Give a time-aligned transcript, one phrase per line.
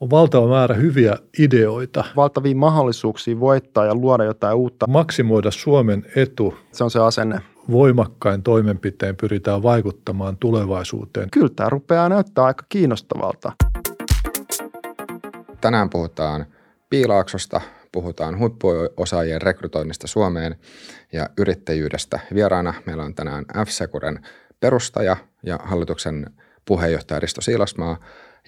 [0.00, 2.04] on valtava määrä hyviä ideoita.
[2.16, 4.86] Valtavia mahdollisuuksia voittaa ja luoda jotain uutta.
[4.86, 6.54] Maksimoida Suomen etu.
[6.72, 7.40] Se on se asenne.
[7.70, 11.30] Voimakkain toimenpiteen pyritään vaikuttamaan tulevaisuuteen.
[11.30, 13.52] Kyllä tämä rupeaa näyttää aika kiinnostavalta.
[15.60, 16.46] Tänään puhutaan
[16.90, 17.60] Piilaaksosta,
[17.92, 20.56] puhutaan huippuosaajien rekrytoinnista Suomeen
[21.12, 22.20] ja yrittäjyydestä.
[22.34, 24.26] Vieraana meillä on tänään F-Securen
[24.60, 26.26] perustaja ja hallituksen
[26.64, 27.96] puheenjohtaja Risto Siilasmaa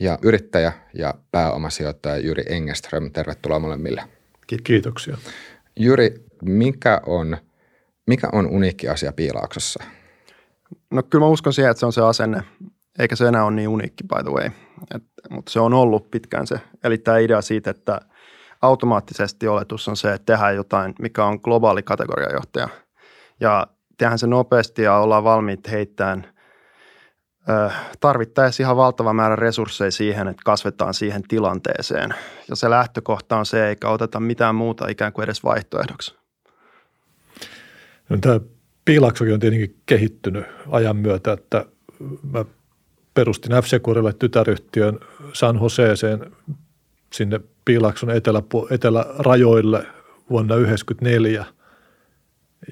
[0.01, 3.11] ja yrittäjä ja pääomasijoittaja Jyri Engeström.
[3.13, 4.05] Tervetuloa molemmille.
[4.65, 5.17] Kiitoksia.
[5.77, 7.37] Jyri, mikä on,
[8.07, 9.85] mikä on uniikki asia Piilaaksossa?
[10.91, 12.43] No kyllä mä uskon siihen, että se on se asenne,
[12.99, 14.51] eikä se enää ole niin uniikki by the way.
[14.95, 16.61] Et, mutta se on ollut pitkään se.
[16.85, 18.01] Eli tämä idea siitä, että
[18.63, 22.69] automaattisesti oletus on se, että tehdään jotain, mikä on globaali kategoriajohtaja.
[23.41, 23.67] Ja
[23.99, 26.27] tehdään se nopeasti ja ollaan valmiit heittämään–
[28.01, 32.15] tarvittaisiin ihan valtava määrä resursseja siihen, että kasvetaan siihen tilanteeseen.
[32.49, 36.15] Ja se lähtökohta on se, eikä oteta mitään muuta ikään kuin edes vaihtoehdoksi.
[38.09, 38.41] No, tämä
[38.85, 41.65] piilaksokin on tietenkin kehittynyt ajan myötä, että
[42.33, 42.45] mä
[43.15, 43.67] perustin f
[44.19, 44.99] tytäryhtiön
[45.33, 46.33] San Joseeseen
[47.13, 49.87] sinne Piilakson etelä, etelärajoille
[50.31, 51.45] vuonna 1994.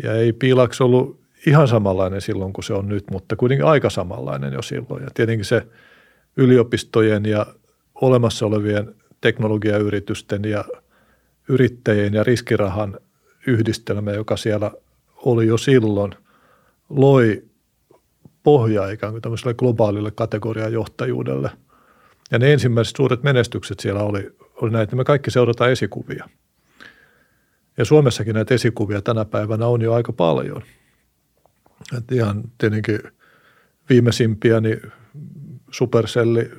[0.02, 4.52] Ja ei Piilaks ollut ihan samanlainen silloin kuin se on nyt, mutta kuitenkin aika samanlainen
[4.52, 5.02] jo silloin.
[5.02, 5.66] Ja tietenkin se
[6.36, 7.46] yliopistojen ja
[7.94, 10.64] olemassa olevien teknologiayritysten ja
[11.48, 13.00] yrittäjien ja riskirahan
[13.46, 14.70] yhdistelmä, joka siellä
[15.16, 16.14] oli jo silloin,
[16.88, 17.44] loi
[18.42, 21.50] pohjaa ikään kuin tämmöiselle globaalille kategoriajohtajuudelle.
[22.30, 26.28] Ja ne ensimmäiset suuret menestykset siellä oli, oli näitä, me kaikki seurataan esikuvia.
[27.78, 30.62] Ja Suomessakin näitä esikuvia tänä päivänä on jo aika paljon–
[31.98, 33.00] et ihan tietenkin
[33.88, 34.82] viimeisimpiä, niin
[35.70, 36.50] Supercelli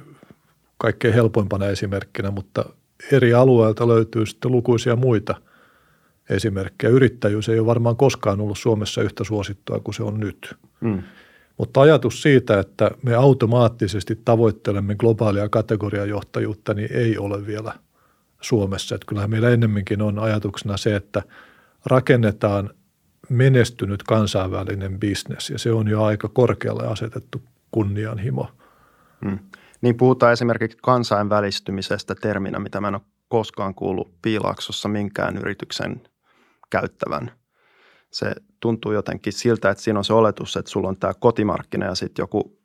[0.77, 2.65] kaikkein helpoimpana esimerkkinä, mutta
[3.11, 5.35] eri alueilta löytyy sitten lukuisia muita
[6.29, 6.91] esimerkkejä.
[6.91, 10.55] Yrittäjyys ei ole varmaan koskaan ollut Suomessa yhtä suosittua kuin se on nyt.
[10.81, 11.03] Mm.
[11.57, 17.73] Mutta ajatus siitä, että me automaattisesti tavoittelemme globaalia kategoriajohtajuutta, niin ei ole vielä
[18.41, 18.95] Suomessa.
[18.95, 21.23] Että kyllähän meillä ennemminkin on ajatuksena se, että
[21.85, 22.69] rakennetaan
[23.29, 28.47] menestynyt kansainvälinen bisnes ja se on jo aika korkealle asetettu kunnianhimo.
[29.25, 29.39] Hmm.
[29.81, 36.01] Niin puhutaan esimerkiksi kansainvälistymisestä terminä, mitä mä en ole koskaan kuullut piilaksossa minkään yrityksen
[36.69, 37.31] käyttävän.
[38.11, 41.95] Se tuntuu jotenkin siltä, että siinä on se oletus, että sulla on tämä kotimarkkina ja
[41.95, 42.59] sitten joku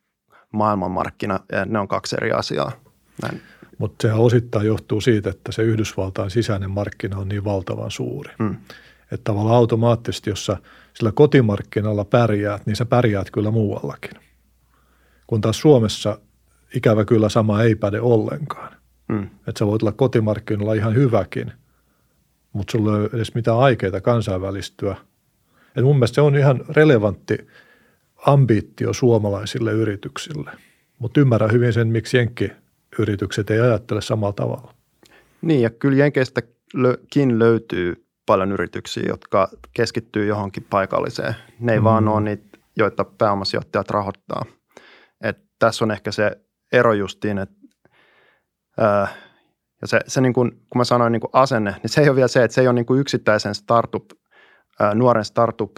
[0.52, 2.72] maailmanmarkkina ja ne on kaksi eri asiaa.
[3.78, 8.32] Mutta sehän osittain johtuu siitä, että se Yhdysvaltain sisäinen markkina on niin valtavan suuri.
[8.38, 8.56] Hmm.
[9.12, 10.56] Että tavallaan automaattisesti, jos sä
[10.94, 14.14] sillä kotimarkkinalla pärjäät, niin sä pärjäät kyllä muuallakin.
[15.26, 16.18] Kun taas Suomessa
[16.74, 18.72] ikävä kyllä sama ei päde ollenkaan.
[19.08, 19.22] Mm.
[19.22, 21.52] Että sä voit olla kotimarkkinoilla ihan hyväkin,
[22.52, 24.96] mutta sulla ei ole edes mitään aikeita kansainvälistyä.
[25.76, 27.38] Et mun mielestä se on ihan relevantti
[28.26, 30.50] ambitio suomalaisille yrityksille.
[30.98, 34.74] Mutta ymmärrän hyvin sen, miksi jenkkiyritykset ei ajattele samalla tavalla.
[35.42, 41.34] Niin ja kyllä jenkeistäkin löytyy paljon yrityksiä, jotka keskittyy johonkin paikalliseen.
[41.60, 41.84] Ne ei mm.
[41.84, 44.44] vaan ole niitä, joita pääomasijoittajat rahoittaa.
[45.20, 46.30] Et tässä on ehkä se
[46.72, 47.54] ero justiin, että
[48.78, 49.08] ää,
[49.80, 52.16] ja se, se niin kuin, kun mä sanoin niin kuin asenne, niin se ei ole
[52.16, 54.10] vielä se, että se ei ole niin kuin yksittäisen startup,
[54.80, 55.76] ää, nuoren startup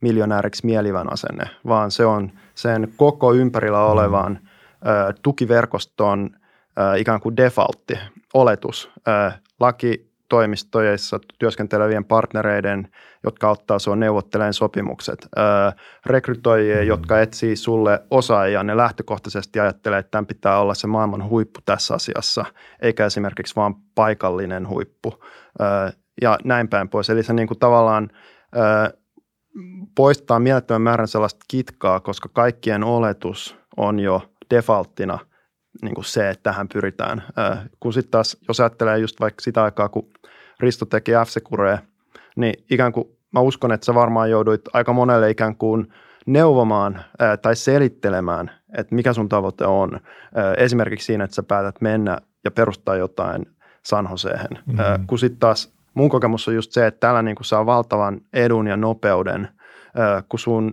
[0.00, 3.84] miljonääriksi mielivän asenne, vaan se on sen koko ympärillä mm.
[3.84, 4.40] olevan
[4.84, 6.30] ää, tukiverkoston
[6.76, 7.98] ää, ikään kuin defaultti,
[8.34, 8.90] oletus.
[9.06, 12.88] Ää, laki toimistoissa työskentelevien partnereiden,
[13.24, 15.44] jotka ottaa sinua neuvottelemaan sopimukset, öö,
[16.06, 16.86] rekrytoijia, mm.
[16.86, 21.94] jotka etsii sulle osaajia, ne lähtökohtaisesti ajattelee, että tämän pitää olla se maailman huippu tässä
[21.94, 22.44] asiassa,
[22.82, 25.14] eikä esimerkiksi vain paikallinen huippu
[25.60, 25.90] öö,
[26.22, 27.10] ja näin päin pois.
[27.10, 28.10] Eli se niin kuin tavallaan
[28.56, 28.98] öö,
[29.94, 35.18] poistaa mielettömän määrän sellaista kitkaa, koska kaikkien oletus on jo defaulttina–
[35.82, 37.22] niin kuin se, että tähän pyritään.
[37.80, 40.08] kun sitten taas, jos ajattelee just vaikka sitä aikaa, kun
[40.60, 41.28] Risto teki f
[42.36, 45.92] niin ikään kuin mä uskon, että sä varmaan jouduit aika monelle ikään kuin
[46.26, 50.00] neuvomaan ää, tai selittelemään, että mikä sun tavoite on.
[50.34, 53.46] Ää, esimerkiksi siinä, että sä päätät mennä ja perustaa jotain
[53.82, 54.48] San Joseen.
[54.66, 55.06] Mm-hmm.
[55.06, 58.66] kun sitten taas mun kokemus on just se, että täällä niin kuin saa valtavan edun
[58.66, 59.48] ja nopeuden,
[59.96, 60.72] ää, kun sun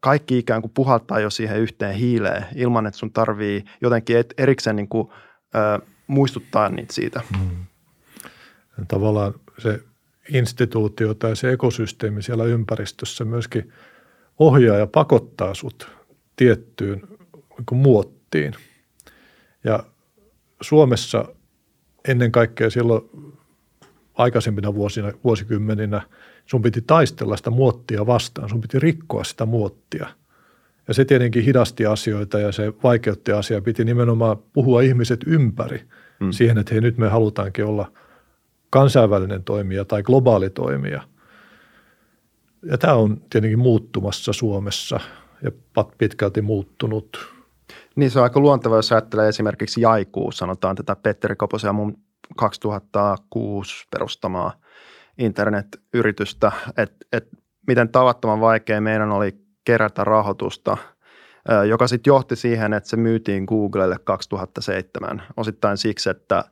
[0.00, 4.88] kaikki ikään kuin puhaltaa jo siihen yhteen hiileen ilman, että sun tarvii jotenkin erikseen niin
[4.88, 5.08] kuin,
[6.06, 7.20] muistuttaa niitä siitä.
[7.38, 7.66] Mm.
[8.88, 9.80] Tavallaan se
[10.28, 13.72] instituutio tai se ekosysteemi siellä ympäristössä myöskin
[14.38, 15.90] ohjaa ja pakottaa sut
[16.36, 18.54] tiettyyn niin muottiin.
[19.64, 19.84] Ja
[20.60, 21.24] Suomessa
[22.08, 23.10] ennen kaikkea silloin
[24.14, 26.02] aikaisempina vuosina, vuosikymmeninä
[26.46, 30.06] sun piti taistella sitä muottia vastaan, sun piti rikkoa sitä muottia.
[30.88, 33.60] Ja se tietenkin hidasti asioita ja se vaikeutti asiaa.
[33.60, 35.82] Piti nimenomaan puhua ihmiset ympäri
[36.20, 36.30] mm.
[36.32, 37.92] siihen, että hei nyt me halutaankin olla
[38.70, 41.02] kansainvälinen toimija tai globaali toimija.
[42.62, 45.00] Ja tämä on tietenkin muuttumassa Suomessa
[45.42, 45.50] ja
[45.98, 47.36] pitkälti muuttunut.
[47.96, 51.98] Niin se on aika luonteva, jos ajattelee esimerkiksi Jaikuu, sanotaan tätä Petteri Koposen ja mun
[52.36, 54.52] 2006 perustamaa
[55.18, 57.28] internetyritystä, että et
[57.66, 60.76] miten tavattoman vaikea meidän oli kerätä rahoitusta,
[61.68, 65.22] joka sitten johti siihen, että se myytiin Googlelle 2007.
[65.36, 66.44] Osittain siksi, että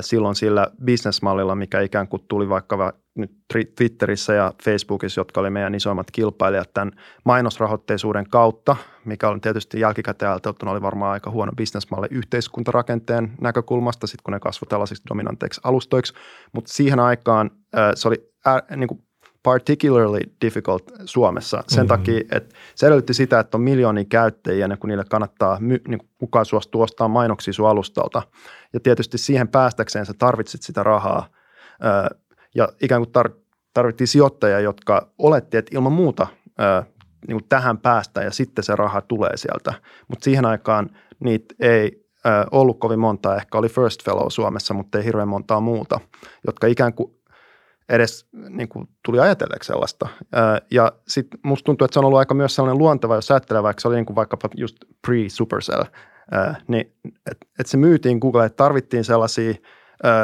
[0.00, 3.30] silloin sillä bisnesmallilla, mikä ikään kuin tuli vaikka nyt
[3.76, 6.92] Twitterissä ja Facebookissa, jotka oli meidän isoimmat kilpailijat tämän
[7.24, 14.22] mainosrahoitteisuuden kautta, mikä on tietysti jälkikäteen ajateltuna oli varmaan aika huono bisnesmalli yhteiskuntarakenteen näkökulmasta, sitten
[14.24, 16.14] kun ne kasvoi tällaisiksi dominanteiksi alustoiksi,
[16.52, 17.50] mutta siihen aikaan
[17.94, 18.32] se oli
[18.76, 19.05] niin kuin
[19.46, 21.88] particularly difficult Suomessa sen mm-hmm.
[21.88, 26.00] takia, että se edellytti sitä, että on miljoonia käyttäjiä ennen kuin niille kannattaa my, niin
[26.18, 28.22] kukaan suostuu ostamaan mainoksia sun alustalta.
[28.72, 31.28] Ja tietysti siihen päästäkseen sä tarvitsit sitä rahaa
[32.54, 33.36] ja ikään kuin tar-
[33.74, 36.26] tarvittiin sijoittajia, jotka oletti, että ilman muuta
[37.28, 39.74] niin kuin tähän päästä ja sitten se raha tulee sieltä.
[40.08, 40.90] Mutta siihen aikaan
[41.20, 42.06] niitä ei
[42.50, 46.00] ollut kovin montaa, ehkä oli First Fellow Suomessa, mutta ei hirveän montaa muuta,
[46.46, 47.16] jotka ikään kuin
[47.88, 50.08] edes niin kuin tuli ajatelleeksi sellaista.
[50.70, 53.80] Ja sitten musta tuntuu, että se on ollut aika myös sellainen luonteva, jos ajattelee vaikka
[53.80, 55.84] se oli niin kuin vaikkapa just pre-Supercell,
[56.68, 56.92] niin
[57.30, 59.54] että et se myytiin Google, että tarvittiin sellaisia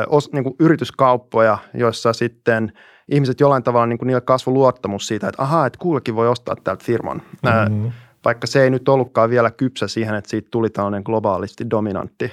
[0.08, 2.72] os, niin kuin yrityskauppoja, joissa sitten
[3.08, 6.56] ihmiset jollain tavalla niin kuin niille kasvoi luottamus siitä, että ahaa, että Googlekin voi ostaa
[6.64, 7.22] täältä firman.
[7.42, 7.92] Mm-hmm.
[8.24, 12.32] Vaikka se ei nyt ollutkaan vielä kypsä siihen, että siitä tuli tällainen globaalisti dominantti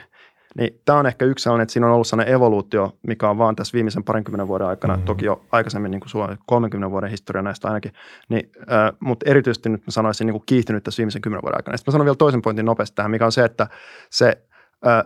[0.60, 3.56] niin tämä on ehkä yksi sellainen, että siinä on ollut sellainen evoluutio, mikä on vaan
[3.56, 5.06] tässä viimeisen parinkymmenen vuoden aikana, mm-hmm.
[5.06, 7.94] toki jo aikaisemmin niin kuin Suomen 30 vuoden historia näistä ainakin,
[8.30, 11.78] niin, äh, mutta erityisesti nyt mä sanoisin niin kuin kiihtynyt tässä viimeisen kymmenen vuoden aikana.
[11.78, 13.68] Sitten mä sanon vielä toisen pointin nopeasti tähän, mikä on se, että
[14.10, 14.44] se
[14.88, 15.04] äh,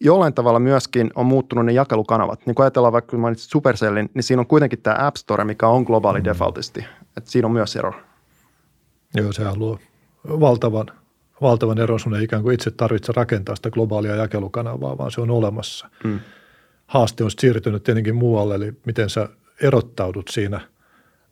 [0.00, 2.46] jollain tavalla myöskin on muuttunut ne jakelukanavat.
[2.46, 5.68] Niin kun ajatellaan vaikka, kun mainitsit Supercellin, niin siinä on kuitenkin tämä App Store, mikä
[5.68, 6.28] on globaali mm-hmm.
[6.28, 6.84] defaultisti.
[7.16, 7.92] Että siinä on myös ero.
[9.14, 9.78] Joo, sehän luo
[10.40, 10.86] valtavan–
[11.40, 12.00] valtavan eron.
[12.00, 15.90] Sun ei ikään kuin itse tarvitse rakentaa sitä globaalia jakelukanavaa, vaan se on olemassa.
[16.04, 16.20] Mm.
[16.86, 19.28] Haaste on siirtynyt tietenkin muualle, eli miten sä
[19.62, 20.60] erottaudut siinä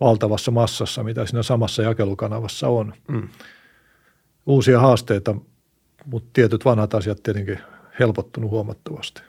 [0.01, 2.93] valtavassa massassa, mitä siinä samassa jakelukanavassa on.
[3.09, 3.29] Mm.
[4.47, 5.35] Uusia haasteita,
[6.07, 7.59] mutta tietyt vanhat asiat tietenkin
[7.99, 9.23] helpottunut huomattavasti.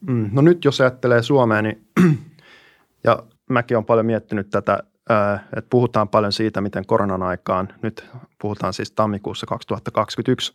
[0.00, 0.30] Mm.
[0.32, 1.86] No nyt jos ajattelee Suomea, niin
[3.04, 4.82] ja mäkin olen paljon miettinyt tätä
[5.56, 8.06] että puhutaan paljon siitä, miten koronan aikaan, nyt
[8.40, 10.52] puhutaan siis tammikuussa 2021,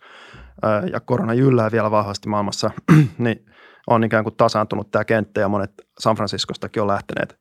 [0.92, 2.70] ja korona jyllää vielä vahvasti maailmassa,
[3.18, 3.46] niin
[3.86, 7.38] on ikään kuin tasaantunut tämä kenttä ja monet San Franciscostakin on lähteneet.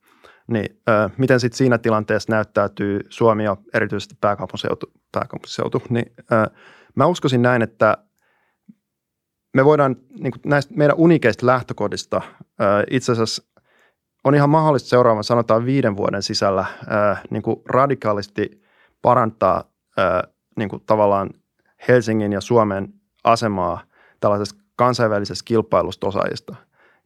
[0.47, 0.81] Niin
[1.17, 6.13] miten sitten siinä tilanteessa näyttäytyy Suomi ja erityisesti pääkaupunkiseutu, pääkaupunkiseutu niin
[6.95, 7.97] mä uskoisin näin, että
[9.53, 12.21] me voidaan niin näistä meidän unikeista lähtökodista
[12.91, 13.43] itse asiassa
[14.25, 18.61] on ihan mahdollista seuraavan sanotaan viiden vuoden sisällä ää, niin kuin radikaalisti
[19.01, 19.63] parantaa
[19.97, 20.23] ää,
[20.57, 21.29] niin kuin tavallaan
[21.87, 22.93] Helsingin ja Suomen
[23.23, 23.81] asemaa
[24.19, 26.55] tällaisessa kansainvälisessä kilpailusta osaajista.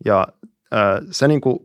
[0.05, 0.27] Ja
[0.71, 1.59] ää, se niin kuin,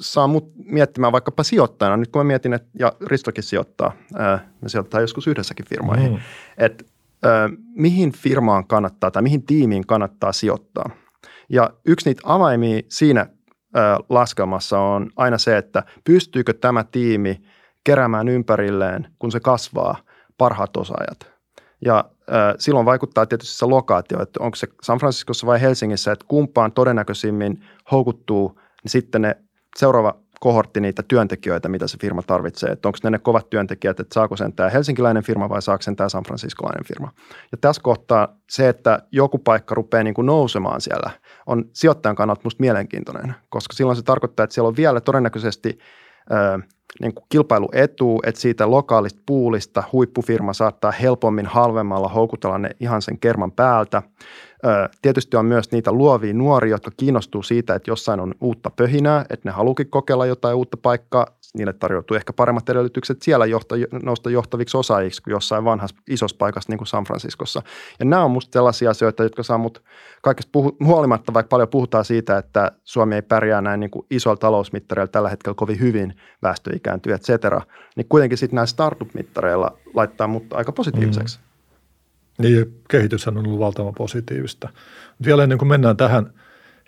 [0.00, 1.96] saa mut miettimään vaikkapa sijoittajana.
[1.96, 6.18] Nyt kun mä mietin, että ja Ristokin sijoittaa, ää, me sijoittaa joskus yhdessäkin firmoihin, mm.
[6.58, 6.84] että
[7.22, 10.90] ää, mihin firmaan kannattaa tai mihin tiimiin kannattaa sijoittaa.
[11.48, 13.26] Ja yksi niitä avaimia siinä
[14.08, 17.42] laskelmassa on aina se, että pystyykö tämä tiimi
[17.84, 19.96] keräämään ympärilleen, kun se kasvaa,
[20.38, 21.34] parhaat osaajat.
[21.84, 26.24] Ja äh, silloin vaikuttaa tietysti se lokaatio, että onko se San Franciscossa vai Helsingissä, että
[26.28, 29.36] kumpaan todennäköisimmin houkuttuu, niin sitten ne
[29.76, 32.70] seuraava kohortti niitä työntekijöitä, mitä se firma tarvitsee.
[32.70, 35.96] Että onko ne ne kovat työntekijät, että saako sen tämä helsinkiläinen firma vai saako sen
[35.96, 37.12] tämä San Franciscolainen firma.
[37.52, 41.10] Ja tässä kohtaa se, että joku paikka rupeaa niin kuin nousemaan siellä,
[41.46, 45.78] on sijoittajan kannalta musta mielenkiintoinen, koska silloin se tarkoittaa, että siellä on vielä todennäköisesti
[47.00, 53.18] niin kuin kilpailuetu, että siitä lokaalista puulista huippufirma saattaa helpommin halvemmalla houkutella ne ihan sen
[53.18, 54.02] kerman päältä.
[55.02, 59.48] Tietysti on myös niitä luovia nuoria, jotka kiinnostuu siitä, että jossain on uutta pöhinää, että
[59.48, 61.26] ne haluukin kokeilla jotain uutta paikkaa.
[61.54, 66.72] Niille tarjoutuu ehkä paremmat edellytykset siellä johta, nousta johtaviksi osaajiksi kuin jossain vanhassa isossa paikassa
[66.72, 67.62] niin kuin San Franciscossa.
[67.98, 69.82] Ja nämä on musta sellaisia asioita, jotka saa mut
[70.22, 74.36] kaikesta puhu, huolimatta, vaikka paljon puhutaan siitä, että Suomi ei pärjää näin niin kuin isoilla
[74.36, 77.60] talousmittareilla tällä hetkellä kovin hyvin, väestö ikääntyy, et cetera,
[77.96, 81.38] niin kuitenkin sitten näillä startup-mittareilla laittaa mut aika positiiviseksi.
[81.38, 81.53] Mm.
[82.38, 84.68] Niin, kehityshän on ollut valtavan positiivista.
[85.08, 86.34] Mutta vielä ennen kuin mennään tähän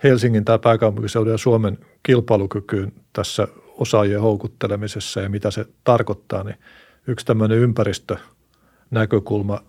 [0.02, 6.56] Helsingin tai pääkaupunkiseudun ja Suomen kilpailukykyyn tässä osaajien houkuttelemisessa ja mitä se tarkoittaa, niin
[7.06, 9.60] yksi tämmöinen ympäristönäkökulma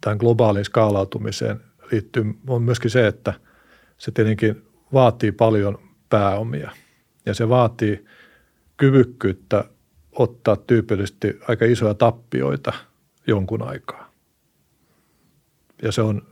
[0.00, 1.60] tämän globaaliin skaalautumiseen
[1.92, 3.34] liittyy on myöskin se, että
[3.98, 4.62] se tietenkin
[4.92, 6.70] vaatii paljon pääomia
[7.26, 8.04] ja se vaatii
[8.76, 9.64] kyvykkyyttä
[10.12, 12.72] ottaa tyypillisesti aika isoja tappioita
[13.26, 14.11] jonkun aikaa.
[15.82, 16.22] Ja se on,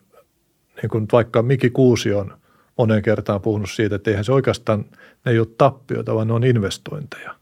[0.83, 2.41] niin kuin vaikka Miki Kuusi on
[2.79, 4.85] monen kertaan puhunut siitä, että eihän se oikeastaan,
[5.25, 7.35] ne ei ole tappioita, vaan ne on investointeja.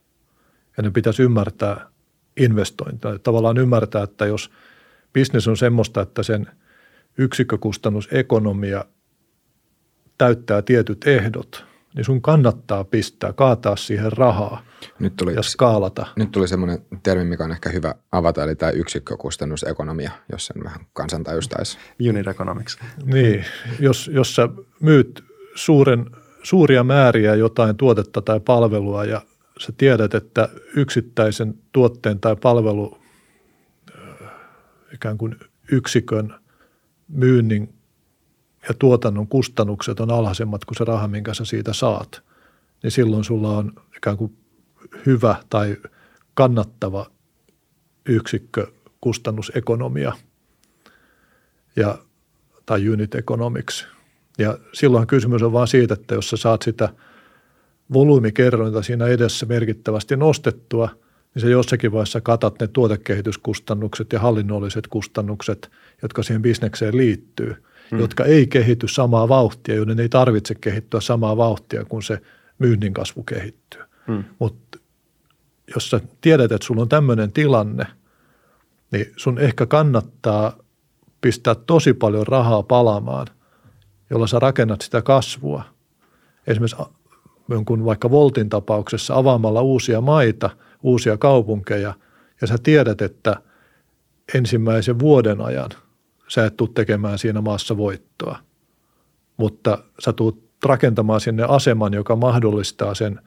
[0.77, 1.89] Ja ne pitäisi ymmärtää
[2.37, 3.19] investointeja.
[3.19, 4.51] Tavallaan ymmärtää, että jos
[5.13, 6.47] bisnes on semmoista, että sen
[7.19, 8.85] yksikkökustannusekonomia
[10.19, 14.68] täyttää tietyt ehdot, niin sun kannattaa pistää, kaataa siihen rahaa
[14.99, 16.07] nyt tuli, ja skaalata.
[16.17, 20.81] Nyt tuli semmoinen termi, mikä on ehkä hyvä avata, eli tämä yksikkökustannusekonomia, jos sen vähän
[20.93, 21.79] kansantajustaisi.
[22.09, 22.79] Unit economics.
[23.05, 23.45] Niin,
[23.81, 24.49] jos, jos sä
[24.81, 26.07] myyt suuren,
[26.43, 29.23] suuria määriä jotain tuotetta tai palvelua ja
[29.59, 32.99] sä tiedät, että yksittäisen tuotteen tai palvelu
[34.95, 35.37] ikään kuin
[35.73, 36.35] yksikön
[37.09, 37.75] myynnin
[38.69, 42.23] ja tuotannon kustannukset on alhaisemmat kuin se raha, minkä sä siitä saat,
[42.83, 44.37] niin silloin sulla on ikään kuin
[45.07, 45.77] hyvä tai
[46.35, 47.11] kannattava
[48.09, 48.67] yksikkö
[49.01, 50.13] kustannusekonomia
[51.77, 51.99] ja,
[52.67, 53.87] tai unit economics.
[54.39, 56.89] Ja silloin kysymys on vain siitä, että jos sä saat sitä
[57.93, 60.89] volyymikerrointa siinä edessä merkittävästi nostettua,
[61.35, 65.71] niin se jossakin vaiheessa katat ne tuotekehityskustannukset ja hallinnolliset kustannukset,
[66.03, 67.57] jotka siihen bisnekseen liittyy–
[67.91, 67.99] mm.
[67.99, 72.21] jotka ei kehity samaa vauhtia, joiden ei tarvitse kehittyä samaa vauhtia, kun se
[72.59, 73.83] myynnin kasvu kehittyy.
[74.07, 74.25] Mm.
[74.39, 74.78] Mutta
[75.75, 77.87] jos sä tiedät, että sulla on tämmöinen tilanne,
[78.91, 80.57] niin sun ehkä kannattaa
[81.21, 83.27] pistää tosi paljon rahaa palamaan,
[84.11, 85.65] jolla sä rakennat sitä kasvua.
[86.47, 86.83] Esimerkiksi
[87.49, 90.51] jonkun vaikka Voltin tapauksessa avaamalla uusia maita,
[90.83, 91.95] uusia kaupunkeja,
[92.41, 93.37] ja sä tiedät, että
[94.35, 95.71] ensimmäisen vuoden ajan–
[96.29, 98.39] sä et tule tekemään siinä maassa voittoa,
[99.37, 103.21] mutta sä tulet rakentamaan sinne aseman, joka mahdollistaa sen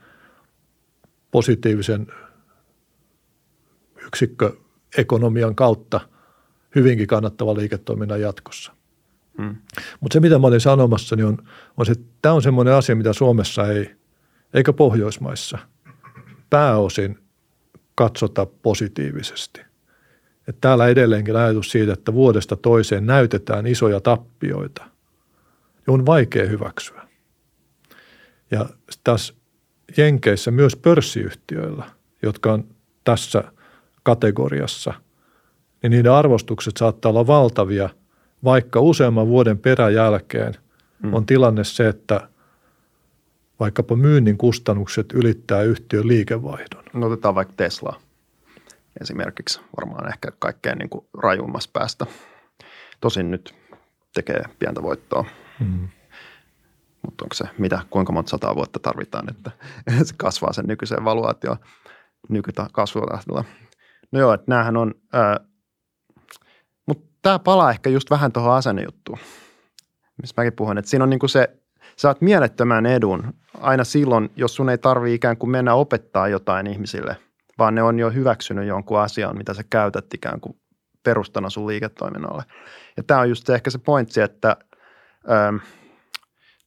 [1.31, 2.07] positiivisen
[4.11, 5.99] yksikköekonomian kautta
[6.75, 8.71] hyvinkin kannattava liiketoiminnan jatkossa.
[9.37, 9.55] Hmm.
[9.99, 11.37] Mutta se, mitä mä olin sanomassa, niin on,
[11.77, 13.95] on se, että tämä on semmoinen asia, mitä Suomessa ei,
[14.53, 15.57] eikä Pohjoismaissa
[16.49, 17.19] pääosin
[17.95, 19.61] katsota positiivisesti.
[20.47, 24.85] Että täällä edelleenkin ajatus siitä, että vuodesta toiseen näytetään isoja tappioita,
[25.87, 27.07] on vaikea hyväksyä.
[28.51, 28.69] Ja
[29.03, 29.33] taas
[29.97, 31.85] Jenkeissä myös pörssiyhtiöillä,
[32.21, 32.67] jotka on
[33.03, 33.43] tässä
[34.03, 34.93] kategoriassa,
[35.83, 37.89] niin niiden arvostukset saattaa olla valtavia,
[38.43, 40.53] vaikka useamman vuoden peräjälkeen
[41.03, 41.13] mm.
[41.13, 42.27] on tilanne se, että
[43.59, 46.83] vaikkapa myynnin kustannukset ylittää yhtiön liikevaihdon.
[46.93, 48.01] No otetaan vaikka Tesla
[49.01, 52.05] esimerkiksi varmaan ehkä kaikkein niin kuin rajuimmassa päästä.
[53.01, 53.55] Tosin nyt
[54.13, 55.25] tekee pientä voittoa.
[55.59, 55.87] Mm.
[57.05, 59.51] Mutta onko se, mitä, kuinka monta sataa vuotta tarvitaan, että
[60.03, 61.57] se kasvaa sen nykyiseen valuaatioon
[62.29, 63.43] nykytä kasvutahdilla.
[64.11, 64.93] No joo, että näähän on,
[66.85, 69.19] mutta tämä palaa ehkä just vähän tuohon asennejuttuun,
[70.21, 71.57] missä mäkin puhun, että siinä on niin kuin se,
[71.95, 77.17] saat mielettömän edun aina silloin, jos sun ei tarvitse ikään kuin mennä opettaa jotain ihmisille–
[77.61, 80.59] vaan ne on jo hyväksynyt jonkun asian, mitä sä käytät ikään kuin
[81.03, 82.43] perustana sun liiketoiminnalle.
[82.97, 84.57] Ja tämä on just se, ehkä se pointsi, että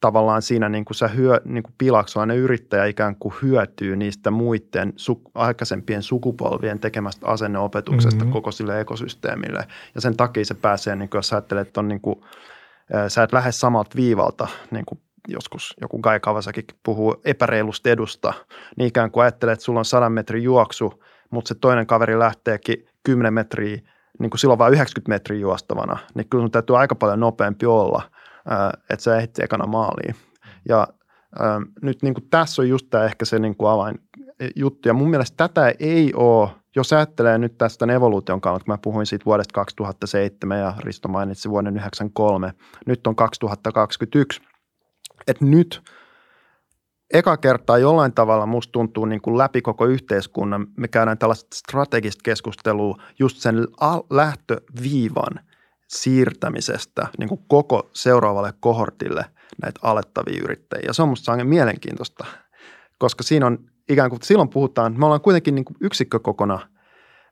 [0.05, 4.93] tavallaan siinä niin kuin sä hyö, niin kuin pilaksulainen yrittäjä ikään kuin hyötyy niistä muiden
[4.97, 8.33] su, aikaisempien sukupolvien tekemästä asenneopetuksesta mm-hmm.
[8.33, 9.65] koko sille ekosysteemille.
[9.95, 12.21] Ja sen takia se pääsee, niin kuin jos sä ajattelet, että on niin kuin,
[13.09, 18.33] sä et lähde samalta viivalta niin kuin joskus joku Guy Kawasaki puhuu epäreilusta edusta,
[18.77, 22.87] niin ikään kuin ajattelee, että sulla on 100 metrin juoksu, mutta se toinen kaveri lähteekin
[23.03, 23.81] 10 metriä,
[24.19, 28.03] niin kuin silloin vain 90 metriä juostavana, niin kyllä sun täytyy aika paljon nopeampi olla,
[28.91, 30.15] että sä ehdit ekana maaliin.
[30.69, 30.87] Ja
[31.39, 33.99] ää, nyt niin kuin tässä on just tämä ehkä se niin kuin avain
[34.57, 34.89] juttu.
[34.89, 39.07] Ja mun mielestä tätä ei ole, jos ajattelee nyt tästä evoluution kannalta, kun mä puhuin
[39.07, 42.53] siitä vuodesta 2007 ja Risto mainitsi vuoden 1993,
[42.87, 44.43] nyt on 2021–
[45.27, 45.83] että nyt
[47.13, 52.21] eka kertaa jollain tavalla musta tuntuu niin kuin läpi koko yhteiskunnan, me käydään tällaista strategista
[52.25, 53.57] keskustelua just sen
[54.11, 55.41] lähtöviivan
[55.95, 59.25] siirtämisestä niin kuin koko seuraavalle kohortille
[59.63, 60.93] näitä alettavia yrittäjiä.
[60.93, 62.25] Se on musta sangen mielenkiintoista,
[62.99, 63.59] koska siinä on
[63.89, 66.61] ikään kuin, silloin puhutaan, me ollaan kuitenkin niin kuin yksikkökokona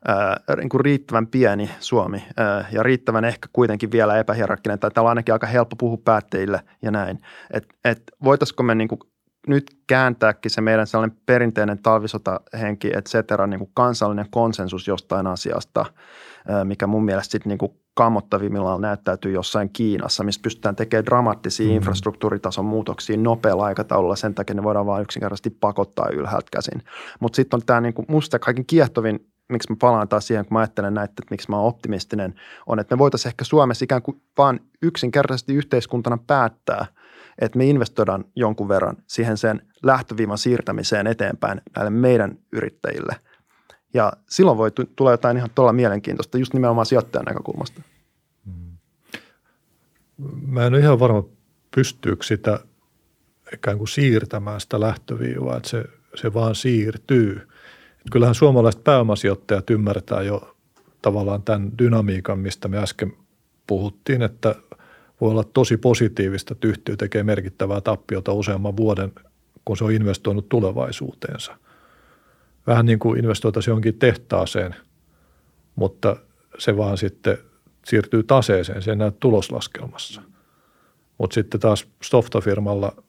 [0.08, 5.06] ää, niin kuin riittävän pieni Suomi ää, ja riittävän ehkä kuitenkin vielä epähierarkkinen, tai täällä
[5.06, 7.18] on ainakin aika helppo puhua päättäjille ja näin.
[7.50, 9.00] Että et voitaisiko me niin kuin
[9.46, 15.84] nyt kääntääkin se meidän sellainen perinteinen talvisotahenki, et cetera, niin kuin kansallinen konsensus jostain asiasta,
[16.64, 21.72] mikä mun mielestä sitten niin kammottavimmillaan näyttäytyy jossain Kiinassa, missä pystytään tekemään dramaattisia mm.
[21.72, 24.16] infrastruktuuritason muutoksia nopealla aikataululla.
[24.16, 26.82] Sen takia ne voidaan vain yksinkertaisesti pakottaa ylhäältä käsin.
[27.20, 30.54] Mutta sitten on tämä niin kuin, musta kaiken kiehtovin, miksi mä palaan taas siihen, kun
[30.54, 32.34] mä ajattelen näitä, että miksi mä oon optimistinen,
[32.66, 36.86] on, että me voitaisiin ehkä Suomessa ikään kuin vaan yksinkertaisesti yhteiskuntana päättää,
[37.40, 43.16] että me investoidaan jonkun verran siihen sen lähtöviivan siirtämiseen eteenpäin näille meidän yrittäjille–
[43.94, 47.82] ja silloin voi tulla jotain ihan todella mielenkiintoista just nimenomaan sijoittajan näkökulmasta.
[50.46, 51.24] Mä en ole ihan varma,
[51.74, 52.60] pystyykö sitä
[53.54, 55.84] ikään kuin siirtämään sitä lähtöviivaa, että se,
[56.14, 57.48] se vaan siirtyy.
[57.92, 60.56] Et kyllähän suomalaiset pääomasijoittajat ymmärtää jo
[61.02, 63.12] tavallaan tämän dynamiikan, mistä me äsken
[63.66, 64.54] puhuttiin, että
[65.20, 69.12] voi olla tosi positiivista, että yhtiö tekee merkittävää tappiota useamman vuoden,
[69.64, 71.56] kun se on investoinut tulevaisuuteensa–
[72.66, 74.74] vähän niin kuin investoitaisiin johonkin tehtaaseen,
[75.76, 76.16] mutta
[76.58, 77.38] se vaan sitten
[77.86, 80.22] siirtyy taseeseen, se ei näy tuloslaskelmassa.
[81.18, 83.02] Mutta sitten taas softafirmalla,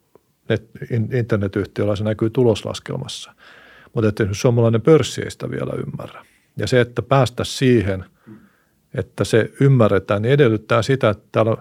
[0.50, 0.69] net,
[1.13, 3.33] internetyhtiöllä se näkyy tuloslaskelmassa.
[3.93, 6.25] Mutta että suomalainen pörssi ei sitä vielä ymmärrä.
[6.57, 8.05] Ja se, että päästä siihen,
[8.95, 11.57] että se ymmärretään, niin edellyttää sitä, että täällä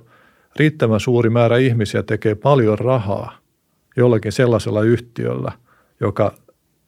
[0.56, 3.38] riittävän suuri määrä ihmisiä tekee paljon rahaa
[3.96, 5.52] jollakin sellaisella yhtiöllä,
[6.00, 6.34] joka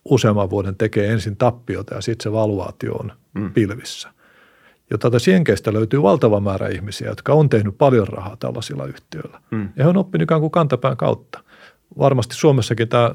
[0.04, 3.52] useamman vuoden tekee ensin tappiota ja sitten se valuaatio on mm.
[3.52, 4.08] pilvissä.
[4.90, 9.40] Ja tätä sienkeistä löytyy valtava määrä ihmisiä, jotka on tehnyt paljon rahaa tällaisilla yhtiöillä.
[9.50, 9.68] Mm.
[9.76, 11.40] Ja he on oppinut ikään kuin kantapään kautta.
[11.98, 13.14] Varmasti Suomessakin tämä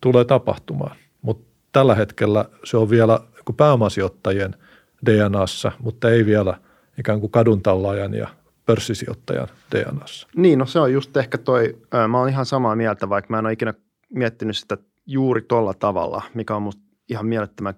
[0.00, 3.20] tulee tapahtumaan, mutta tällä hetkellä se on vielä
[3.56, 4.54] pääomasijoittajien
[5.06, 6.54] DNAssa, mutta ei vielä
[6.98, 8.28] ikään kuin kaduntallaajan ja
[8.66, 10.28] pörssisijoittajan DNAssa.
[10.36, 13.46] Niin, no se on just ehkä toi, mä oon ihan samaa mieltä, vaikka mä en
[13.46, 13.74] ole ikinä
[14.14, 14.76] miettinyt sitä
[15.06, 17.74] juuri tuolla tavalla, mikä on musta ihan mielettömän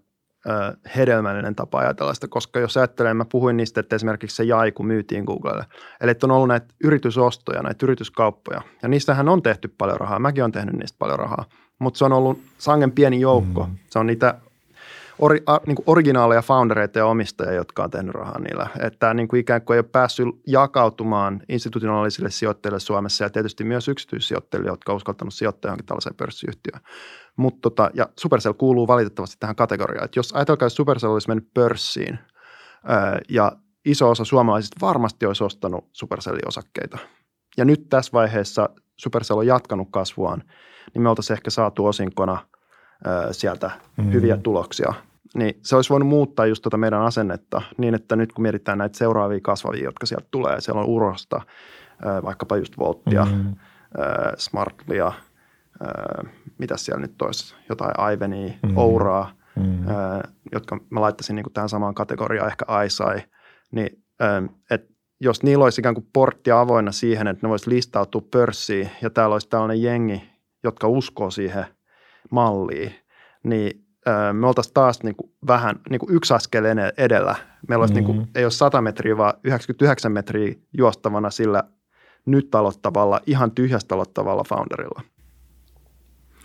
[0.97, 4.87] hedelmällinen tapa ajatella sitä, koska jos ajattelen, mä puhuin niistä, että esimerkiksi se jai, kun
[4.87, 5.65] myytiin Googlelle.
[6.01, 10.19] Eli että on ollut näitä yritysostoja, näitä yrityskauppoja, ja niistähän on tehty paljon rahaa.
[10.19, 11.45] Mäkin olen tehnyt niistä paljon rahaa,
[11.79, 13.67] mutta se on ollut sangen pieni joukko.
[13.67, 13.79] Mm.
[13.91, 14.35] Se on niitä
[15.23, 18.67] ori, a, niin kuin originaaleja foundereita ja omistajia, jotka on tehnyt rahaa niillä.
[18.81, 23.89] Että niin kuin ikään kuin ei ole päässyt jakautumaan institutionaalisille sijoittajille Suomessa ja tietysti myös
[23.89, 26.81] yksityissijoittajille, jotka on uskaltanut sijoittaa johonkin tällaiseen pörssiyhtiöön.
[27.37, 30.05] Mut tota, ja Supercell kuuluu valitettavasti tähän kategoriaan.
[30.05, 32.19] Että jos ajatelkaa, että Supercell olisi mennyt pörssiin
[32.85, 33.53] ää, ja
[33.85, 36.99] iso osa suomalaisista varmasti olisi ostanut Supercellin osakkeita.
[37.57, 40.43] Ja nyt tässä vaiheessa Supercell on jatkanut kasvuaan,
[40.95, 42.39] niin me oltaisiin ehkä saatu osinkona–
[43.33, 44.13] sieltä mm.
[44.13, 44.95] hyviä tuloksia.
[45.35, 48.99] Niin se olisi voinut muuttaa just tuota meidän asennetta niin, että nyt kun mietitään näitä
[48.99, 51.41] seuraavia kasvavia, jotka sieltä tulee, siellä on Urosta,
[52.25, 53.55] vaikkapa just Volttia, mm.
[54.37, 55.13] Smartlia,
[56.59, 58.77] mitä siellä nyt olisi, jotain Ivenia, mm.
[58.77, 59.85] Ouraa, mm.
[60.53, 63.23] jotka mä laittaisin niin kuin tähän samaan kategoriaan, ehkä Aisai,
[63.71, 64.05] niin
[64.71, 69.11] että jos niillä olisi ikään kuin portti avoinna siihen, että ne voisi listautua pörssiin ja
[69.11, 70.31] täällä olisi tällainen jengi,
[70.65, 71.67] jotka uskoo siihen–
[72.31, 72.95] malliin,
[73.45, 73.85] niin
[74.33, 76.65] me oltaisiin taas niin kuin vähän niin kuin yksi askel
[76.97, 77.37] edellä.
[77.69, 78.13] Meillä olisi mm-hmm.
[78.13, 81.65] niin kuin, ei ole 100 metriä, vaan 99 metriä juostavana sillä
[82.27, 85.03] nyt aloittavalla, ihan tyhjästä aloittavalla founderilla.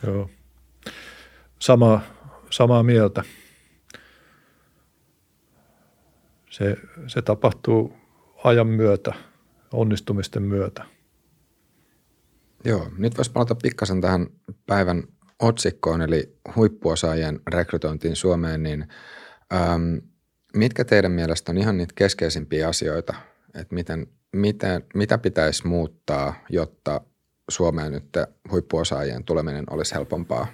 [0.07, 0.29] Joo.
[1.59, 2.01] Sama,
[2.49, 3.23] samaa mieltä.
[6.49, 7.93] Se, se tapahtuu
[8.43, 9.13] ajan myötä,
[9.73, 10.85] onnistumisten myötä.
[12.65, 14.27] Joo, nyt voisi palata pikkasen tähän
[14.65, 15.03] päivän
[15.41, 18.87] otsikkoon, eli huippuosaajien rekrytointiin Suomeen, niin
[19.53, 20.01] äm,
[20.55, 23.13] mitkä teidän mielestä on ihan niitä keskeisimpiä asioita,
[23.55, 27.01] että miten, miten, mitä pitäisi muuttaa, jotta
[27.49, 28.05] Suomeen nyt
[28.51, 30.47] huippuosaajien tuleminen olisi helpompaa?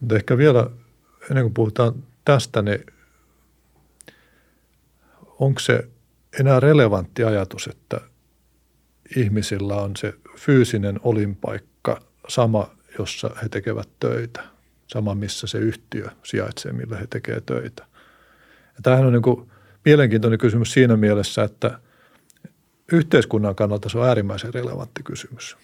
[0.00, 0.70] Mutta ehkä vielä
[1.30, 2.86] ennen kuin puhutaan tästä, niin
[5.38, 5.88] onko se
[6.40, 8.00] enää relevantti ajatus, että
[9.16, 14.42] ihmisillä on se fyysinen olinpaikka sama jossa he tekevät töitä.
[14.86, 17.86] Sama, missä se yhtiö sijaitsee, millä he tekevät töitä.
[18.76, 19.50] Ja tämähän on niin kuin
[19.84, 21.80] mielenkiintoinen kysymys siinä mielessä, että
[22.92, 25.56] yhteiskunnan kannalta se on äärimmäisen relevantti kysymys.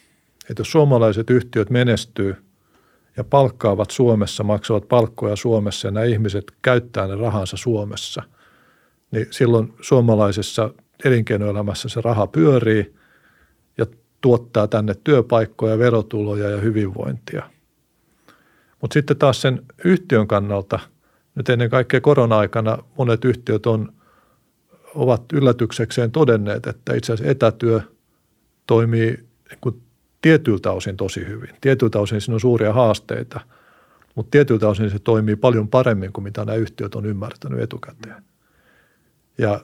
[0.51, 2.37] Että jos suomalaiset yhtiöt menestyy
[3.17, 8.23] ja palkkaavat Suomessa, maksavat palkkoja Suomessa ja nämä ihmiset käyttää ne rahansa Suomessa,
[9.11, 10.71] niin silloin suomalaisessa
[11.05, 12.95] elinkeinoelämässä se raha pyörii
[14.21, 17.51] tuottaa tänne työpaikkoja, verotuloja ja hyvinvointia.
[18.81, 20.79] Mutta sitten taas sen yhtiön kannalta
[21.35, 23.93] nyt ennen kaikkea korona-aikana monet yhtiöt on,
[24.95, 27.81] ovat yllätyksekseen todenneet, että itse asiassa etätyö
[28.67, 29.11] toimii
[29.51, 29.83] niin kuin
[30.23, 31.51] tietyiltä osin tosi hyvin.
[31.61, 33.41] Tietyiltä osin siinä on suuria haasteita,
[34.15, 38.23] mutta tietyiltä osin se toimii paljon paremmin kuin mitä nämä yhtiöt on ymmärtänyt etukäteen.
[39.39, 39.61] Ja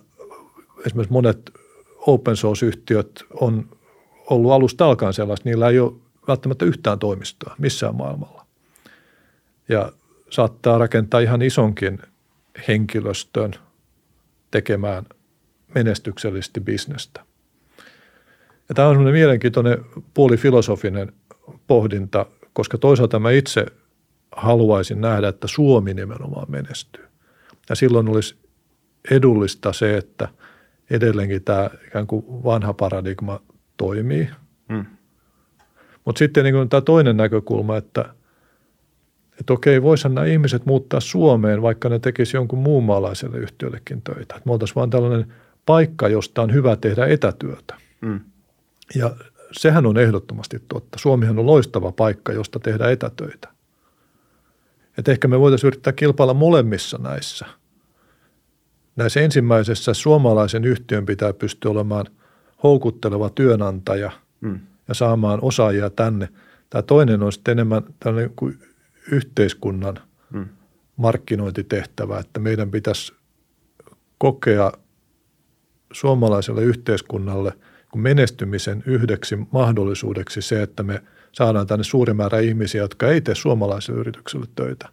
[0.86, 1.50] esimerkiksi monet
[1.96, 3.68] open source-yhtiöt on
[4.34, 5.92] ollut alusta alkaen sellaista, niillä ei ole
[6.28, 8.46] välttämättä yhtään toimistoa missään maailmalla.
[9.68, 9.92] Ja
[10.30, 11.98] saattaa rakentaa ihan isonkin
[12.68, 13.52] henkilöstön
[14.50, 15.04] tekemään
[15.74, 17.24] menestyksellisesti bisnestä.
[18.68, 19.78] Ja tämä on semmoinen mielenkiintoinen
[20.14, 21.12] puolifilosofinen
[21.66, 23.66] pohdinta, koska toisaalta mä itse
[24.32, 27.04] haluaisin nähdä, että Suomi nimenomaan menestyy.
[27.68, 28.36] Ja silloin olisi
[29.10, 30.28] edullista se, että
[30.90, 33.40] edelleenkin tämä ikään kuin vanha paradigma
[33.76, 34.28] toimii.
[34.72, 34.86] Hmm.
[36.04, 38.14] Mutta sitten niin tämä toinen näkökulma, että,
[39.40, 44.20] että okei, voisihan nämä ihmiset muuttaa Suomeen, vaikka ne tekisivät jonkun muun maalaiselle yhtiöllekin töitä.
[44.20, 45.34] Että me oltaisiin vaan tällainen
[45.66, 47.74] paikka, josta on hyvä tehdä etätyötä.
[48.06, 48.20] Hmm.
[48.94, 49.16] Ja
[49.52, 50.98] sehän on ehdottomasti totta.
[50.98, 53.48] Suomihan on loistava paikka, josta tehdä etätöitä.
[54.98, 57.46] Että ehkä me voitaisiin yrittää kilpailla molemmissa näissä.
[58.96, 62.06] Näissä ensimmäisessä suomalaisen yhtiön pitää pystyä olemaan
[62.62, 64.60] houkutteleva työnantaja mm.
[64.88, 66.28] ja saamaan osaajia tänne.
[66.70, 68.58] Tämä toinen on sitten enemmän tällainen kuin
[69.12, 69.98] yhteiskunnan
[70.30, 70.48] mm.
[70.96, 73.12] markkinointitehtävä, että meidän pitäisi
[74.18, 74.72] kokea
[75.92, 77.52] suomalaiselle yhteiskunnalle–
[77.96, 84.00] menestymisen yhdeksi mahdollisuudeksi se, että me saadaan tänne suuri määrä ihmisiä, jotka ei tee suomalaisille
[84.00, 84.88] yrityksille töitä,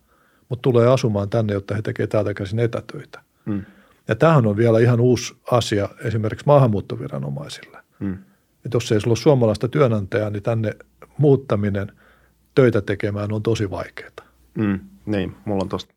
[0.50, 3.22] mutta tulee asumaan tänne, jotta he tekevät täältä käsin etätöitä.
[3.46, 3.66] Mm.
[4.10, 7.78] Ja tämähän on vielä ihan uusi asia esimerkiksi maahanmuuttoviranomaisille.
[8.00, 8.13] Mm.
[8.65, 10.74] Että jos ei sulla ole suomalaista työnantajaa, niin tänne
[11.17, 11.91] muuttaminen
[12.56, 14.10] töitä tekemään on tosi vaikeaa.
[14.58, 15.93] Mm, niin, mulla on tuosta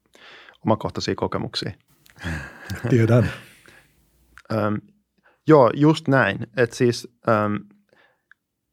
[0.66, 1.72] omakohtaisia kokemuksia.
[2.88, 3.30] Tiedän.
[5.48, 6.46] Joo, just näin.
[6.56, 7.54] Että siis ähm,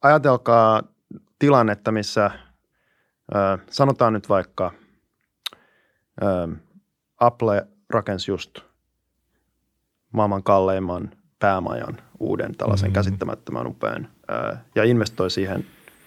[0.01, 0.83] ajatelkaa
[1.39, 4.71] tilannetta, missä äh, sanotaan nyt vaikka
[6.23, 6.51] ähm,
[7.19, 8.68] Apple rakensi just
[10.11, 12.93] maailman kalleimman päämajan uuden tällaisen mm-hmm.
[12.93, 15.65] käsittämättömän upean äh, ja investoi siihen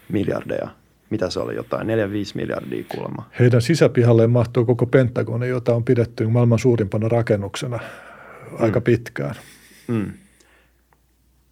[0.09, 0.69] miljardeja.
[1.11, 1.91] Mitä se oli, jotain 4-5
[2.35, 3.29] miljardia kuulemma.
[3.39, 7.79] Heidän sisäpihalleen mahtuu koko Pentagoni, jota on pidetty maailman suurimpana rakennuksena
[8.59, 8.85] aika mm.
[8.85, 9.35] pitkään.
[9.89, 10.13] Mm.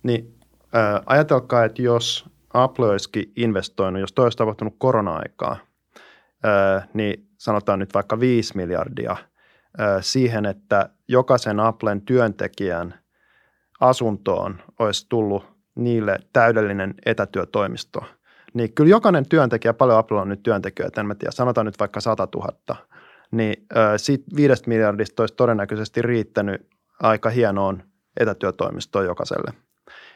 [0.02, 0.34] Niin
[0.72, 5.56] ää, ajatelkaa, että jos Apple olisikin investoinut, jos toi olisi tapahtunut korona-aikaa,
[6.42, 9.16] ää, niin sanotaan nyt vaikka 5 miljardia
[10.00, 12.94] siihen, että jokaisen Applen työntekijän
[13.80, 18.04] asuntoon olisi tullut niille täydellinen etätyötoimisto.
[18.54, 22.00] Niin kyllä jokainen työntekijä, paljon Apple on nyt työntekijöitä, en mä tiedä, sanotaan nyt vaikka
[22.00, 22.76] 100 000,
[23.30, 26.66] niin siitä viidestä miljardista olisi todennäköisesti riittänyt
[27.02, 27.83] aika hienoon
[28.20, 29.52] etätyötoimistoon jokaiselle–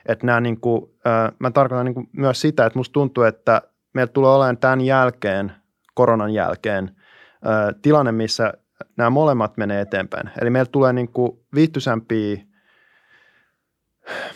[0.06, 0.90] että nämä niin kuin,
[1.38, 3.62] mä tarkoitan niin kuin myös sitä, että musta tuntuu, että
[3.92, 5.52] meillä tulee olemaan tämän jälkeen,
[5.94, 6.96] koronan jälkeen,
[7.82, 8.52] tilanne, missä
[8.96, 10.30] nämä molemmat menee eteenpäin.
[10.40, 11.40] Eli meillä tulee niin kuin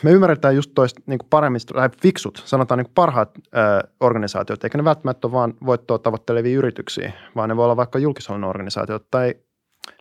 [0.03, 4.65] me ymmärretään just toista niin kuin paremmin, tai fiksut, sanotaan niin kuin parhaat ö, organisaatiot,
[4.65, 9.11] eikä ne välttämättä ole vain voittoa tavoittelevia yrityksiä, vaan ne voi olla vaikka julkishallinnon organisaatiot
[9.11, 9.35] tai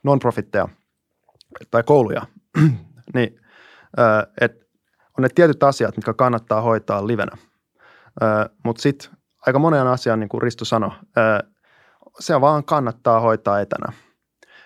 [0.04, 0.68] non-profitteja
[1.72, 2.22] tai kouluja.
[3.16, 3.40] niin,
[4.42, 4.66] että
[5.18, 7.32] on ne tietyt asiat, mitkä kannattaa hoitaa livenä.
[8.64, 9.10] Mutta sitten
[9.48, 10.92] aika monen asian, niin kuin Risto sanoi,
[12.20, 13.94] se vaan kannattaa hoitaa etänä.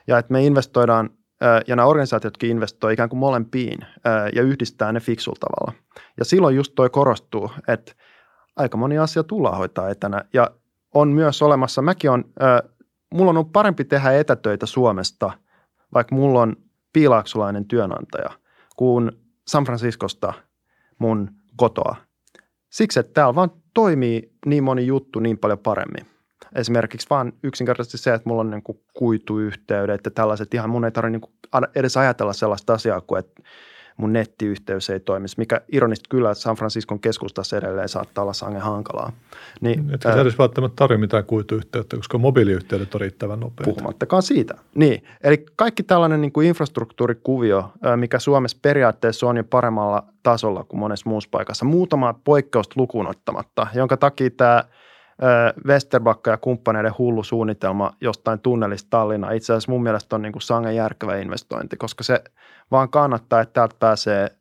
[0.08, 1.10] Ja että me investoidaan,
[1.68, 3.80] ja nämä organisaatiotkin investoi ikään kuin molempiin
[4.36, 5.82] ja yhdistää ne fiksulla tavalla.
[6.18, 7.94] Ja silloin just toi korostuu, että
[8.56, 10.26] aika moni asia tullaan hoitaa etänä.
[10.34, 10.52] Ja
[10.94, 12.26] on myös olemassa, mäkin on,
[13.14, 15.32] mulla on parempi tehdä etätöitä Suomesta,
[15.94, 16.56] vaikka mulla on
[16.94, 18.30] piilaaksulainen työnantaja,
[18.76, 19.12] kuin
[19.48, 20.34] San Franciscosta
[21.00, 21.96] mun kotoa.
[22.70, 26.11] Siksi, että täällä vaan toimii niin moni juttu niin paljon paremmin.
[26.56, 31.20] Esimerkiksi vaan yksinkertaisesti se, että mulla on niin kuituyhteydet ja tällaiset ihan mun ei tarvitse
[31.20, 33.42] niin edes ajatella sellaista asiaa kuin, että
[33.98, 39.12] mun nettiyhteys ei toimisi, mikä ironista kyllä San Franciscon keskustassa edelleen saattaa olla sangen hankalaa.
[39.62, 43.72] Niin, Etkä sä edes välttämättä tarvitse mitään kuituyhteyttä, koska mobiiliyhteydet on riittävän nopeita.
[43.72, 44.54] Puhumattakaan siitä.
[44.76, 50.80] Niin, eli kaikki tällainen niin kuin infrastruktuurikuvio, mikä Suomessa periaatteessa on jo paremmalla tasolla kuin
[50.80, 54.64] monessa muussa paikassa, muutama poikkeusta lukuun ottamatta, jonka takia tämä–
[55.68, 60.42] Westerbakka ja kumppaneiden hullu suunnitelma jostain tunnelista Tallinna itse asiassa mun mielestä on niin kuin
[60.42, 62.24] sangen järkevä investointi, koska se
[62.72, 64.32] vaan kannattaa, että täältä pääsee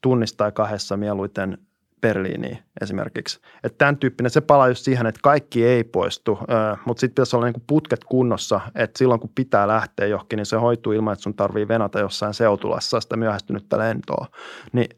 [0.00, 1.58] tunnista tai kahdessa mieluiten
[2.00, 3.40] Berliiniin esimerkiksi.
[3.64, 6.38] Että tämän tyyppinen, se palaa just siihen, että kaikki ei poistu,
[6.84, 10.56] mutta sitten pitäisi olla niinku putket kunnossa, että silloin kun pitää lähteä johonkin, niin se
[10.56, 14.26] hoituu ilman, että sun tarvii venata jossain seutulassa sitä myöhästynyttä lentoa.
[14.72, 14.88] Niin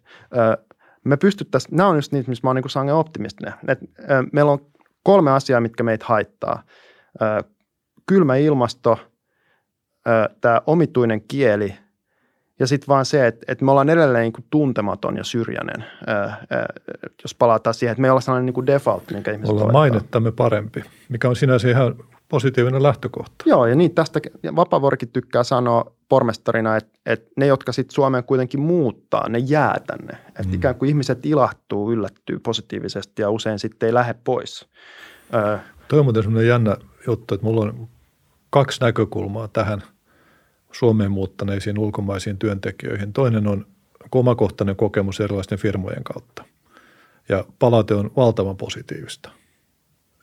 [1.04, 3.54] me pystyttäisiin, nämä on just niitä, missä mä oon niin sangen optimistinen.
[3.68, 3.78] Et,
[4.32, 4.66] meillä on
[5.02, 6.62] kolme asiaa, mitkä meitä haittaa.
[8.06, 8.98] Kylmä ilmasto,
[10.40, 11.74] tämä omituinen kieli
[12.62, 16.16] ja sitten vaan se, että, että me ollaan edelleen niin kuin tuntematon ja syrjäinen, ää,
[16.50, 16.66] ää,
[17.22, 20.32] jos palataan siihen, että me ei olla sellainen niin kuin default, minkä ihmiset Ollaan mainettamme
[20.32, 21.94] parempi, mikä on sinänsä ihan
[22.32, 23.44] positiivinen lähtökohta.
[23.46, 24.20] Joo, ja niin tästä
[24.56, 30.12] Vapavuorikin tykkää sanoa pormestarina, että, että ne, jotka sitten Suomeen kuitenkin muuttaa, ne jää tänne.
[30.28, 30.54] Että mm.
[30.54, 34.68] ikään kuin ihmiset ilahtuu, yllättyy positiivisesti ja usein sitten ei lähde pois.
[35.34, 35.58] Öö.
[35.88, 37.88] Toi on muuten sellainen jännä juttu, että mulla on
[38.50, 39.82] kaksi näkökulmaa tähän–
[40.72, 43.12] Suomeen muuttaneisiin ulkomaisiin työntekijöihin.
[43.12, 43.66] Toinen on
[44.12, 46.44] omakohtainen kokemus erilaisten firmojen kautta.
[47.28, 49.30] Ja palaute on valtavan positiivista.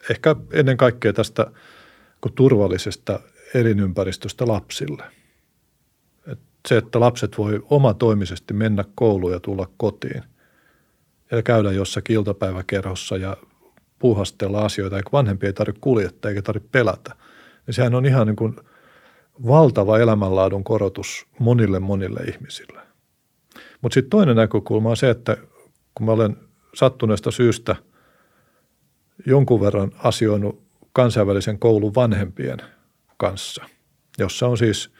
[0.09, 1.51] Ehkä ennen kaikkea tästä
[2.35, 3.19] turvallisesta
[3.53, 5.03] elinympäristöstä lapsille.
[6.27, 10.23] Et se, että lapset voi omatoimisesti mennä kouluun ja tulla kotiin
[11.31, 13.37] ja käydä jossakin iltapäiväkerhossa ja
[13.99, 17.15] puuhastella asioita, eikä vanhempi ei tarvitse kuljettaa eikä tarvitse pelätä.
[17.67, 18.55] Ja sehän on ihan niin kuin–
[19.47, 22.81] valtava elämänlaadun korotus monille monille ihmisille.
[23.81, 25.37] Mutta sitten toinen näkökulma on se, että
[25.95, 26.37] kun mä olen
[26.75, 27.75] sattuneesta syystä
[29.25, 32.59] jonkun verran asioinut kansainvälisen koulun vanhempien
[33.17, 33.63] kanssa,
[34.17, 34.93] jossa on siis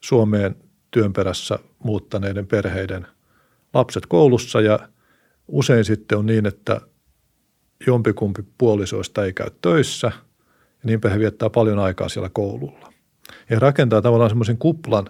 [0.00, 0.56] Suomeen
[0.90, 3.06] työn perässä muuttaneiden perheiden
[3.74, 4.88] lapset koulussa ja
[5.48, 6.80] usein sitten on niin, että
[7.86, 10.12] jompikumpi puolisoista ei käy töissä
[10.56, 12.92] ja niinpä he viettää paljon aikaa siellä koululla
[13.50, 15.06] ja rakentaa tavallaan semmoisen kuplan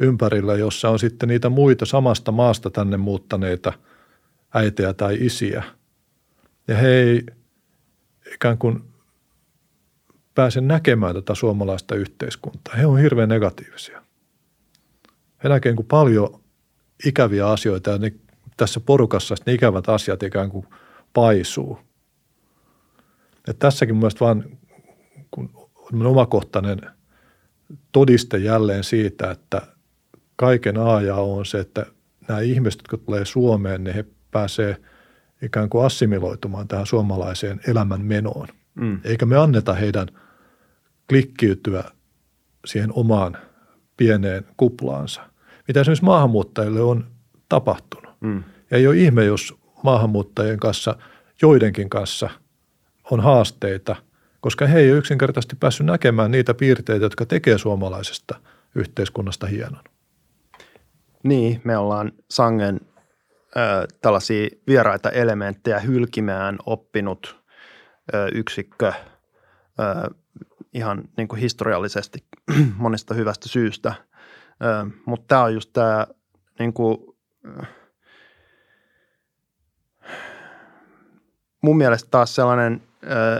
[0.00, 3.72] ympärillä, jossa on sitten niitä muita samasta maasta tänne muuttaneita
[4.54, 5.62] äitejä tai isiä.
[6.68, 7.26] Ja he ei
[8.34, 8.93] ikään kuin
[10.34, 12.74] pääse näkemään tätä suomalaista yhteiskuntaa.
[12.76, 14.02] He on hirveän negatiivisia.
[15.44, 16.40] He näkevät niin kuin paljon
[17.06, 18.12] ikäviä asioita ja ne,
[18.56, 20.66] tässä porukassa ne ikävät asiat ikään kuin
[21.12, 21.78] paisuu.
[23.46, 24.44] Ja tässäkin mielestäni vaan
[25.30, 26.80] kun omakohtainen–
[27.92, 29.62] todiste jälleen siitä, että
[30.36, 31.86] kaiken A ja O on se, että
[32.28, 34.76] nämä ihmiset, jotka tulee Suomeen, niin he pääsee
[35.42, 38.48] ikään kuin assimiloitumaan tähän suomalaiseen elämän menoon.
[38.74, 39.00] Mm.
[39.04, 40.08] Eikä me anneta heidän
[41.08, 41.84] klikkiytyä
[42.64, 43.36] siihen omaan
[43.96, 45.22] pieneen kuplaansa.
[45.68, 47.06] Mitä esimerkiksi maahanmuuttajille on
[47.48, 48.14] tapahtunut.
[48.20, 48.44] Mm.
[48.70, 50.96] Ja ei ole ihme, jos maahanmuuttajien kanssa,
[51.42, 52.30] joidenkin kanssa
[53.10, 53.96] on haasteita–
[54.44, 58.40] koska he ei ole yksinkertaisesti päässyt näkemään niitä piirteitä, jotka tekee suomalaisesta
[58.74, 59.84] yhteiskunnasta hienon.
[61.22, 62.80] Niin, me ollaan sangen
[63.56, 67.36] ö, tällaisia vieraita elementtejä hylkimään oppinut
[68.14, 70.14] ö, yksikkö ö,
[70.74, 72.24] ihan niin kuin historiallisesti
[72.76, 73.94] monesta hyvästä syystä.
[75.06, 76.06] Mutta tämä on just tämä
[76.58, 76.98] niin kuin,
[81.62, 82.82] mun mielestä taas sellainen,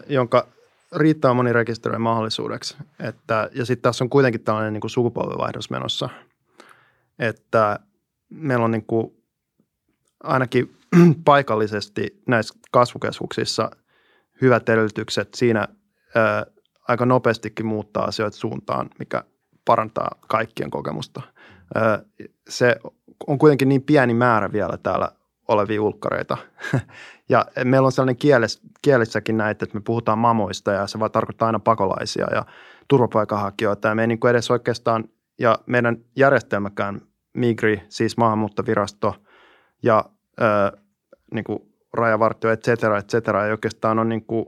[0.07, 0.49] jonka
[0.97, 2.77] riittää moni rekisteröi mahdollisuudeksi.
[3.01, 6.09] Että, ja sitten tässä on kuitenkin tällainen niin sukupolvenvaihdos menossa,
[7.19, 7.79] että
[8.31, 9.25] meillä on niin kuin
[10.23, 10.77] ainakin
[11.25, 13.71] paikallisesti näissä kasvukeskuksissa
[14.41, 15.69] hyvät edellytykset siinä
[16.89, 19.25] aika nopeastikin muuttaa asioita suuntaan, mikä
[19.65, 21.23] parantaa kaikkien kokemusta.
[22.49, 22.77] Se
[23.27, 25.09] on kuitenkin niin pieni määrä vielä täällä
[25.49, 26.37] olevia ulkkareita.
[27.29, 31.47] ja meillä on sellainen kieles, kielessäkin näitä, että me puhutaan mamoista ja se vaan tarkoittaa
[31.47, 32.45] aina pakolaisia ja
[32.89, 33.89] turvapaikanhakijoita.
[33.89, 35.05] Ja me ei niin kuin edes oikeastaan,
[35.39, 37.01] ja meidän järjestelmäkään,
[37.33, 39.15] Migri, siis maahanmuuttovirasto
[39.83, 40.05] ja
[40.41, 40.79] ö,
[41.35, 41.59] niin kuin
[41.93, 44.47] rajavartio, et cetera, et cetera, ei oikeastaan ole niin kuin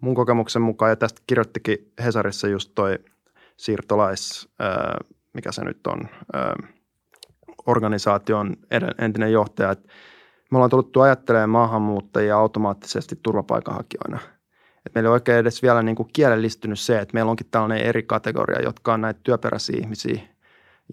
[0.00, 2.98] mun kokemuksen mukaan, ja tästä kirjoittikin Hesarissa just toi
[3.56, 4.48] siirtolais,
[5.34, 6.00] mikä se nyt on,
[7.66, 8.56] organisaation
[8.98, 9.88] entinen johtaja, että
[10.50, 14.18] me ollaan tullut ajattelemaan maahanmuuttajia automaattisesti turvapaikanhakijoina.
[14.86, 18.02] Et meillä ei oikein edes vielä niin kuin kielellistynyt se, että meillä onkin tällainen eri
[18.02, 20.20] kategoria, jotka on näitä työperäisiä ihmisiä.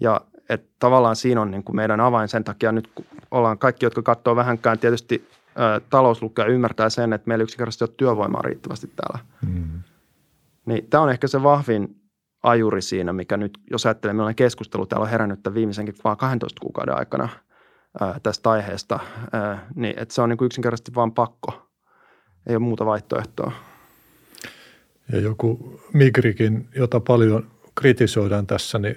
[0.00, 3.86] Ja että tavallaan siinä on niin kuin meidän avain sen takia nyt, kun ollaan kaikki,
[3.86, 9.26] jotka katsoo vähänkään tietysti ä, talouslukea, ymmärtää sen, että meillä yksinkertaisesti ole työvoimaa riittävästi täällä.
[9.46, 9.82] Mm.
[10.66, 11.96] Niin tämä on ehkä se vahvin
[12.42, 16.60] ajuri siinä, mikä nyt, jos ajattelee, millainen keskustelu täällä on herännyt tämän viimeisenkin vaan 12
[16.60, 17.28] kuukauden aikana
[18.00, 18.98] ää, tästä aiheesta,
[19.32, 21.68] ää, niin että se on niin kuin yksinkertaisesti vain pakko.
[22.46, 23.52] Ei ole muuta vaihtoehtoa.
[25.12, 28.96] Ja joku Migrikin, jota paljon kritisoidaan tässä, niin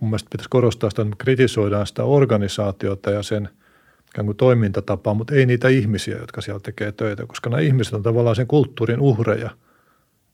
[0.00, 3.48] mun mielestä pitäisi korostaa sitä, että me kritisoidaan sitä organisaatiota ja sen
[4.14, 8.02] ikään kuin toimintatapaa, mutta ei niitä ihmisiä, jotka siellä tekee töitä, koska nämä ihmiset on
[8.02, 9.50] tavallaan sen kulttuurin uhreja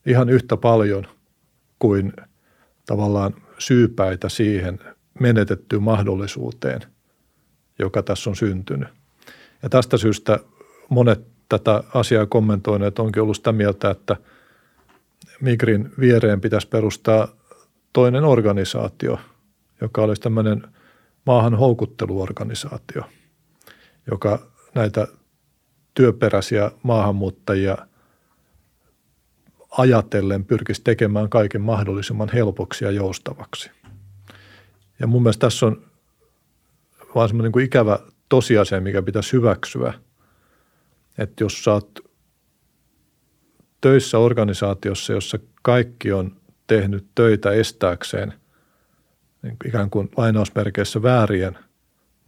[0.05, 1.07] ihan yhtä paljon
[1.79, 2.13] kuin
[2.85, 4.79] tavallaan syypäitä siihen
[5.19, 6.81] menetettyyn mahdollisuuteen,
[7.79, 8.87] joka tässä on syntynyt.
[9.63, 10.39] Ja tästä syystä
[10.89, 14.15] monet tätä asiaa kommentoineet onkin ollut sitä mieltä, että
[15.41, 17.27] Migrin viereen pitäisi perustaa
[17.93, 19.19] toinen organisaatio,
[19.81, 20.63] joka olisi tämmöinen
[21.25, 23.03] maahan houkutteluorganisaatio,
[24.11, 25.07] joka näitä
[25.93, 27.77] työperäisiä maahanmuuttajia
[29.77, 33.71] ajatellen pyrkisi tekemään kaiken mahdollisimman helpoksi ja joustavaksi.
[34.99, 35.81] Ja mun mielestä tässä on
[37.15, 39.93] vaan semmoinen niin ikävä tosiasia, mikä pitäisi hyväksyä,
[41.17, 41.99] että jos sä oot
[43.81, 46.35] töissä organisaatiossa, jossa kaikki on
[46.67, 48.33] tehnyt töitä estääkseen
[49.41, 51.57] niin ikään kuin lainausmerkeissä väärien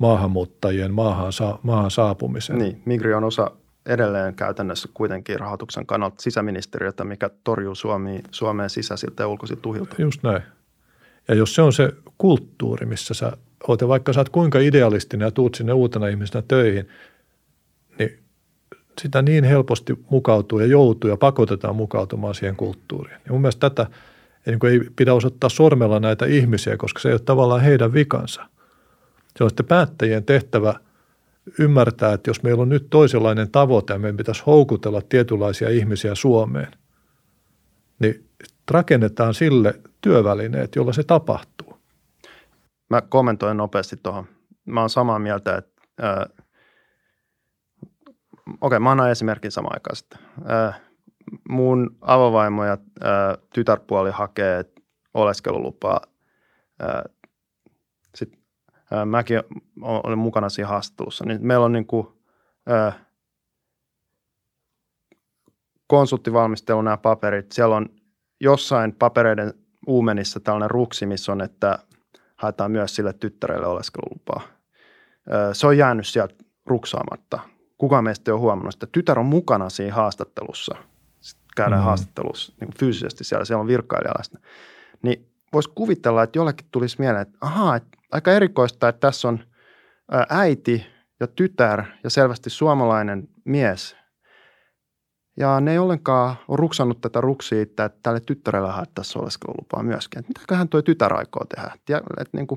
[0.01, 2.57] maahanmuuttajien maahan, sa- maahan saapumisen.
[2.57, 3.51] Niin, Migri on osa
[3.85, 9.95] edelleen käytännössä kuitenkin rahoituksen kannalta sisäministeriötä, mikä torjuu Suomi, Suomeen sisäisiltä ja ulkoisilta tuhilta.
[9.99, 10.41] Just näin.
[11.27, 13.37] Ja jos se on se kulttuuri, missä sä
[13.67, 16.87] oot, ja vaikka sä oot kuinka idealistinen ja tuut sinne uutena ihmisenä töihin,
[17.99, 18.19] niin
[19.01, 23.17] sitä niin helposti mukautuu ja joutuu ja pakotetaan mukautumaan siihen kulttuuriin.
[23.25, 23.87] Ja mun mielestä tätä
[24.47, 28.45] ei, niin ei pidä osoittaa sormella näitä ihmisiä, koska se ei ole tavallaan heidän vikansa.
[29.37, 30.73] Se on sitten päättäjien tehtävä
[31.59, 36.71] ymmärtää, että jos meillä on nyt toisenlainen tavoite ja meidän pitäisi houkutella tietynlaisia ihmisiä Suomeen,
[37.99, 38.29] niin
[38.71, 41.77] rakennetaan sille työvälineet, jolla se tapahtuu.
[42.89, 44.25] Mä kommentoin nopeasti tuohon.
[44.65, 46.45] Mä oon samaa mieltä, että äh,
[48.47, 50.19] okei, okay, mä annan esimerkin samaan aikaan sitten.
[50.51, 50.81] Äh,
[51.49, 54.65] mun avovaimo ja äh, tytärpuoli hakee
[55.13, 56.01] oleskelulupaa.
[56.83, 57.03] Äh,
[59.05, 59.43] mäkin
[59.81, 61.25] olen mukana siinä haastattelussa.
[61.25, 62.07] Niin meillä on niin kuin,
[62.71, 62.95] äh,
[65.87, 67.51] konsulttivalmistelu nämä paperit.
[67.51, 67.89] Siellä on
[68.39, 69.53] jossain papereiden
[69.87, 71.79] uumenissa tällainen ruksi, missä on, että
[72.35, 74.41] haetaan myös sille tyttärelle oleskelulupaa.
[75.53, 77.39] Se on jäänyt sieltä ruksaamatta.
[77.77, 80.75] Kukaan meistä ei ole huomannut, että tytär on mukana siinä haastattelussa.
[81.19, 81.85] Sitten käydään mm.
[81.85, 84.39] haastattelussa niin fyysisesti siellä, siellä on virkailija läsnä.
[85.01, 89.39] Niin voisi kuvitella, että jollekin tulisi mieleen, että ahaa, että aika erikoista, että tässä on
[90.29, 90.85] äiti
[91.19, 93.95] ja tytär ja selvästi suomalainen mies
[95.37, 100.23] ja ne ei ollenkaan ole ruksannut tätä ruksia, että tälle tyttärelle haettaisiin oleskelulupaa myöskin.
[100.27, 102.01] Mitäköhän tuo tytär aikoo tehdä?
[102.33, 102.47] Niin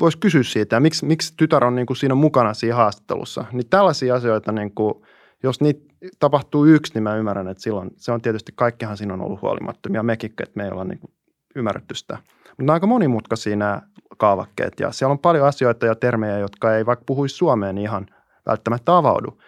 [0.00, 3.44] voisi kysyä siitä, miksi, miksi tytär on niin kuin siinä mukana siinä haastattelussa.
[3.52, 4.94] Niin tällaisia asioita, niin kuin,
[5.42, 9.20] jos niitä tapahtuu yksi, niin mä ymmärrän, että silloin se on tietysti, kaikkihan siinä on
[9.20, 10.02] ollut huolimattomia.
[10.02, 11.12] Mekin, että me ei olla niin kuin
[11.56, 12.18] ymmärretty sitä.
[12.58, 13.82] Mutta aika monimutkaisia nämä
[14.18, 18.06] kaavakkeet ja siellä on paljon asioita ja termejä, jotka ei vaikka puhuisi suomeen niin ihan
[18.46, 19.38] välttämättä avaudu.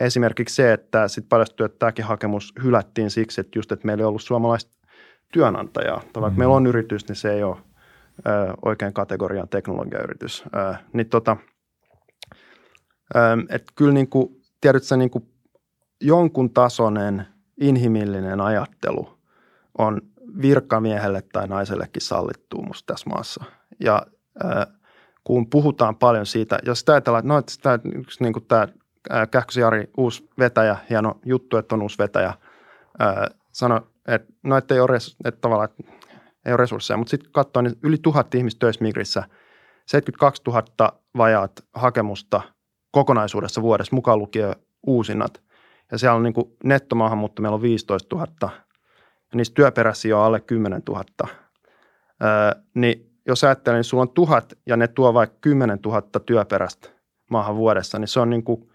[0.00, 4.06] Esimerkiksi se, että sitten paljastui, että tämäkin hakemus hylättiin siksi, että just, että meillä ei
[4.06, 4.72] ollut suomalaista
[5.32, 6.02] työnantajaa.
[6.12, 6.38] Tai vaikka mm.
[6.38, 7.56] meillä on yritys, niin se ei ole
[8.18, 10.44] ö, oikein kategorian teknologiayritys.
[10.56, 11.36] Ö, niin tota,
[13.48, 15.28] että kyllä niin kuin, tiedätkö, niin kuin
[16.00, 17.26] jonkun tasoinen
[17.60, 19.18] inhimillinen ajattelu
[19.78, 20.00] on
[20.42, 23.44] virkamiehelle tai naisellekin sallittuu musta tässä maassa.
[23.80, 24.06] Ja
[24.44, 24.66] ö,
[25.24, 27.78] kun puhutaan paljon siitä, jos sitä ajatellaan, että no, että sitä,
[28.20, 28.68] niin kuin tämä
[29.30, 32.34] Kähkösi Jari, uusi vetäjä, hieno juttu, että on uusi vetäjä,
[33.52, 35.92] sanoi, että no, että ei ole, res, että tavallaan, että
[36.44, 39.24] ei ole resursseja, mutta sitten katsoin, niin yli tuhat ihmistä töissä Migrissä,
[39.86, 42.40] 72 000 vajaat hakemusta
[42.90, 44.56] kokonaisuudessa vuodessa, mukaan lukien
[44.86, 45.42] uusinnat.
[45.92, 50.40] Ja siellä on niin kuin nettomaahanmuutto, meillä on 15 000, ja niistä työperäisiä on alle
[50.40, 51.04] 10 000.
[52.22, 56.88] Öö, niin jos ajattelee, niin sulla on tuhat ja ne tuo vaikka 10 000 työperäistä
[57.30, 58.70] maahan vuodessa, niin se on niin kuin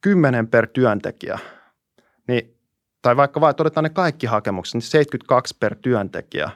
[0.00, 1.38] 10 per työntekijä,
[2.28, 2.56] niin,
[3.02, 6.50] tai vaikka vaan todetaan ne kaikki hakemukset, niin 72 per työntekijä,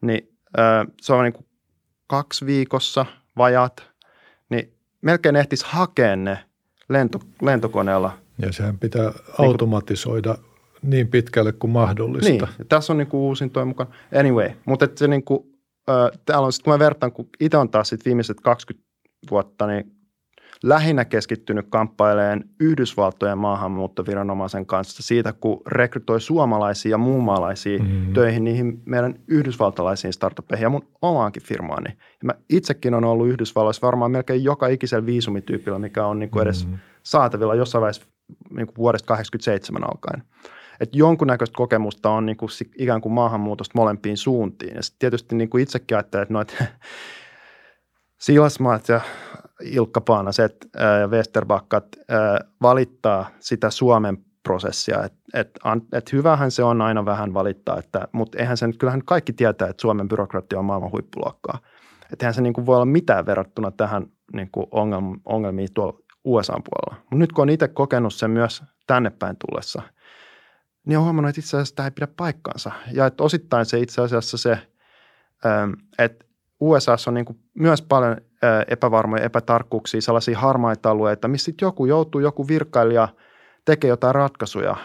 [0.00, 0.60] niin ö,
[1.00, 1.46] se on niin kuin
[2.06, 3.90] kaksi viikossa vajat,
[4.50, 6.38] niin melkein ehtisi hakea ne
[6.88, 8.18] lento, lentokoneella.
[8.38, 10.53] Ja sehän pitää automatisoida niin,
[10.84, 12.46] niin pitkälle kuin mahdollista.
[12.58, 13.88] Niin, tässä on niin kuin uusintoja mukaan.
[14.18, 15.40] Anyway, mutta se niin kuin,
[15.88, 18.84] ö, täällä on sitten, kun mä vertaan, kun itse on taas sit viimeiset 20
[19.30, 19.94] vuotta, niin
[20.64, 28.12] lähinnä keskittynyt kamppaileen Yhdysvaltojen maahanmuuttoviranomaisen kanssa siitä, kun rekrytoi suomalaisia ja muunmaalaisia mm-hmm.
[28.12, 31.90] töihin niihin meidän yhdysvaltalaisiin startupeihin ja mun omaankin firmaani.
[31.90, 36.42] Ja mä itsekin on ollut Yhdysvalloissa varmaan melkein joka ikisellä viisumityypillä, mikä on niin kuin
[36.42, 36.78] edes mm-hmm.
[37.02, 38.06] saatavilla jossain vaiheessa
[38.50, 40.22] niin kuin vuodesta 1987 alkaen.
[40.80, 44.74] Että jonkunnäköistä kokemusta on niin kuin ikään kuin maahanmuutosta molempiin suuntiin.
[44.74, 46.64] Ja tietysti niin kuin itsekin ajattelen, että no, että
[48.24, 49.00] Silasmaat ja
[49.60, 50.56] Ilkka Paanaset
[51.00, 51.86] ja Westerbakkat
[52.62, 55.04] valittaa sitä Suomen prosessia.
[55.04, 55.58] Että et,
[55.92, 59.80] et hyvähän se on aina vähän valittaa, että, mutta eihän sen, kyllähän kaikki tietää, että
[59.80, 61.58] Suomen byrokratia on maailman huippuluokkaa.
[62.12, 65.98] Että eihän se niin kuin voi olla mitään verrattuna tähän niin kuin ongelm, ongelmiin tuolla
[66.24, 67.02] USA-puolella.
[67.02, 69.82] Mutta nyt kun on itse kokenut sen myös tänne päin tullessa,
[70.84, 72.70] niin on huomannut, että itse asiassa tämä ei pidä paikkaansa.
[72.92, 74.58] Ja että osittain se itse asiassa se,
[75.98, 76.24] että
[76.60, 78.16] USA on niin myös paljon
[78.68, 83.08] epävarmoja epätarkkuuksia, sellaisia harmaita alueita, missä sitten joku joutuu, joku virkailija
[83.64, 84.76] tekee jotain ratkaisuja.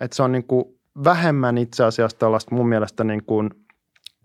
[0.00, 0.44] Että se on niin
[1.04, 3.50] vähemmän itse asiassa tällaista mun mielestä niin kuin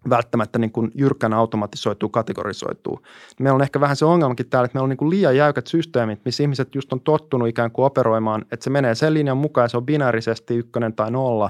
[0.10, 3.02] välttämättä niin kuin jyrkkänä automatisoituu, kategorisoituu.
[3.40, 6.20] Meillä on ehkä vähän se ongelmakin täällä, että meillä on niin kuin liian jäykät systeemit,
[6.26, 9.70] missä ihmiset just on tottunut ikään kuin operoimaan, että se menee sen linjan mukaan ja
[9.70, 11.50] se on binäärisesti ykkönen tai nolla,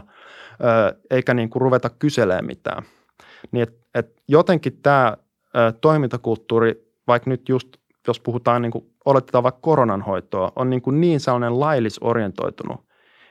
[1.09, 2.83] eikä niin kuin ruveta kyselemään mitään.
[3.51, 5.17] Niin et, et jotenkin tämä
[5.81, 7.67] toimintakulttuuri, vaikka nyt just
[8.07, 12.81] jos puhutaan, niin kuin, oletetaan vaikka koronanhoitoa, on niin, kuin niin sellainen laillisorientoitunut,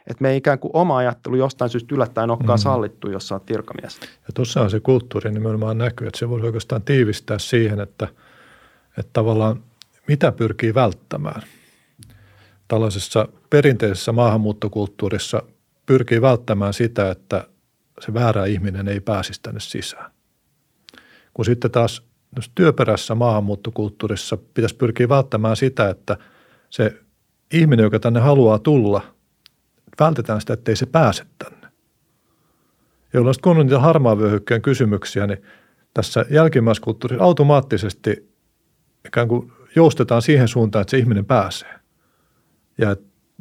[0.06, 2.62] että me ei ikään kuin oma ajattelu jostain syystä yllättäen olekaan mm.
[2.62, 4.00] sallittu, jos olet virkamies.
[4.00, 8.08] Ja tuossa on se kulttuuri nimenomaan näkyy, että se voi oikeastaan tiivistää siihen, että,
[8.98, 9.62] että tavallaan
[10.08, 11.42] mitä pyrkii välttämään.
[12.68, 15.42] Tällaisessa perinteisessä maahanmuuttokulttuurissa
[15.86, 17.46] pyrkii välttämään sitä, että
[18.00, 20.10] se väärä ihminen ei pääsisi tänne sisään.
[21.34, 22.02] Kun sitten taas
[22.54, 26.16] työperäisessä maahanmuuttokulttuurissa pitäisi pyrkiä välttämään sitä, että
[26.70, 27.00] se
[27.52, 29.02] ihminen, joka tänne haluaa tulla,
[30.00, 31.68] vältetään sitä, ettei se pääse tänne.
[33.12, 35.42] Jolloin kun on niitä harmaa vyöhykkeen kysymyksiä, niin
[35.94, 38.30] tässä jälkimmäiskulttuurissa automaattisesti
[39.06, 41.74] ikään kuin joustetaan siihen suuntaan, että se ihminen pääsee
[42.78, 42.96] ja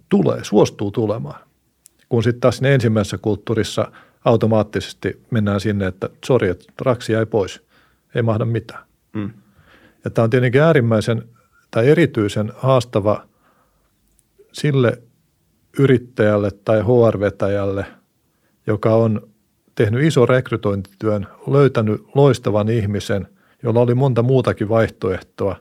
[0.09, 1.39] tulee, suostuu tulemaan.
[2.09, 3.91] Kun sitten taas ensimmäisessä kulttuurissa
[4.25, 7.61] automaattisesti mennään sinne, että sori, että raksi jäi pois–
[8.15, 8.83] ei mahda mitään.
[9.13, 9.31] Mm.
[10.03, 11.23] Ja tämä on tietenkin äärimmäisen
[11.71, 13.27] tai erityisen haastava
[14.51, 15.01] sille
[15.79, 17.85] yrittäjälle tai HR-vetäjälle,
[18.67, 19.29] joka on
[19.75, 23.27] tehnyt iso rekrytointityön, löytänyt loistavan ihmisen,
[23.63, 25.55] jolla oli monta muutakin vaihtoehtoa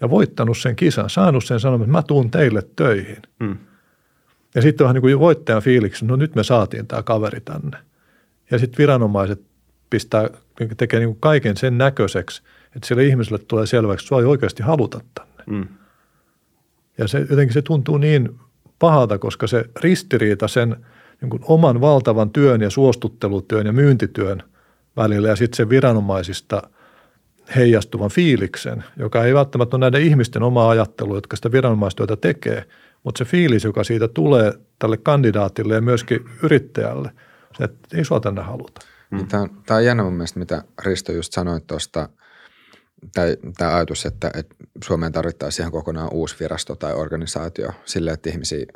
[0.00, 3.22] ja voittanut sen kisan, saanut sen sanomaan, että mä tuun teille töihin.
[3.40, 3.56] Mm.
[4.54, 7.78] Ja sitten vähän niin kuin voittajan fiiliksi, no nyt me saatiin tämä kaveri tänne.
[8.50, 9.40] Ja sitten viranomaiset
[9.90, 10.30] pistää,
[10.76, 12.42] tekee niin kuin kaiken sen näköiseksi,
[12.76, 15.44] että sille ihmiselle tulee selväksi, että sua ei oikeasti haluta tänne.
[15.46, 15.68] Mm.
[16.98, 18.38] Ja se, jotenkin se tuntuu niin
[18.78, 20.76] pahalta, koska se ristiriita sen
[21.20, 24.42] niin oman valtavan työn ja suostuttelutyön ja myyntityön
[24.96, 26.62] välillä ja sitten sen viranomaisista
[27.56, 32.64] heijastuvan fiiliksen, joka ei välttämättä ole näiden ihmisten oma ajattelu, jotka sitä viranomaistyötä tekee,
[33.04, 37.10] mutta se fiilis, joka siitä tulee tälle kandidaatille ja myöskin yrittäjälle,
[37.58, 38.80] se, että ei sua tänne haluta.
[39.28, 42.08] Tämä, on, tämä on jännä mun mielestä, mitä Risto just sanoi tuosta,
[43.58, 44.54] tämä ajatus, että, että
[44.84, 48.66] Suomeen tarvittaisiin ihan kokonaan uusi virasto tai organisaatio sille, että ihmisiä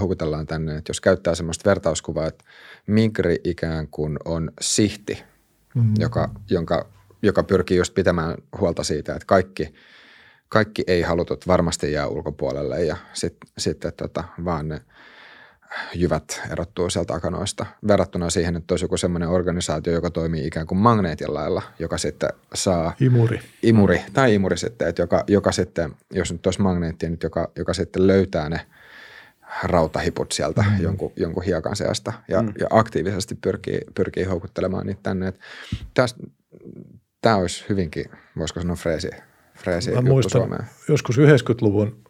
[0.00, 0.76] houkutellaan tänne.
[0.76, 2.44] Että jos käyttää sellaista vertauskuvaa, että
[2.86, 5.22] migri ikään kuin on sihti,
[5.74, 5.94] mm-hmm.
[5.98, 6.86] joka, jonka,
[7.22, 9.74] joka pyrkii just pitämään huolta siitä, että kaikki,
[10.48, 14.80] kaikki ei halutut varmasti jää ulkopuolelle ja sitten sit, tota, vaan ne–
[15.94, 20.78] jyvät erottuu sieltä akanoista verrattuna siihen, että olisi joku semmoinen organisaatio, joka toimii ikään kuin
[20.78, 22.92] magneetin lailla, joka sitten saa...
[23.00, 23.40] Imuri.
[23.62, 27.74] Imuri, tai imuri sitten, että joka, joka sitten, jos nyt olisi magneetti, niin joka, joka
[27.74, 28.60] sitten löytää ne
[29.62, 30.82] rautahiput sieltä mm.
[30.82, 32.52] jonkun, jonkun hiekan seasta ja, mm.
[32.60, 35.32] ja aktiivisesti pyrkii, pyrkii houkuttelemaan niitä tänne.
[37.20, 38.04] Tämä olisi hyvinkin,
[38.38, 39.10] voisiko sanoa freesi,
[39.56, 40.64] freesi Mä muistan Suomeen.
[40.88, 42.04] joskus 90-luvun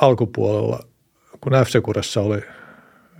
[0.00, 0.80] alkupuolella,
[1.40, 2.42] kun f oli–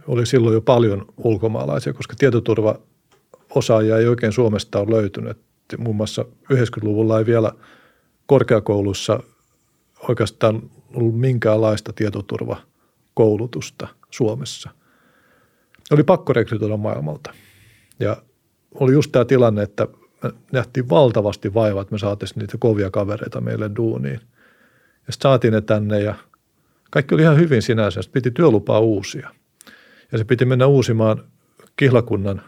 [0.07, 5.39] oli silloin jo paljon ulkomaalaisia, koska tietoturvaosaajia ei oikein Suomesta ole löytynyt.
[5.79, 7.53] Muun muassa 90-luvulla ei vielä
[8.27, 9.21] korkeakoulussa
[10.09, 10.63] oikeastaan
[10.95, 14.71] ollut minkäänlaista tietoturvakoulutusta Suomessa.
[15.91, 17.35] Oli pakko rekrytoida maailmalta.
[18.01, 18.17] Ja
[18.75, 19.89] oli just tämä tilanne, että
[20.23, 24.21] me nähtiin valtavasti vaivaa, että me saataisiin niitä kovia kavereita meille duuniin.
[25.07, 26.15] Ja sitten saatiin ne tänne ja
[26.91, 28.03] kaikki oli ihan hyvin sinänsä.
[28.03, 29.31] Sitten piti työlupaa uusia–
[30.13, 31.25] ja se piti mennä uusimaan
[31.77, 32.43] kihlakunnan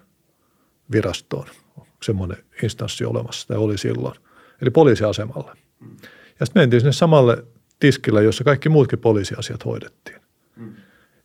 [0.92, 1.46] virastoon.
[2.02, 4.14] Semmoinen instanssi olemassa, tai oli silloin.
[4.62, 5.52] Eli poliisiasemalle.
[6.40, 7.44] Ja sitten mentiin sinne samalle
[7.80, 10.20] tiskille, jossa kaikki muutkin poliisiasiat hoidettiin.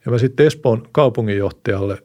[0.06, 2.04] Ja mä sitten Espoon kaupunginjohtajalle,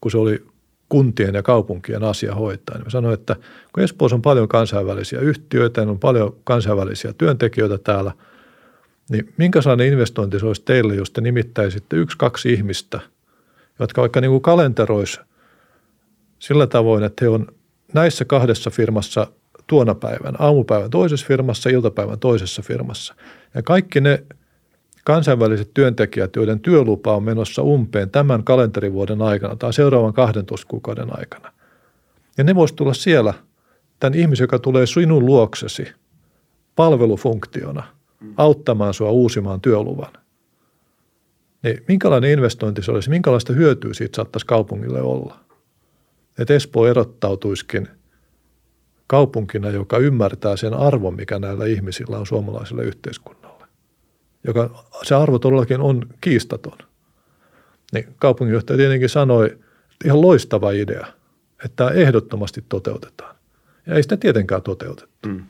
[0.00, 0.44] kun se oli
[0.88, 3.36] kuntien ja kaupunkien asia hoitaa, niin mä sanoin, että
[3.72, 8.12] kun Espoossa on paljon kansainvälisiä yhtiöitä, on paljon kansainvälisiä työntekijöitä täällä–
[9.10, 13.00] niin minkälainen investointi se olisi teille, jos te nimittäisitte yksi, kaksi ihmistä,
[13.78, 15.20] jotka vaikka niin kuin kalenteroisi
[16.38, 17.46] sillä tavoin, että he on
[17.94, 19.26] näissä kahdessa firmassa
[19.66, 23.14] tuona päivänä, aamupäivän toisessa firmassa, iltapäivän toisessa firmassa.
[23.54, 24.24] Ja kaikki ne
[25.04, 31.52] kansainväliset työntekijät, joiden työlupa on menossa umpeen tämän kalenterivuoden aikana tai seuraavan 12 kuukauden aikana.
[32.38, 33.34] Ja ne voisi tulla siellä
[34.00, 35.92] tämän ihmisen, joka tulee sinun luoksesi
[36.76, 37.82] palvelufunktiona
[38.36, 40.12] auttamaan sinua uusimaan työluvan.
[41.62, 45.40] Niin minkälainen investointi se olisi, minkälaista hyötyä siitä saattaisi kaupungille olla?
[46.38, 47.88] Että Espoo erottautuisikin
[49.06, 53.66] kaupunkina, joka ymmärtää sen arvon, mikä näillä ihmisillä on suomalaiselle yhteiskunnalle.
[54.46, 56.78] Joka, se arvo todellakin on kiistaton.
[57.92, 61.06] Niin kaupunginjohtaja tietenkin sanoi, että ihan loistava idea,
[61.64, 63.36] että tämä ehdottomasti toteutetaan.
[63.86, 65.28] Ja ei sitä tietenkään toteutettu.
[65.28, 65.44] Mm.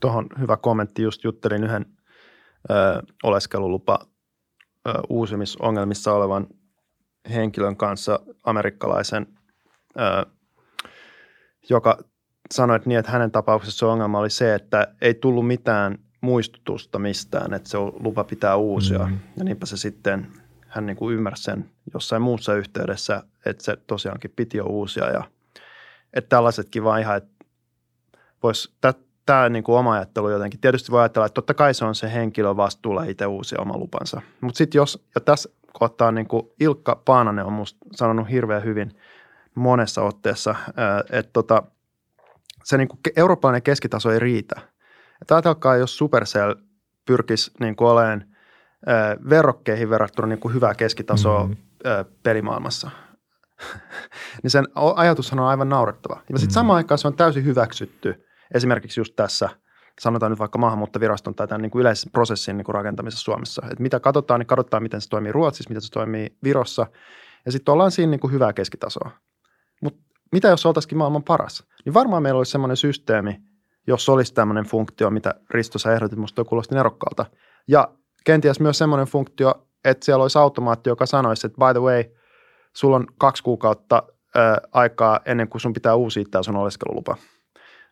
[0.00, 1.02] Tuohon hyvä kommentti.
[1.02, 1.86] Just juttelin yhden
[2.70, 2.74] ö,
[3.22, 3.98] oleskelulupa
[4.88, 6.46] ö, uusimisongelmissa olevan
[7.34, 9.26] henkilön kanssa, amerikkalaisen,
[9.98, 10.26] ö,
[11.70, 11.98] joka
[12.54, 17.54] sanoi, että, niin, että hänen tapauksessa ongelma oli se, että ei tullut mitään muistutusta mistään,
[17.54, 18.98] että se lupa pitää uusia.
[18.98, 19.18] Mm-hmm.
[19.36, 20.26] Ja niinpä se sitten,
[20.68, 25.10] hän niin kuin ymmärsi sen jossain muussa yhteydessä, että se tosiaankin piti jo uusia.
[25.10, 25.24] Ja,
[26.12, 27.44] että tällaisetkin vaan ihan, että
[28.42, 28.74] voisi,
[29.28, 30.60] tämä niin kuin oma ajattelu jotenkin.
[30.60, 34.22] Tietysti voi ajatella, että totta kai se on se henkilö vastuulla itse uusia oma lupansa.
[34.40, 38.92] Mutta sitten jos, ja tässä kohtaa niin kuin Ilkka Paananen on musta sanonut hirveän hyvin
[39.54, 40.54] monessa otteessa,
[41.10, 41.62] että tota,
[42.64, 44.60] se niin kuin eurooppalainen keskitaso ei riitä.
[45.22, 46.54] Että ajatelkaa, jos Supercell
[47.06, 48.24] pyrkisi niin kuin olemaan
[49.30, 52.04] verrokkeihin verrattuna niin kuin hyvää keskitasoa mm-hmm.
[52.22, 52.90] pelimaailmassa,
[54.42, 54.64] niin sen
[54.96, 56.14] ajatushan on aivan naurettava.
[56.14, 56.50] Ja sitten mm-hmm.
[56.50, 58.14] samaan aikaan se on täysin hyväksytty–
[58.54, 59.48] esimerkiksi just tässä,
[60.00, 63.62] sanotaan nyt vaikka maahanmuuttoviraston tai tämän niin kuin yleisen prosessin niin kuin rakentamisessa Suomessa.
[63.64, 66.86] Että mitä katsotaan, niin katsotaan, miten se toimii Ruotsissa, miten se toimii Virossa.
[67.46, 69.10] Ja sitten ollaan siinä niin kuin hyvää keskitasoa.
[69.82, 70.00] Mutta
[70.32, 71.64] mitä jos oltaisikin maailman paras?
[71.84, 73.40] Niin varmaan meillä olisi semmoinen systeemi,
[73.86, 77.26] jos olisi tämmöinen funktio, mitä Risto sä ehdotit, musta kuulosti nerokkaalta.
[77.68, 77.88] Ja
[78.24, 82.04] kenties myös semmoinen funktio, että siellä olisi automaatti, joka sanoisi, että by the way,
[82.72, 84.02] sulla on kaksi kuukautta
[84.34, 87.16] ää, aikaa ennen kuin sun pitää uusia tämä sun oleskelulupa.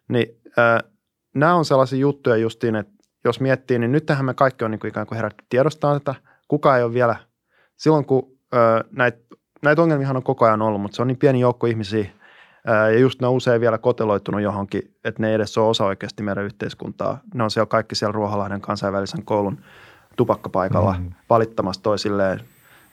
[0.08, 0.90] Niin äh,
[1.34, 2.92] nämä on sellaisia juttuja justiin, että
[3.24, 6.14] jos miettii, niin nythän me kaikki on niin kuin ikään kuin herätty tiedostaa tätä.
[6.48, 7.16] Kuka ei ole vielä,
[7.76, 9.18] silloin kun äh, näitä
[9.62, 12.00] näit ongelmia on koko ajan ollut, mutta se on niin pieni joukko ihmisiä,
[12.68, 15.84] äh, ja just ne on usein vielä koteloitunut johonkin, että ne ei edes ole osa
[15.84, 17.20] oikeasti meidän yhteiskuntaa.
[17.34, 19.58] Ne on siellä kaikki siellä Ruoholahden kansainvälisen koulun
[20.16, 21.10] tupakkapaikalla mm.
[21.30, 22.40] valittamassa toisilleen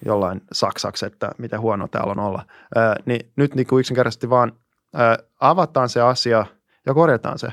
[0.06, 2.46] jollain saksaksi, että miten huono täällä on olla.
[2.76, 4.54] Ää, niin nyt niin kuin yksinkertaisesti vaan
[4.94, 6.46] ää, avataan se asia–
[6.86, 7.48] ja korjataan se.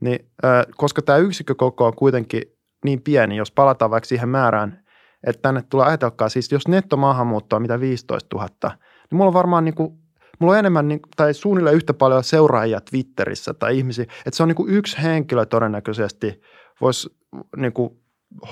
[0.00, 0.30] Niin,
[0.76, 2.42] koska tämä yksikkökoko on kuitenkin
[2.84, 4.82] niin pieni, jos palataan vaikka siihen määrään,
[5.26, 9.64] että tänne tulee, ajatelkaa siis, jos nettomaahanmuutto on mitä 15 000, niin mulla on varmaan
[9.64, 9.98] niin kuin,
[10.38, 14.48] mulla on enemmän niin, tai suunnilleen yhtä paljon seuraajia Twitterissä tai ihmisiä, että se on
[14.48, 16.40] niin kuin yksi henkilö todennäköisesti
[16.80, 17.16] voisi
[17.56, 17.90] niin kuin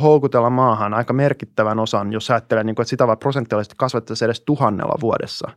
[0.00, 4.40] houkutella maahan aika merkittävän osan, jos ajattelee, niin kuin, että sitä vaan prosentuaalisesti kasvattaisiin edes
[4.40, 5.50] tuhannella vuodessa.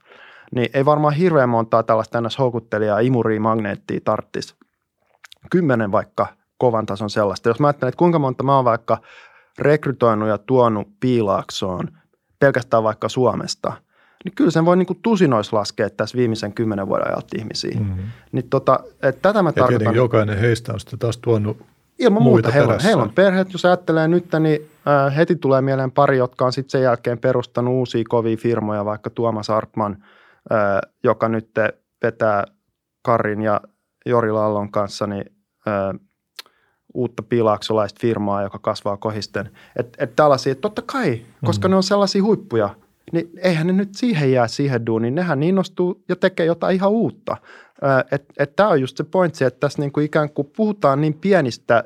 [0.55, 2.39] Niin ei varmaan hirveän montaa tällaista ns.
[2.39, 4.55] houkuttelijaa, imuria, magneettia tarttisi
[5.51, 6.27] kymmenen vaikka
[6.57, 7.49] kovan tason sellaista.
[7.49, 8.97] Jos mä ajattelen, että kuinka monta mä oon vaikka
[9.59, 11.87] rekrytoinut ja tuonut piilaaksoon
[12.39, 13.73] pelkästään vaikka Suomesta,
[14.25, 17.79] niin kyllä sen voi niin tusinois laskea tässä viimeisen kymmenen vuoden ajalta ihmisiä.
[17.79, 18.03] Mm-hmm.
[18.31, 19.95] Niin tota, että tätä mä ja tarkoitan.
[19.95, 21.57] jokainen heistä on sitten taas tuonut
[21.99, 22.51] Ilman muuta.
[22.51, 26.45] Heillä on, heillä on perheet, jos ajattelee nyt, niin äh, heti tulee mieleen pari, jotka
[26.45, 29.97] on sitten sen jälkeen perustanut uusia kovia firmoja, vaikka Tuomas Artman,
[30.51, 31.49] äh, joka nyt
[32.03, 32.45] vetää
[33.01, 33.61] Karin ja
[34.05, 35.25] Jori Lallon kanssa niin,
[35.67, 35.99] ö,
[36.93, 39.49] uutta piilaaksolaista firmaa, joka kasvaa kohisten.
[39.79, 41.71] Että et tällaisia, totta kai, koska mm.
[41.71, 42.75] ne on sellaisia huippuja,
[43.11, 45.15] niin eihän ne nyt siihen jää siihen duuniin.
[45.15, 47.37] Nehän innostuu ja tekee jotain ihan uutta.
[48.11, 51.83] Että et tämä on just se pointsi, että tässä niinku ikään kuin puhutaan niin pienistä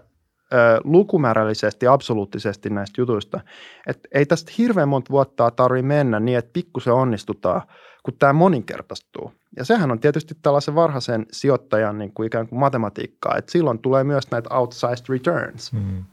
[0.84, 3.40] lukumäärällisesti, absoluuttisesti näistä jutuista,
[3.88, 7.62] että ei tästä hirveän monta vuotta tarvitse mennä niin, että pikkusen onnistutaan,
[8.08, 9.34] kun tämä moninkertaistuu.
[9.58, 14.04] Ja sehän on tietysti tällaisen varhaisen sijoittajan niin kuin ikään kuin matematiikkaa, että silloin tulee
[14.04, 15.74] myös näitä outsized returns.
[15.74, 16.04] Mm.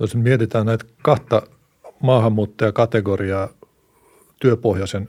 [0.00, 1.42] Jos mietitään näitä kahta
[2.02, 3.48] maahanmuuttajakategoriaa,
[4.40, 5.08] työpohjaisen,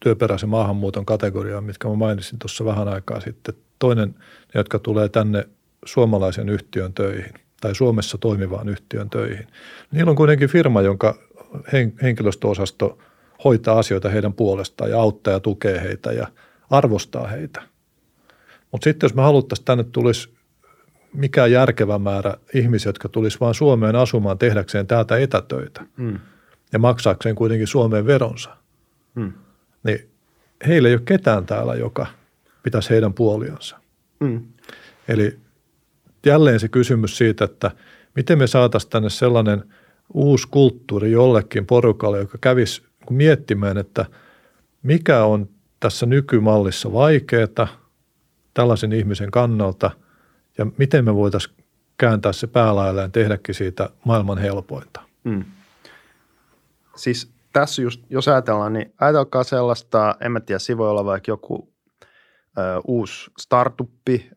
[0.00, 3.54] työperäisen maahanmuuton kategoriaa, mitkä mä mainitsin tuossa vähän aikaa sitten.
[3.78, 5.48] Toinen, ne, jotka tulee tänne
[5.84, 9.46] suomalaisen yhtiön töihin tai Suomessa toimivaan yhtiön töihin.
[9.92, 11.14] Niillä on kuitenkin firma, jonka
[12.02, 12.98] henkilöstöosasto
[13.44, 16.26] hoitaa asioita heidän puolestaan ja auttaa ja tukee heitä ja–
[16.72, 17.62] arvostaa heitä.
[18.72, 20.34] Mutta sitten jos me haluttaisiin tänne tulisi
[21.14, 26.18] mikään järkevä määrä ihmisiä, jotka tulisi vain Suomeen asumaan tehdäkseen täältä etätöitä mm.
[26.72, 28.56] ja maksaakseen kuitenkin Suomeen veronsa,
[29.14, 29.32] mm.
[29.84, 30.08] niin
[30.66, 32.06] heillä ei ole ketään täällä, joka
[32.62, 33.78] pitäisi heidän puoliansa.
[34.20, 34.42] Mm.
[35.08, 35.38] Eli
[36.26, 37.70] jälleen se kysymys siitä, että
[38.16, 39.64] miten me saataisiin tänne sellainen
[40.14, 44.06] uusi kulttuuri jollekin porukalle, joka kävisi miettimään, että
[44.82, 45.48] mikä on
[45.80, 47.68] tässä nykymallissa vaikeaa
[48.54, 49.90] tällaisen ihmisen kannalta
[50.58, 51.56] ja miten me voitaisiin
[51.96, 55.00] kääntää se päälailleen ja tehdäkin siitä maailman helpointa.
[55.24, 55.44] Mm.
[56.96, 61.71] Siis tässä just, jos ajatellaan, niin ajatelkaa sellaista, en mä tiedä, se vaikka joku
[62.58, 64.30] ö, uusi startuppi,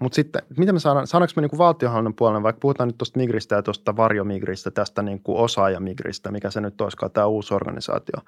[0.00, 3.54] mutta sitten miten me saadaan, saadaanko me niin valtiohallinnon puolella, vaikka puhutaan nyt tuosta migristä
[3.56, 8.20] ja tuosta varjomigristä, tästä niin kuin osaajamigristä, mikä se nyt olisikaan tämä uusi organisaatio,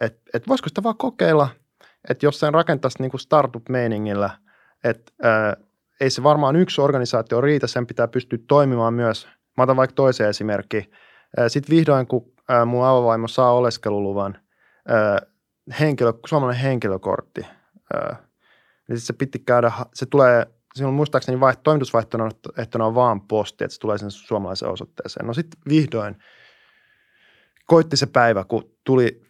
[0.00, 1.48] että et voisiko sitä vaan kokeilla,
[2.08, 4.30] että jos sen rakentaisi niin kuin startup-meiningillä,
[4.84, 5.12] että
[6.00, 9.28] ei se varmaan yksi organisaatio riitä, sen pitää pystyä toimimaan myös.
[9.56, 10.90] Mä otan vaikka toisen esimerkki.
[11.48, 12.32] Sitten vihdoin, kun
[12.66, 14.38] mun avovaimo saa oleskeluluvan,
[15.80, 17.46] henkilö, suomalainen henkilökortti,
[18.90, 20.46] niin se piti käydä, se tulee,
[20.84, 25.26] on muistaakseni vaiht, toimitusvaihtona on vaan posti, että se tulee sen suomalaisen osoitteeseen.
[25.26, 26.16] No sitten vihdoin
[27.66, 29.22] koitti se päivä, kun tuli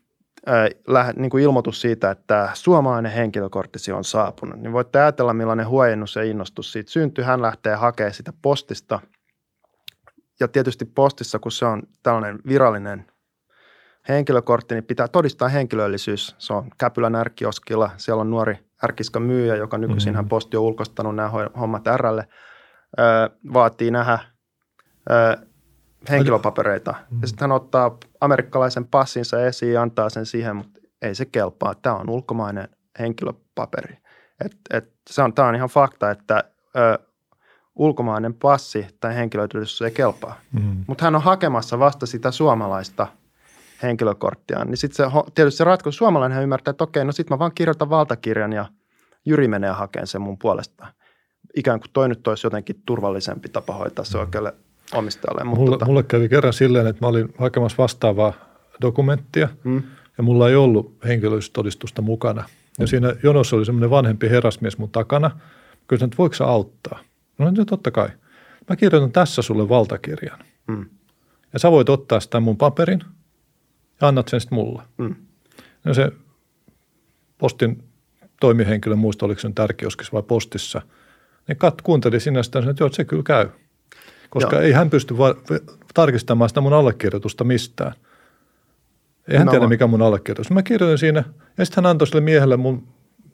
[0.48, 6.16] äh, niin kuin ilmoitus siitä, että suomalainen henkilökorttisi on saapunut, niin voitte ajatella, millainen huojennus
[6.16, 7.24] ja innostus siitä syntyy.
[7.24, 9.00] Hän lähtee hakemaan sitä postista.
[10.40, 13.09] Ja tietysti postissa, kun se on tällainen virallinen
[14.08, 16.34] henkilökortti, niin pitää todistaa henkilöllisyys.
[16.38, 17.90] Se on Käpylän ärkioskilla.
[17.96, 20.28] Siellä on nuori ärkiska myyjä, joka nykyisin hän mm-hmm.
[20.28, 22.28] posti on ulkostanut nämä hommat Rlle.
[23.52, 24.18] vaatii nähdä
[26.10, 26.94] henkilöpapereita.
[27.10, 27.18] Mm.
[27.20, 31.74] Ja sitten hän ottaa amerikkalaisen passinsa esiin ja antaa sen siihen, mutta ei se kelpaa.
[31.74, 33.98] Tämä on ulkomainen henkilöpaperi.
[34.44, 36.44] Et, et, se on, tämä on ihan fakta, että
[36.76, 36.98] ö,
[37.74, 40.40] ulkomainen passi tai henkilötodistus ei kelpaa.
[40.52, 40.84] Mm.
[40.86, 43.06] Mutta hän on hakemassa vasta sitä suomalaista
[43.82, 44.64] henkilökorttia.
[44.64, 47.52] Niin sitten se, tietysti se ratkaisu, suomalainen hän ymmärtää, että okei, no sitten mä vaan
[47.54, 48.66] kirjoitan valtakirjan ja
[49.24, 50.86] Jyri menee hakemaan sen mun puolesta.
[51.56, 54.54] Ikään kuin toi nyt olisi jotenkin turvallisempi tapa hoitaa se oikealle
[54.94, 55.44] omistajalle.
[55.44, 55.84] Mutta mulle, tota...
[55.84, 58.32] mulle kävi kerran silleen, että mä olin hakemassa vastaavaa
[58.80, 59.82] dokumenttia mm.
[60.18, 62.44] ja mulla ei ollut henkilöllisyystodistusta mukana.
[62.78, 62.86] Ja mm.
[62.86, 65.30] siinä jonossa oli semmoinen vanhempi herrasmies mun takana.
[65.88, 66.98] Kysyin, että voiko sä auttaa?
[67.38, 68.08] No niin, totta kai.
[68.68, 70.38] Mä kirjoitan tässä sulle valtakirjan.
[70.68, 70.86] Mm.
[71.52, 73.00] Ja sä voit ottaa sitä mun paperin
[74.00, 74.82] ja annat sen sitten mulle.
[74.98, 75.14] Mm.
[75.84, 76.12] No se
[77.38, 77.84] postin
[78.40, 80.82] toimihenkilö, muista oliko se tärkioskissa vai postissa,
[81.48, 83.48] niin kat, kuunteli sinä sitä, että joo, että se kyllä käy
[84.30, 84.62] koska Joo.
[84.62, 85.34] ei hän pysty va-
[85.94, 87.92] tarkistamaan sitä mun allekirjoitusta mistään.
[89.28, 89.50] Ei hän no.
[89.50, 90.50] tiedä, mikä mun allekirjoitus.
[90.50, 91.24] Mä kirjoitin siinä
[91.58, 92.88] ja sitten hän antoi sille miehelle mun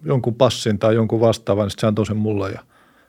[0.05, 2.61] jonkun passin tai jonkun vastaavan, sitten se antoi sen mulle ja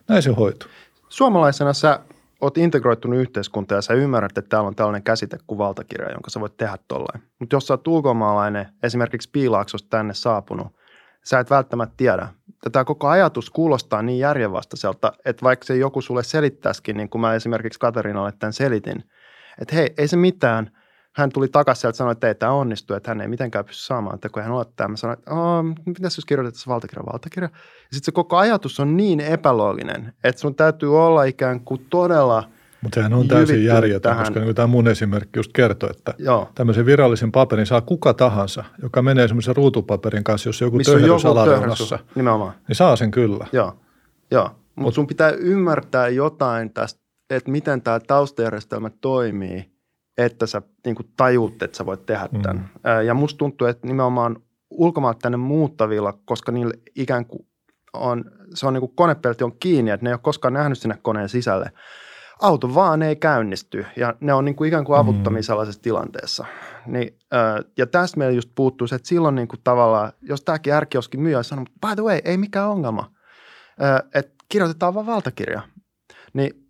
[0.08, 0.70] näin se hoituu.
[1.10, 2.00] Suomalaisena sä
[2.42, 6.40] oot integroitunut yhteiskunta ja sä ymmärrät, että täällä on tällainen käsite kuin valtakirja, jonka sä
[6.40, 7.24] voit tehdä tolleen.
[7.40, 10.68] Mutta jos sä oot ulkomaalainen, esimerkiksi Piilaaksosta tänne saapunut,
[11.24, 12.28] sä et välttämättä tiedä.
[12.72, 17.34] Tämä koko ajatus kuulostaa niin järjenvastaiselta, että vaikka se joku sulle selittäisikin, niin kuin mä
[17.34, 19.04] esimerkiksi Katarinalle tämän selitin,
[19.62, 20.77] että hei, ei se mitään.
[21.18, 23.84] Hän tuli takaisin sieltä ja sanoi, että ei tämä onnistu, että hän ei mitenkään pysty
[23.84, 24.16] saamaan.
[24.16, 25.32] Että kun hän aloittaa, mä sanoin, että
[25.86, 27.50] mitä jos kirjoitettaisiin valtakirja, valtakirja.
[27.54, 32.44] Ja sitten se koko ajatus on niin epälooginen, että sun täytyy olla ikään kuin todella–
[32.82, 34.26] mutta sehän on täysin järjetön, tähän.
[34.26, 36.52] koska niin tämä mun esimerkki just kertoo, että Joo.
[36.56, 42.00] tämmöisen virallisen paperin saa kuka tahansa, joka menee semmoisen ruutupaperin kanssa, jos joku töhrys alareunassa,
[42.16, 42.54] nimenomaan.
[42.68, 43.48] niin saa sen kyllä.
[43.52, 43.80] Joo,
[44.32, 44.44] Joo.
[44.44, 47.00] mutta Mut, sun pitää ymmärtää jotain tästä,
[47.30, 49.72] että miten tämä taustajärjestelmä toimii,
[50.18, 52.58] että sä niin kuin tajuut, että sä voit tehdä tämän.
[52.58, 53.06] Mm.
[53.06, 54.36] Ja musta tuntuu, että nimenomaan
[54.70, 57.48] ulkomaat tänne muuttavilla, koska niillä ikään kuin
[57.94, 60.98] on, se on niin kuin konepelti on kiinni, että ne ei ole koskaan nähnyt sinne
[61.02, 61.72] koneen sisälle–
[62.42, 65.44] auto vaan ei käynnisty ja ne on niin kuin ikään kuin avuttomia mm.
[65.44, 66.46] sellaisessa tilanteessa.
[66.86, 67.20] Niin,
[67.78, 71.44] ja tästä meillä just puuttuu se, että silloin niin kuin tavallaan, jos tämäkin ärkioskin myyjä
[71.44, 73.12] sanoo, by the way, ei mikään ongelma,
[74.14, 75.62] että kirjoitetaan vaan valtakirja,
[76.34, 76.67] niin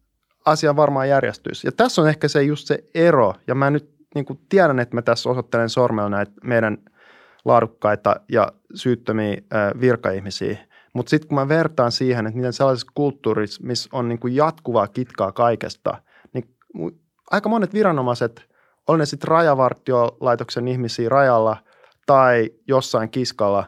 [0.47, 1.67] asia varmaan järjestyisi.
[1.67, 4.95] Ja tässä on ehkä se just se ero, ja mä nyt niin kuin tiedän, että
[4.95, 6.77] mä tässä osoittelen sormella näitä meidän
[7.45, 9.41] laadukkaita ja syyttömiä
[9.81, 10.57] virkaihmisiä,
[10.93, 14.87] mutta sitten kun mä vertaan siihen, että miten sellaisessa kulttuurissa, missä on niin kuin jatkuvaa
[14.87, 16.01] kitkaa kaikesta,
[16.33, 16.49] niin
[17.31, 18.47] aika monet viranomaiset,
[18.87, 21.57] on ne sitten rajavartiolaitoksen ihmisiä rajalla
[22.05, 23.63] tai jossain kiskalla,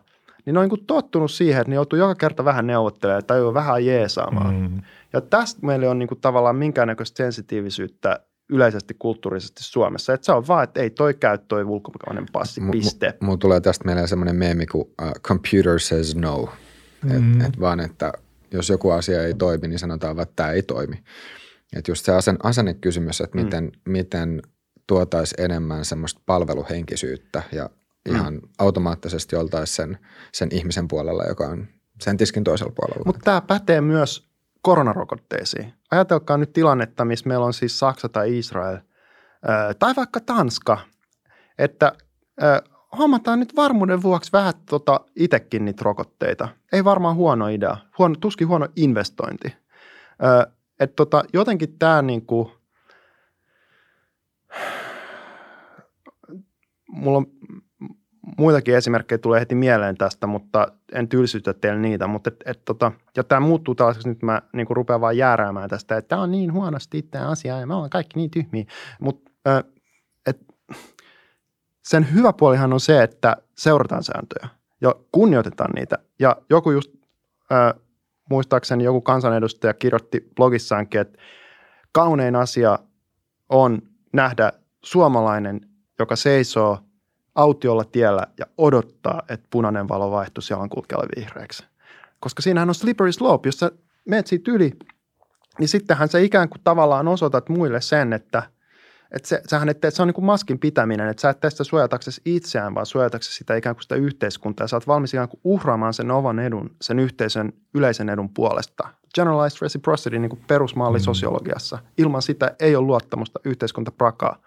[0.45, 3.85] niin ne on niin tottunut siihen, että ne joutuu joka kerta vähän neuvottelemaan tai vähän
[3.85, 4.55] jeesaamaan.
[4.55, 4.81] Mm.
[5.13, 10.13] Ja tästä meillä on niin kuin tavallaan minkäännäköistä sensitiivisyyttä yleisesti kulttuurisesti Suomessa.
[10.13, 13.13] Että se on vaan, että ei toi käy toi ulkomainen passi, piste.
[13.19, 16.49] Mulla tulee tästä mieleen semmoinen meemi kuin uh, computer says no.
[17.03, 17.11] Mm.
[17.11, 18.13] Et, et vaan, että
[18.51, 21.03] jos joku asia ei toimi, niin sanotaan vaan, että tämä ei toimi.
[21.75, 23.43] Että just se asen, asennekysymys, että mm.
[23.43, 24.41] miten, miten
[24.87, 27.69] tuotaisiin enemmän semmoista palveluhenkisyyttä ja
[28.09, 28.15] mm.
[28.15, 29.97] ihan automaattisesti oltaisiin sen,
[30.33, 31.67] sen ihmisen puolella, joka on
[32.01, 33.03] sen tiskin toisella puolella.
[33.05, 34.28] Mutta tämä pätee myös
[34.69, 35.73] koronarokotteisiin.
[35.91, 38.77] Ajatelkaa nyt tilannetta, missä meillä on siis Saksa tai Israel
[39.79, 40.77] tai vaikka Tanska,
[41.57, 41.93] että
[42.97, 46.47] hommataan nyt varmuuden vuoksi vähän tota itsekin niitä rokotteita.
[46.73, 49.55] Ei varmaan huono idea, huono, tuskin huono investointi.
[50.79, 52.51] että tota, jotenkin tämä niinku,
[56.87, 57.25] mulla on
[58.37, 62.07] muitakin esimerkkejä tulee heti mieleen tästä, mutta en tylsytä teille niitä.
[62.07, 65.97] Mutta et, et, tota, ja tämä muuttuu tällaiseksi, nyt mä niin rupean vaan jääräämään tästä,
[65.97, 68.65] että tämä on niin huonosti tämä asia ja me ollaan kaikki niin tyhmiä.
[69.01, 69.31] Mutta
[71.83, 74.49] sen hyvä puolihan on se, että seurataan sääntöjä
[74.81, 75.97] ja kunnioitetaan niitä.
[76.19, 76.91] Ja joku just,
[77.51, 77.81] äh,
[78.29, 81.19] muistaakseni joku kansanedustaja kirjoitti blogissaankin, että
[81.91, 82.79] kaunein asia
[83.49, 83.81] on
[84.13, 84.53] nähdä
[84.83, 85.61] suomalainen,
[85.99, 86.79] joka seisoo–
[87.39, 91.63] autiolla tiellä ja odottaa, että punainen valo vaihtuisi jalankulkijalle vihreäksi.
[92.19, 93.71] Koska siinähän on slippery slope, jos sä
[94.05, 94.71] menet siitä yli,
[95.59, 98.43] niin sittenhän sä ikään kuin tavallaan osoitat muille sen, että,
[99.11, 102.21] että se, sähän, että se on niin kuin maskin pitäminen, että sä et tästä suojataksesi
[102.25, 104.63] itseään, vaan suojataksesi sitä ikään kuin sitä yhteiskuntaa.
[104.63, 108.87] Ja sä oot valmis ikään kuin uhraamaan sen ovan edun, sen yhteisön yleisen edun puolesta.
[109.15, 111.03] Generalized reciprocity niin kuin perusmalli mm.
[111.03, 111.79] sosiologiassa.
[111.97, 114.41] Ilman sitä ei ole luottamusta yhteiskunta prakaa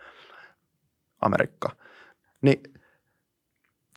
[1.20, 1.68] Amerikka.
[2.42, 2.60] Niin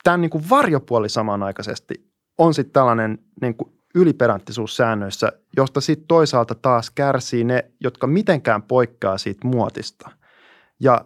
[0.06, 1.94] tämän niin kuin varjopuoli samanaikaisesti
[2.38, 8.64] on sitten tällainen niin kuin yliperanttisuus säännöissä, josta sitten toisaalta taas kärsii ne, jotka mitenkään
[8.64, 10.10] poikkeaa siitä muotista.
[10.80, 11.06] Ja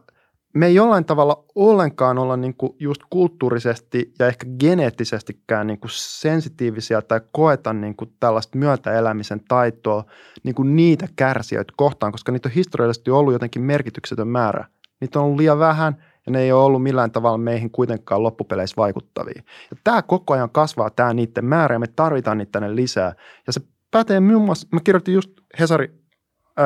[0.53, 5.91] me ei jollain tavalla ollenkaan olla niin kuin just kulttuurisesti ja ehkä geneettisestikään niin kuin
[5.93, 10.03] sensitiivisiä tai koeta niin kuin tällaista myötäelämisen taitoa
[10.43, 14.65] niin kuin niitä kärsijöitä kohtaan, koska niitä on historiallisesti ollut jotenkin merkityksetön määrä.
[15.01, 15.97] Niitä on ollut liian vähän–
[16.29, 19.41] ja ne ei ole ollut millään tavalla meihin kuitenkaan loppupeleissä vaikuttavia.
[19.71, 23.15] Ja tämä koko ajan kasvaa, tämä niiden määrä, ja me tarvitaan niitä tänne lisää.
[23.47, 23.61] Ja se
[23.91, 25.99] pätee muun muassa, mä kirjoitin just Hesari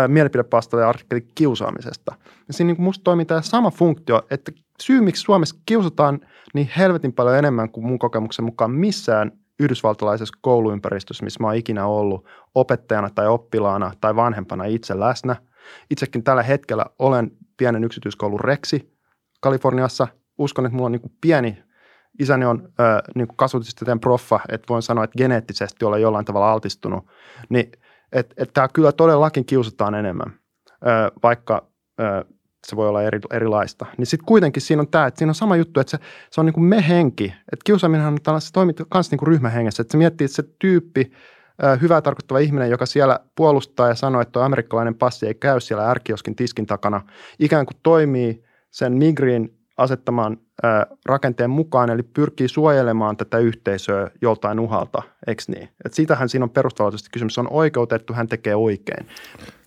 [0.08, 2.16] mielipidepastalle artikkeli kiusaamisesta.
[2.48, 4.52] Ja siinä niin musta toimii tämä sama funktio, että
[4.82, 6.20] syy, miksi Suomessa kiusataan
[6.54, 11.86] niin helvetin paljon enemmän kuin mun kokemuksen mukaan missään yhdysvaltalaisessa kouluympäristössä, missä mä oon ikinä
[11.86, 15.36] ollut opettajana tai oppilaana tai vanhempana itse läsnä.
[15.90, 18.93] Itsekin tällä hetkellä olen pienen yksityiskoulun reksi,
[19.44, 20.08] Kaliforniassa.
[20.38, 21.64] Uskon, että mulla on niin kuin pieni,
[22.20, 26.52] isäni on äh, niin kuin kasvatustieteen proffa, että voin sanoa, että geneettisesti olla jollain tavalla
[26.52, 27.06] altistunut.
[27.50, 27.72] Niin,
[28.12, 30.34] että et tämä kyllä todellakin kiusataan enemmän,
[30.72, 31.68] äh, vaikka
[32.02, 32.24] äh,
[32.68, 33.86] se voi olla eri, erilaista.
[33.98, 35.98] Niin sitten kuitenkin siinä on tämä, että siinä on sama juttu, että se,
[36.32, 37.26] se on niin kuin me-henki.
[37.26, 39.82] Että kiusaaminen on se toimii myös niin kuin ryhmähengessä.
[39.82, 41.12] Että se miettii, että se tyyppi,
[41.82, 45.90] hyvää tarkoittava ihminen, joka siellä puolustaa ja sanoo, että tuo amerikkalainen passi ei käy siellä
[45.90, 47.02] ärkioskin tiskin takana,
[47.40, 48.44] ikään kuin toimii
[48.74, 55.70] sen Migrin asettamaan ää, rakenteen mukaan, eli pyrkii suojelemaan tätä yhteisöä joltain uhalta, eikö niin?
[55.86, 59.08] Et siitähän siinä on perustavallisesti kysymys, on oikeutettu, hän tekee oikein.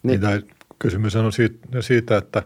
[0.02, 0.48] Niin, niin
[0.78, 2.42] kysymys on siitä, siitä, että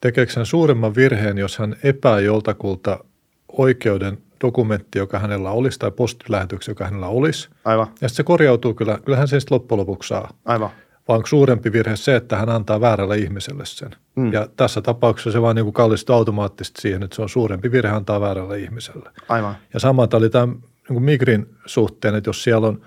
[0.00, 3.04] tekeekö hän suuremman virheen, jos hän epää joltakulta
[3.48, 7.48] oikeuden dokumentti, joka hänellä olisi, tai postilähetyksen, joka hänellä olisi.
[7.64, 7.86] Aivan.
[7.86, 10.30] Ja sitten se korjautuu kyllä, kyllähän se sitten loppujen lopuksi saa.
[10.44, 10.70] Aivan
[11.08, 13.90] vaan suurempi virhe se, että hän antaa väärälle ihmiselle sen.
[14.16, 14.32] Mm.
[14.32, 17.92] Ja tässä tapauksessa se vaan niin kuin kallistuu automaattisesti siihen, että se on suurempi virhe
[17.92, 19.10] antaa väärälle ihmiselle.
[19.28, 19.56] Aivan.
[19.74, 22.80] Ja sama oli tämä niin kuin Migrin suhteen, että jos siellä on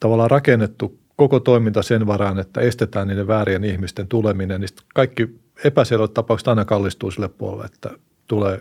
[0.00, 6.14] tavallaan rakennettu koko toiminta sen varaan, että estetään niiden väärien ihmisten tuleminen, niin kaikki epäselvät
[6.14, 7.90] tapaukset aina kallistuu sille puolelle, että
[8.26, 8.60] tulee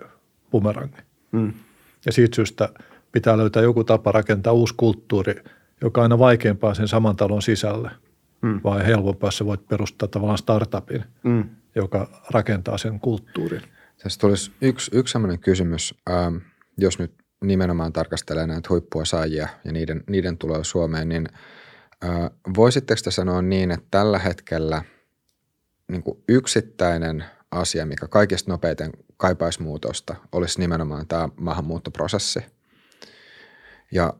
[0.51, 1.01] bumerangi.
[1.31, 1.53] Mm.
[2.05, 2.69] Ja siitä syystä
[3.11, 5.43] pitää löytää joku tapa rakentaa uusi kulttuuri,
[5.81, 7.91] joka on aina vaikeampaa sen saman talon sisälle–
[8.41, 8.59] mm.
[8.63, 11.49] vai helpompaa sä voit perustaa tavallaan startupin, mm.
[11.75, 13.61] joka rakentaa sen kulttuurin.
[14.03, 16.35] Tässä tulisi yksi, yksi sellainen kysymys, ähm,
[16.77, 17.11] jos nyt
[17.43, 21.27] nimenomaan tarkastelee näitä huippuosaajia ja niiden, niiden tuloa Suomeen, niin
[22.03, 24.83] äh, voisitteko te sanoa niin, että tällä hetkellä
[25.91, 32.39] niin kuin yksittäinen asia, mikä kaikista nopeiten kaipaisi muutosta, olisi nimenomaan tämä maahanmuuttoprosessi–
[33.91, 34.13] ja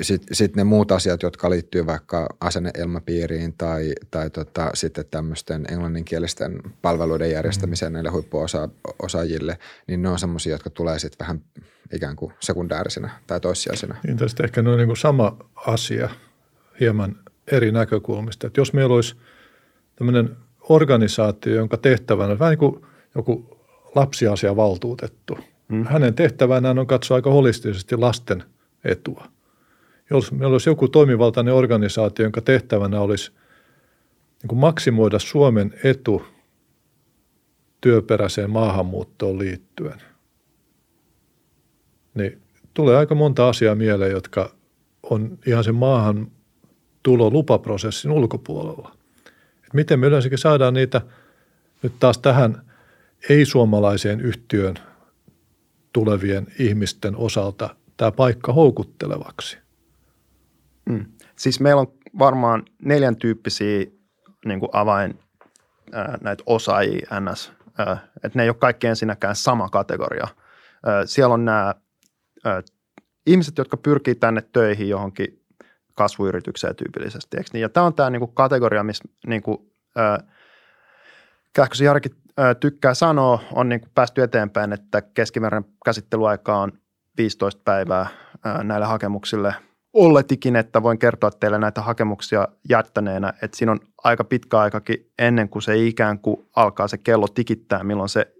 [0.00, 6.62] sitten sit ne muut asiat, jotka liittyy vaikka asenneilmapiiriin tai, tai tota, sitten tämmöisten englanninkielisten
[6.82, 7.94] palveluiden järjestämiseen mm.
[7.94, 11.42] näille huippuosaajille, niin ne on semmoisia, jotka tulee sitten vähän
[11.92, 13.96] ikään kuin sekundäärisenä tai toissijaisena.
[14.06, 16.08] Niin tästä ehkä noin niin sama asia
[16.80, 17.16] hieman
[17.52, 18.46] eri näkökulmista.
[18.46, 19.16] Että jos meillä olisi
[19.96, 20.36] tämmöinen
[20.68, 23.58] organisaatio, jonka tehtävänä vähän niin kuin joku
[23.94, 25.38] lapsiasiavaltuutettu.
[25.68, 25.84] Mm.
[25.84, 28.44] Hänen tehtävänään on katsoa aika holistisesti lasten–
[28.84, 29.28] etua.
[30.10, 33.30] Jos meillä olisi joku toimivaltainen organisaatio, jonka tehtävänä olisi
[34.42, 36.22] niin kuin maksimoida Suomen etu
[37.80, 40.02] työperäiseen maahanmuuttoon liittyen,
[42.14, 42.42] niin
[42.74, 44.54] tulee aika monta asiaa mieleen, jotka
[45.02, 46.30] on ihan sen maahan
[47.02, 48.92] tulo lupaprosessin ulkopuolella.
[49.66, 51.00] Et miten me yleensäkin saadaan niitä
[51.82, 52.62] nyt taas tähän
[53.28, 54.74] ei-suomalaiseen yhtiön
[55.92, 59.58] tulevien ihmisten osalta tämä paikka houkuttelevaksi?
[60.88, 61.04] Mm.
[61.36, 63.86] Siis meillä on varmaan neljän tyyppisiä
[64.44, 65.18] niin kuin avain
[65.92, 67.52] ää, näitä osaajia NS.
[68.24, 70.28] Että ne ei ole kaikki ensinnäkään sama kategoria.
[70.86, 71.74] Ää, siellä on nämä
[72.44, 72.62] ää,
[73.26, 75.42] ihmiset, jotka pyrkii tänne töihin johonkin
[75.94, 77.36] kasvuyritykseen tyypillisesti.
[77.36, 77.62] Eikö niin?
[77.62, 79.58] Ja tämä on tämä niin kuin kategoria, missä niin kuin,
[79.96, 80.22] ää,
[81.52, 86.72] Kähkösen Jarki ää, tykkää sanoa, on niin kuin päästy eteenpäin, että keskimääräinen käsittelyaika on
[87.18, 88.06] 15 päivää
[88.44, 89.54] ää, näille hakemuksille–
[89.92, 95.48] olletikin, että voin kertoa teille näitä hakemuksia jättäneenä, että siinä on aika pitkä aikakin ennen
[95.48, 98.34] kuin se ikään kuin alkaa se kello tikittää, milloin se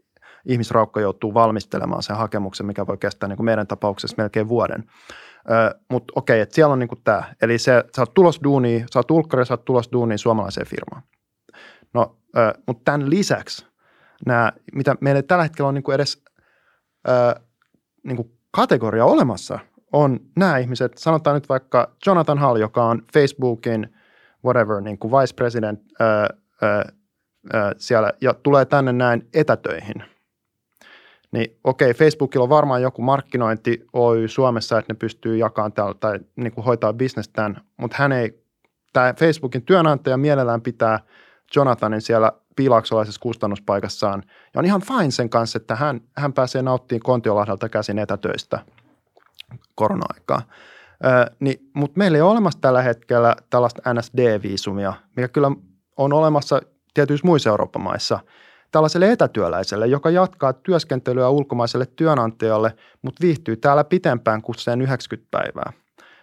[0.46, 4.84] ihmisraukka joutuu valmistelemaan sen hakemuksen, mikä voi kestää niin kuin meidän tapauksessa melkein vuoden.
[5.90, 7.22] Mutta okei, että siellä on niin kuin tämä.
[7.42, 11.02] Eli se, sä oot tulos duuni, sä oot ulkkari, sä oot tulos duuni suomalaiseen firmaan.
[11.94, 12.16] No,
[12.66, 13.66] mutta tämän lisäksi
[14.26, 16.24] nämä, mitä meillä tällä hetkellä on niin kuin edes
[18.04, 19.58] niin kuin kategoria olemassa,
[19.92, 23.94] on nämä ihmiset, sanotaan nyt vaikka Jonathan Hall, joka on Facebookin
[24.44, 26.28] whatever, niin kuin vice president ää,
[26.62, 26.84] ää,
[27.52, 30.04] ää, siellä ja tulee tänne näin etätöihin.
[31.32, 36.18] Niin okei, Facebookilla on varmaan joku markkinointi Oy Suomessa, että ne pystyy jakamaan täällä tai
[36.36, 38.44] niin kuin hoitaa bisnestään, mutta hän ei,
[38.92, 41.00] tämä Facebookin työnantaja mielellään pitää
[41.56, 44.22] Jonathanin siellä piilaaksolaisessa kustannuspaikassaan
[44.54, 48.58] ja on ihan fine sen kanssa, että hän, hän pääsee nauttimaan Kontiolahdelta käsin etätöistä–
[49.74, 50.42] korona-aikaa.
[51.40, 55.50] niin, mutta meillä ei ole olemassa tällä hetkellä tällaista NSD-viisumia, mikä kyllä
[55.96, 56.60] on olemassa
[56.94, 58.20] tietyissä muissa Euroopan maissa
[58.70, 65.72] tällaiselle etätyöläiselle, joka jatkaa työskentelyä ulkomaiselle työnantajalle, mutta viihtyy täällä pitempään kuin sen 90 päivää.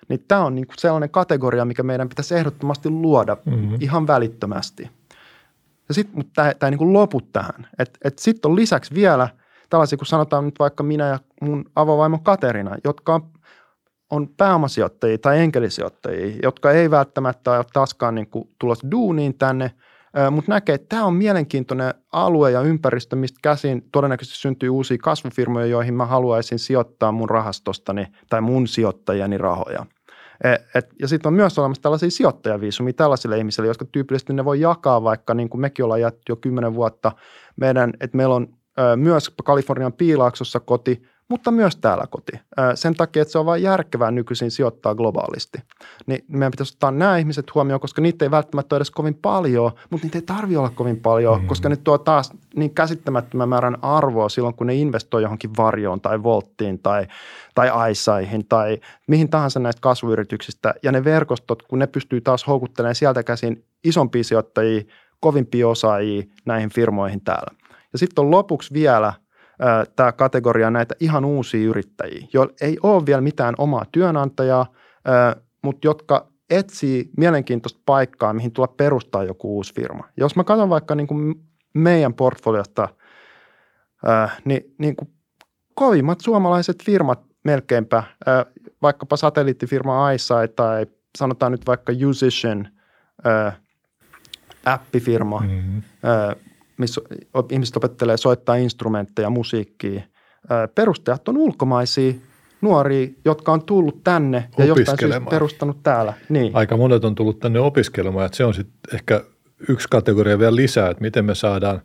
[0.10, 3.78] Niin tämä on niinku sellainen kategoria, mikä meidän pitäisi ehdottomasti luoda mm-hmm.
[3.80, 4.90] ihan välittömästi.
[5.88, 7.68] Ja sit, mutta tämä ei niinku lopu tähän.
[7.80, 9.30] Et, et Sitten on lisäksi vielä–
[9.70, 13.22] tällaisia, kun sanotaan nyt vaikka minä ja mun avovaimo Katerina, jotka
[14.12, 18.28] on pääomasijoittajia tai enkelisijoittajia, jotka ei välttämättä ole taaskaan niin
[18.60, 19.72] tulossa duuniin tänne,
[20.32, 25.66] mutta näkee, että tämä on mielenkiintoinen alue ja ympäristö, mistä käsin todennäköisesti syntyy uusia kasvufirmoja,
[25.66, 29.86] joihin mä haluaisin sijoittaa mun rahastostani tai mun sijoittajani rahoja.
[30.44, 34.60] Et, et, ja sitten on myös olemassa tällaisia sijoittajaviisumia tällaisille ihmisille, jotka tyypillisesti ne voi
[34.60, 37.12] jakaa, vaikka niin kuin mekin ollaan jätty jo kymmenen vuotta
[37.56, 38.48] meidän, että meillä on
[38.96, 42.32] myös Kalifornian piilaaksossa koti, mutta myös täällä koti.
[42.76, 45.58] Sen takia, että se on vain järkevää nykyisin sijoittaa globaalisti.
[46.06, 49.72] Niin meidän pitäisi ottaa nämä ihmiset huomioon, koska niitä ei välttämättä ole edes kovin paljon,
[49.90, 51.48] mutta niitä ei tarvitse olla kovin paljon, mm.
[51.48, 56.24] koska ne tuo taas niin käsittämättömän määrän arvoa silloin, kun ne investoi johonkin varjoon tai
[56.24, 57.08] volttiin tai,
[57.56, 60.74] tai aisaihin tai mihin tahansa näistä kasvuyrityksistä.
[60.84, 64.84] Ja ne verkostot, kun ne pystyy taas houkuttelemaan sieltä käsin isompia sijoittajia,
[65.20, 67.65] kovimpia osaajia näihin firmoihin täällä.
[67.96, 69.14] Ja sitten on lopuksi vielä
[69.96, 74.66] tämä kategoria näitä ihan uusia yrittäjiä, joilla ei ole vielä mitään omaa työnantajaa,
[75.06, 80.10] ää, mutta jotka etsii mielenkiintoista paikkaa, mihin tulla perustaa joku uusi firma.
[80.18, 81.36] Jos mä katson vaikka niin kuin
[81.74, 82.90] meidän portfoliosta,
[84.06, 85.10] ää, niin, niin kuin
[85.76, 88.46] kovimmat suomalaiset firmat melkeinpä, ää,
[88.82, 90.86] vaikkapa satelliittifirma iSight tai
[91.18, 92.68] sanotaan nyt vaikka Musician,
[93.24, 93.58] ää,
[94.66, 95.82] appifirma, mm-hmm.
[96.78, 97.02] Missä
[97.52, 100.02] ihmiset opettelee soittaa instrumentteja, musiikkia.
[100.76, 102.14] Perustajat on ulkomaisia
[102.62, 106.14] nuoria, jotka on tullut tänne ja jostain syystä perustanut täällä.
[106.30, 106.56] Niin.
[106.56, 109.24] Aika monet on tullut tänne opiskelemaan, että se on sitten ehkä
[109.70, 111.82] yksi kategoria vielä lisää, että miten me saadaan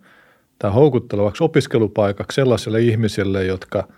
[0.59, 3.88] tämä houkuttelevaksi opiskelupaikaksi sellaisille ihmisille, jotka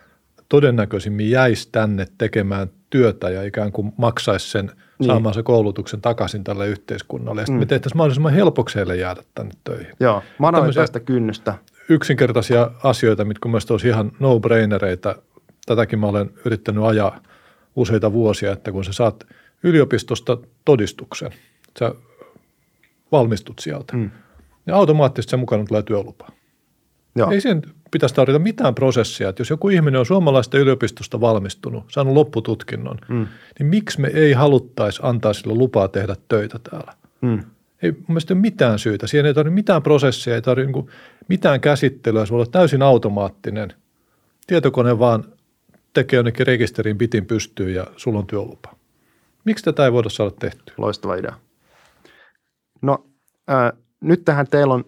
[0.49, 4.71] todennäköisimmin jäisi tänne tekemään työtä ja ikään kuin maksaisi sen–
[5.03, 5.11] niin.
[5.11, 7.41] saamaan se koulutuksen takaisin tälle yhteiskunnalle.
[7.41, 7.63] Ja sitten mm.
[7.63, 9.93] me tehtäisiin mahdollisimman helpoksi heille jäädä tänne töihin.
[10.01, 11.55] Joo, madalletaan sitä kynnystä.
[11.89, 15.17] Yksinkertaisia asioita, mitkä mielestäni olisi ihan no-brainereita.
[15.67, 17.21] Tätäkin mä olen yrittänyt ajaa
[17.77, 19.27] useita vuosia, että kun sä saat
[19.63, 21.31] yliopistosta todistuksen,
[21.79, 21.95] sä
[23.13, 24.11] valmistut sieltä, mm.
[24.67, 26.29] niin automaattisesti sen mukana tulee työlupa.
[27.15, 27.31] Joo.
[27.31, 32.15] Ei sen pitäisi tarvita mitään prosessia, että jos joku ihminen on suomalaista yliopistosta valmistunut, saanut
[32.15, 33.27] loppututkinnon, mm.
[33.59, 36.93] niin miksi me ei haluttaisi antaa sille lupaa tehdä töitä täällä?
[37.21, 37.41] Mm.
[37.83, 39.07] Ei mun mielestä ole mitään syytä.
[39.07, 40.87] Siihen ei tarvitse mitään prosessia, ei tarvitse niin
[41.29, 43.73] mitään käsittelyä, se voi olla täysin automaattinen.
[44.47, 45.25] Tietokone vaan
[45.95, 48.75] tekee jonnekin rekisterin bitin pystyyn ja sulla on työlupa.
[49.45, 50.75] Miksi tätä ei voida saada tehtyä?
[50.79, 51.35] Loistava idea.
[52.83, 53.07] No
[53.51, 54.85] äh, nyt tähän teillä on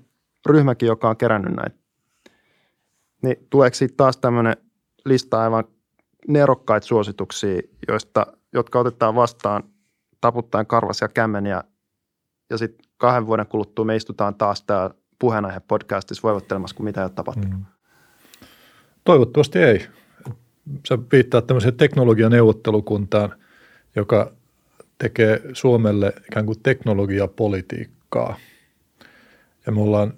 [0.47, 1.84] ryhmäkin, joka on kerännyt näitä
[3.25, 4.57] niin tuleeko siitä taas tämmöinen
[5.05, 5.64] lista aivan
[6.29, 9.62] nerokkaita suosituksia, joista, jotka otetaan vastaan
[10.20, 11.64] taputtaen karvasia kämmeniä
[12.51, 17.05] ja sitten kahden vuoden kuluttua me istutaan taas täällä puheenaihe podcastissa voivottelemassa, kun mitä ei
[17.05, 17.59] ole tapahtunut.
[17.59, 17.64] Mm.
[19.05, 19.87] Toivottavasti ei.
[20.89, 23.35] Sä viittaat tämmöiseen teknologianeuvottelukuntaan,
[23.97, 24.33] joka
[24.99, 28.37] tekee Suomelle ikään kuin teknologiapolitiikkaa.
[29.66, 30.14] Ja me ollaan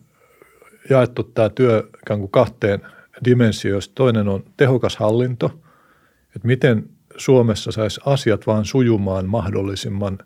[0.90, 2.80] jaettu tämä työ ikään kuin kahteen
[3.24, 3.82] dimensioon.
[3.94, 5.60] Toinen on tehokas hallinto,
[6.36, 10.18] että miten Suomessa saisi asiat vaan sujumaan mahdollisimman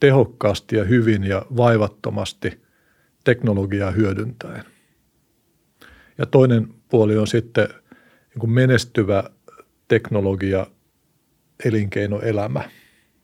[0.00, 2.60] tehokkaasti ja hyvin ja vaivattomasti
[3.24, 4.64] teknologiaa hyödyntäen.
[6.18, 7.68] Ja toinen puoli on sitten
[8.34, 9.24] niin menestyvä
[9.88, 10.66] teknologia,
[11.64, 12.70] elinkeinoelämä,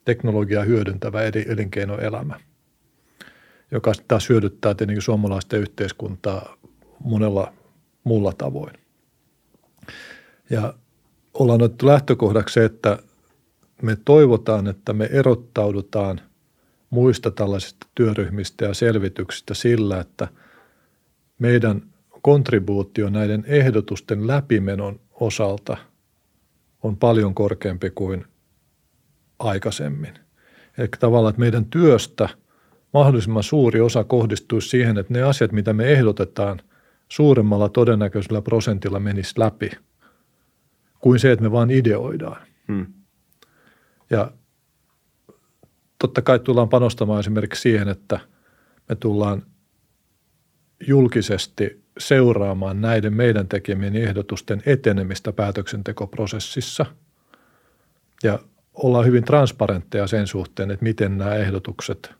[0.04, 2.40] teknologiaa hyödyntävä elinkeinoelämä,
[3.70, 6.56] joka taas hyödyttää tietenkin suomalaisten yhteiskuntaa
[7.04, 7.52] monella
[8.04, 8.81] muulla tavoin.
[10.52, 10.74] Ja
[11.34, 12.98] ollaan otettu lähtökohdaksi se, että
[13.82, 16.20] me toivotaan, että me erottaudutaan
[16.90, 20.28] muista tällaisista työryhmistä ja selvityksistä sillä, että
[21.38, 21.82] meidän
[22.22, 25.76] kontribuutio näiden ehdotusten läpimenon osalta
[26.82, 28.24] on paljon korkeampi kuin
[29.38, 30.14] aikaisemmin.
[30.78, 32.28] Eli tavallaan, että meidän työstä
[32.94, 36.60] mahdollisimman suuri osa kohdistuisi siihen, että ne asiat, mitä me ehdotetaan,
[37.08, 39.70] suuremmalla todennäköisellä prosentilla menisi läpi–
[41.02, 42.46] kuin se, että me vaan ideoidaan.
[42.68, 42.86] Hmm.
[44.10, 44.32] Ja
[45.98, 48.20] totta kai tullaan panostamaan esimerkiksi siihen, että
[48.88, 49.42] me tullaan
[50.86, 56.86] julkisesti seuraamaan näiden meidän tekemien ehdotusten etenemistä päätöksentekoprosessissa
[58.22, 58.38] ja
[58.74, 62.14] ollaan hyvin transparentteja sen suhteen, että miten nämä ehdotukset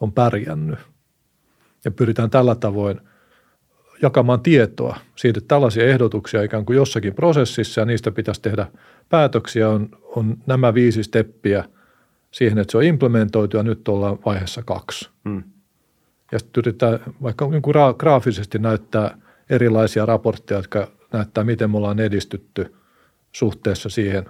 [0.00, 0.78] on pärjännyt.
[1.84, 3.00] Ja pyritään tällä tavoin–
[4.02, 8.66] jakamaan tietoa siitä, että tällaisia ehdotuksia ikään kuin jossakin prosessissa ja niistä pitäisi tehdä
[9.08, 11.64] päätöksiä on, on nämä viisi steppiä
[12.30, 15.08] siihen, että se on implementoitu ja nyt ollaan vaiheessa kaksi.
[15.28, 15.42] Hmm.
[16.32, 19.18] Ja sitten yritetään vaikka niin kuin graafisesti näyttää
[19.50, 22.74] erilaisia raportteja, jotka näyttää, miten me ollaan edistytty
[23.32, 24.24] suhteessa siihen,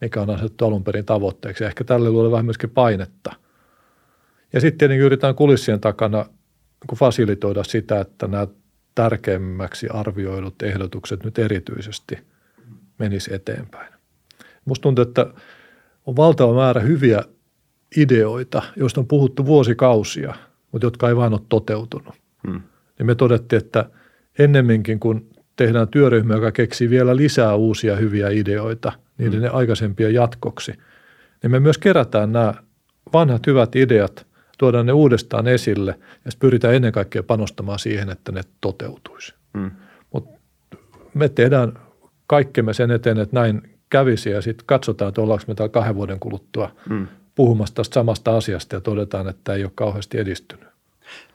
[0.00, 1.64] mikä on asetettu alun perin tavoitteeksi.
[1.64, 3.32] Ehkä tälle luoda vähän myöskin painetta.
[4.52, 6.26] Ja sitten tietenkin yritetään kulissien takana
[6.88, 8.46] niin fasilitoida sitä, että nämä
[8.94, 12.18] tärkeimmäksi arvioidut ehdotukset nyt erityisesti
[12.98, 13.92] menisi eteenpäin.
[14.64, 15.26] Musta tuntuu, että
[16.06, 17.22] on valtava määrä hyviä
[17.96, 20.34] ideoita, joista on puhuttu vuosikausia,
[20.72, 22.14] mutta jotka ei vain ole toteutunut.
[22.46, 22.60] Hmm.
[22.98, 23.90] Niin me todettiin, että
[24.38, 29.50] ennemminkin kun tehdään työryhmä, joka keksii vielä lisää uusia hyviä ideoita niiden hmm.
[29.52, 30.72] aikaisempien jatkoksi,
[31.42, 32.54] niin me myös kerätään nämä
[33.12, 34.26] vanhat hyvät ideat
[34.60, 39.34] tuodaan ne uudestaan esille ja pyritään ennen kaikkea panostamaan siihen, että ne toteutuisi.
[39.52, 39.70] Mm.
[40.12, 40.38] Mutta
[41.14, 41.72] me tehdään
[42.26, 46.20] kaikkemme sen eteen, että näin kävisi ja sitten katsotaan, että ollaanko me täällä kahden vuoden
[46.20, 47.06] kuluttua mm.
[47.34, 50.68] puhumassa tästä samasta asiasta ja todetaan, että ei ole kauheasti edistynyt.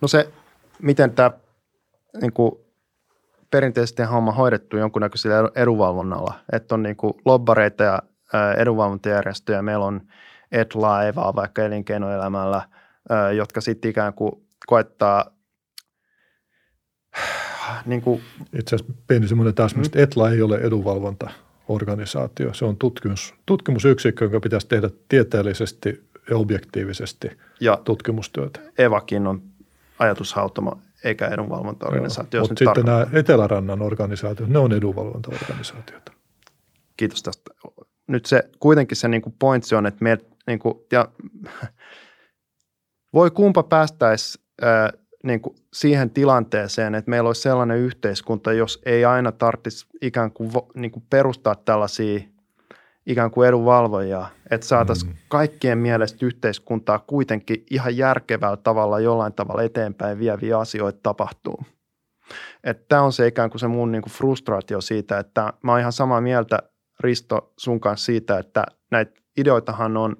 [0.01, 0.29] No se,
[0.81, 1.31] miten tämä
[2.21, 2.51] niin kuin
[3.51, 8.01] perinteisesti homma hoidettu jonkunnäköisellä edunvalvonnalla, että on niin kuin lobbareita ja
[8.57, 10.01] edunvalvontajärjestöjä, meillä on
[10.51, 12.61] ETLA, EVA vaikka elinkeinoelämällä–
[13.35, 14.31] jotka sitten ikään kuin
[14.67, 15.25] koettaa
[17.85, 18.21] niin kuin,
[18.59, 20.01] Itse asiassa pieni semmoinen täsmys, mm.
[20.01, 22.53] ETLA ei ole edunvalvontaorganisaatio.
[22.53, 28.59] Se on tutkimus, tutkimusyksikkö, joka pitäisi tehdä tieteellisesti ja objektiivisesti ja tutkimustyötä.
[28.77, 29.41] EVAkin on
[29.99, 32.41] ajatushautoma eikä edunvalvontaorganisaatio.
[32.41, 32.99] Mutta sitten tarkoittaa.
[32.99, 36.11] nämä Etelärannan organisaatiot, ne on edunvalvontaorganisaatioita.
[36.97, 37.51] Kiitos tästä.
[38.07, 41.07] Nyt se kuitenkin se niin kuin pointsi on, että me, niin kuin, ja
[43.15, 44.91] voi kumpa päästäisi äh,
[45.23, 50.51] niin kuin siihen tilanteeseen, että meillä olisi sellainen yhteiskunta, jos ei aina tarvitsisi ikään kuin,
[50.75, 52.19] niin kuin perustaa tällaisia
[53.05, 55.17] ikään kuin edunvalvojia, että saataisiin mm.
[55.27, 61.63] kaikkien mielestä yhteiskuntaa kuitenkin ihan järkevällä tavalla jollain tavalla eteenpäin vieviä asioita tapahtuu.
[62.87, 65.91] Tämä on se ikään kuin se mun niin kuin frustraatio siitä, että mä oon ihan
[65.91, 66.59] samaa mieltä
[66.99, 70.15] Risto sun kanssa siitä, että näitä ideoitahan on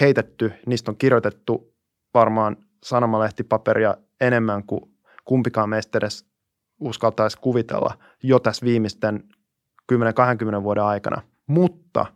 [0.00, 1.73] heitetty, niistä on kirjoitettu
[2.14, 4.80] varmaan sanomalehtipaperia enemmän kuin
[5.24, 6.26] kumpikaan meistä edes
[6.80, 9.24] uskaltaisi kuvitella jo tässä viimeisten
[9.92, 11.22] 10-20 vuoden aikana.
[11.46, 12.06] Mutta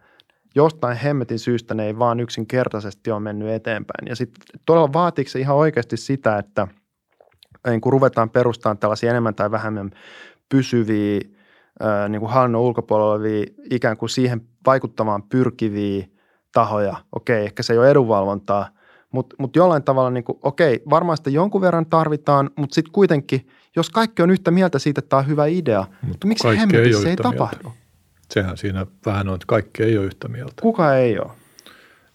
[0.55, 4.09] jostain hemmetin syystä ne ei vaan yksinkertaisesti ole mennyt eteenpäin.
[4.09, 6.69] Ja sitten todella vaatiiko se ihan oikeasti sitä, että
[7.67, 9.91] niin kun ruvetaan perustamaan tällaisia enemmän tai vähemmän
[10.49, 11.21] pysyviä
[12.09, 16.07] niin kuin hallinnon ulkopuolella olevia ikään kuin siihen vaikuttamaan pyrkiviä
[16.53, 16.97] tahoja.
[17.13, 18.69] Okei, ehkä se ei ole edunvalvontaa,
[19.13, 23.49] mutta mut jollain tavalla, niin kuin, okei, varmaan sitä jonkun verran tarvitaan, mutta sitten kuitenkin,
[23.77, 27.11] jos kaikki on yhtä mieltä siitä, että tämä on hyvä idea, mutta miksi hemmetissä ei,
[27.11, 27.73] ei tapahdu?
[28.31, 30.63] Sehän siinä vähän on, että kaikki ei ole yhtä mieltä.
[30.63, 31.31] Kuka ei ole?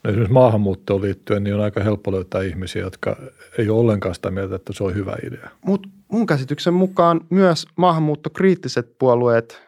[0.04, 3.16] No esimerkiksi maahanmuuttoon liittyen niin on aika helppo löytää ihmisiä, jotka
[3.58, 5.50] ei ole ollenkaan sitä mieltä, että se on hyvä idea.
[5.66, 9.62] Mutta mun käsityksen mukaan myös maahanmuuttokriittiset puolueet,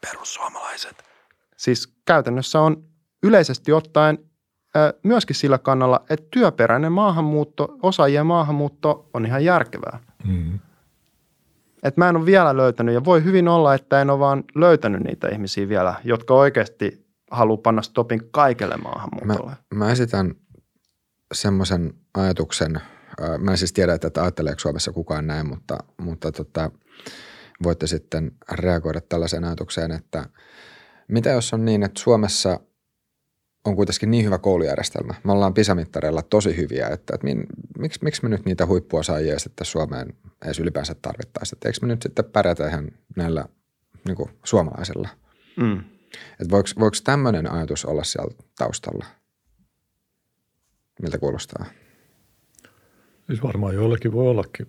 [0.00, 1.04] perussuomalaiset,
[1.56, 2.84] siis käytännössä on
[3.22, 4.18] yleisesti ottaen
[5.02, 9.98] myöskin sillä kannalla, että työperäinen maahanmuutto, osaajien maahanmuutto on ihan järkevää.
[10.24, 10.58] Mm.
[11.82, 15.04] Et mä en ole vielä löytänyt ja voi hyvin olla, että en ole vaan löytänyt
[15.04, 19.50] niitä ihmisiä vielä, jotka oikeasti haluaa panna stopin kaikelle maahanmuutolle.
[19.50, 20.34] Mä, mä esitän
[21.34, 22.80] semmoisen ajatuksen,
[23.38, 26.70] mä en siis tiedä, että ajatteleeko Suomessa kukaan näin, mutta, mutta tota,
[27.62, 30.24] voitte sitten reagoida tällaiseen ajatukseen, että
[31.08, 32.60] mitä jos on niin, että Suomessa
[33.66, 35.14] on kuitenkin niin hyvä koulujärjestelmä.
[35.24, 37.46] Me ollaan pisamittareilla tosi hyviä, että, että min,
[37.78, 40.14] miksi, miksi me nyt niitä huippuosaajia sitten Suomeen
[40.44, 41.56] edes ylipäänsä tarvittaisiin.
[41.56, 43.44] Että eikö me nyt sitten pärjätä ihan näillä
[44.04, 45.08] niin kuin suomalaisilla.
[45.56, 45.78] Mm.
[46.40, 49.04] Että voiko, voiko tämmöinen ajatus olla siellä taustalla?
[51.02, 51.66] Miltä kuulostaa?
[53.26, 54.66] Siis varmaan joillekin voi ollakin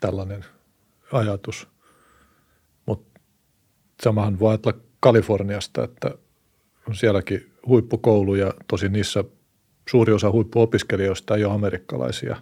[0.00, 0.44] tällainen
[1.12, 1.68] ajatus,
[2.86, 3.20] mutta
[4.02, 6.14] samahan voi ajatella Kaliforniasta, että
[6.88, 9.24] on sielläkin huippukouluja, tosin niissä
[9.88, 12.36] suuri osa huippuopiskelijoista ei ole amerikkalaisia,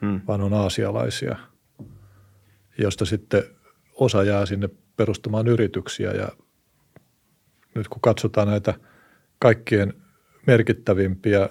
[0.00, 0.20] hmm.
[0.28, 1.36] vaan on aasialaisia,
[2.78, 3.42] josta sitten
[3.94, 6.28] osa jää sinne perustamaan yrityksiä ja
[7.74, 8.74] nyt kun katsotaan näitä
[9.38, 9.94] kaikkien
[10.46, 11.48] merkittävimpiä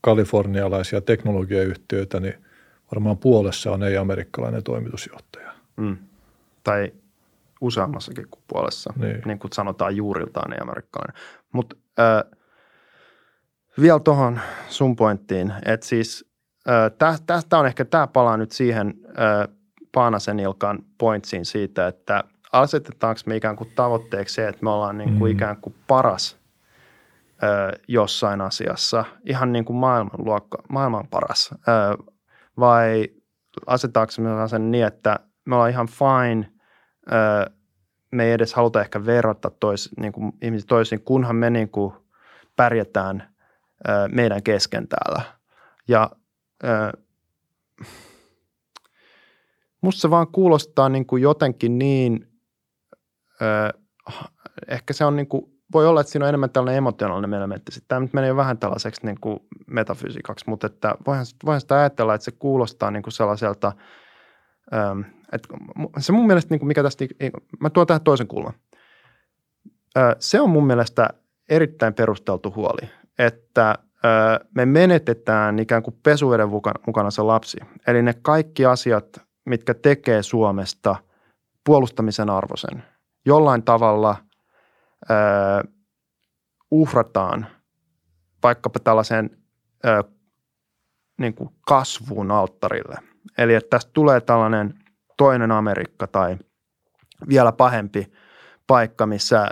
[0.00, 2.34] kalifornialaisia teknologiayhtiöitä, niin
[2.94, 5.52] varmaan puolessa on ei-amerikkalainen toimitusjohtaja.
[5.76, 5.96] Mm.
[6.64, 6.92] Tai
[7.60, 9.22] useammassakin kuin puolessa, niin.
[9.24, 11.22] niin kuin sanotaan juuriltaan ei-amerikkalainen.
[11.56, 12.38] Mutta äh,
[13.80, 16.30] vielä tuohon sun pointtiin, että siis
[16.68, 19.56] äh, tästä on ehkä, tämä palaa nyt siihen äh,
[19.92, 25.18] Paanasen Ilkan pointsiin siitä, että– asetetaanko me ikään kuin tavoitteeksi se, että me ollaan niin
[25.18, 25.36] kuin mm.
[25.36, 26.38] ikään kuin paras
[27.42, 32.04] ö, jossain asiassa, ihan niin kuin maailman, luokka, maailman paras, ö,
[32.58, 33.08] vai
[33.66, 36.50] asetetaanko me sen niin, että me ollaan ihan fine,
[37.12, 37.50] ö,
[38.10, 41.94] me ei edes haluta ehkä verrata tois, niin kuin ihmisiä toisiin, kunhan me niin kuin
[42.56, 43.34] pärjätään
[43.88, 45.22] ö, meidän kesken täällä.
[45.88, 46.10] Ja
[46.64, 46.92] ö,
[49.80, 52.36] musta se vaan kuulostaa niin kuin jotenkin niin
[53.42, 53.70] Öö,
[54.68, 57.72] ehkä se on niin kuin, voi olla, että siinä on enemmän tällainen emotionaalinen elementti.
[57.88, 62.24] Tämä nyt menee vähän tällaiseksi niin kuin metafysiikaksi, mutta että voihan, voihan sitä ajatella, että
[62.24, 63.72] se kuulostaa niin kuin sellaiselta,
[65.32, 65.48] että
[65.98, 67.04] se mun mielestä, niin mikä tästä,
[67.60, 68.52] mä tuon tähän toisen kulman.
[70.18, 71.08] Se on mun mielestä
[71.48, 73.74] erittäin perusteltu huoli, että
[74.54, 76.48] me menetetään ikään kuin pesuveden
[76.86, 77.58] mukana se lapsi.
[77.86, 80.96] Eli ne kaikki asiat, mitkä tekee Suomesta
[81.64, 82.82] puolustamisen arvoisen–
[83.26, 84.16] jollain tavalla
[86.70, 87.46] uhrataan
[88.42, 89.38] vaikkapa tällaisen
[91.18, 92.96] niin kuin kasvun alttarille.
[93.38, 94.74] Eli että tästä tulee tällainen
[95.16, 96.36] toinen Amerikka tai
[97.28, 98.12] vielä pahempi
[98.66, 99.50] paikka, missä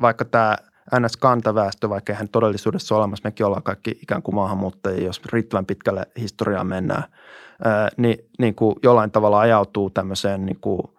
[0.00, 0.56] vaikka tämä
[0.94, 6.06] NS-kantaväestö, vaikka eihän todellisuudessa ole olemassa, mekin ollaan kaikki ikään kuin maahanmuuttajia, jos riittävän pitkälle
[6.20, 7.04] historiaan mennään,
[7.96, 10.80] niin, niin kuin jollain tavalla ajautuu tämmöiseen niin kuin–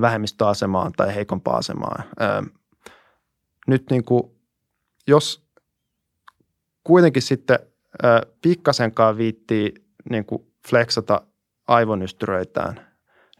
[0.00, 2.04] vähemmistöasemaan tai heikompaan asemaan.
[3.66, 4.22] Nyt niin kuin,
[5.06, 5.46] jos
[6.84, 7.58] kuitenkin sitten
[8.42, 9.74] pikkasenkaan viittii
[10.10, 11.22] niin kuin flexata
[11.68, 12.91] aivonystyröitään,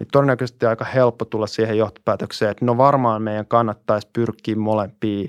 [0.03, 5.29] niin todennäköisesti aika helppo tulla siihen johtopäätökseen, että no varmaan meidän kannattaisi pyrkiä molempia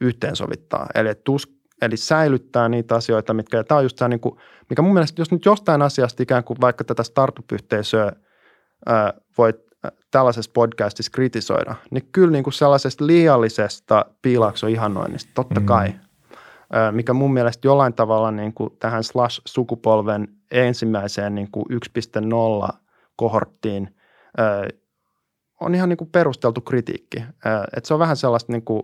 [0.00, 0.86] yhteensovittaa.
[0.94, 4.36] Eli, tus, eli säilyttää niitä asioita, mitkä, ja tämä on just tämä, niin kuin,
[4.70, 8.12] mikä mun mielestä, jos nyt jostain asiasta ikään kuin vaikka tätä startup-yhteisöä
[8.86, 9.56] ää, voit
[10.10, 15.66] tällaisessa podcastissa kritisoida, niin kyllä niin kuin sellaisesta liiallisesta piilakso-ihannoinnista, totta mm.
[15.66, 15.94] kai,
[16.90, 21.66] mikä mun mielestä jollain tavalla niin kuin tähän Slash-sukupolven ensimmäiseen niin kuin
[22.68, 22.79] 1.0
[23.20, 23.96] kohorttiin
[25.60, 27.18] on ihan niin kuin perusteltu kritiikki.
[27.76, 28.82] Että se on vähän sellaista niin kuin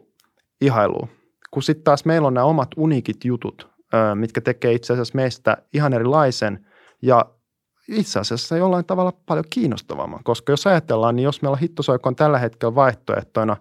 [0.61, 1.09] ihailua.
[1.51, 3.71] Kun sitten taas meillä on nämä omat uniikit jutut,
[4.15, 6.67] mitkä tekee itse asiassa meistä ihan erilaisen
[7.03, 7.27] ja
[7.89, 12.75] itse asiassa jollain tavalla paljon kiinnostavamman, koska jos ajatellaan, niin jos meillä hittosoikon tällä hetkellä
[12.75, 13.57] vaihtoehtoina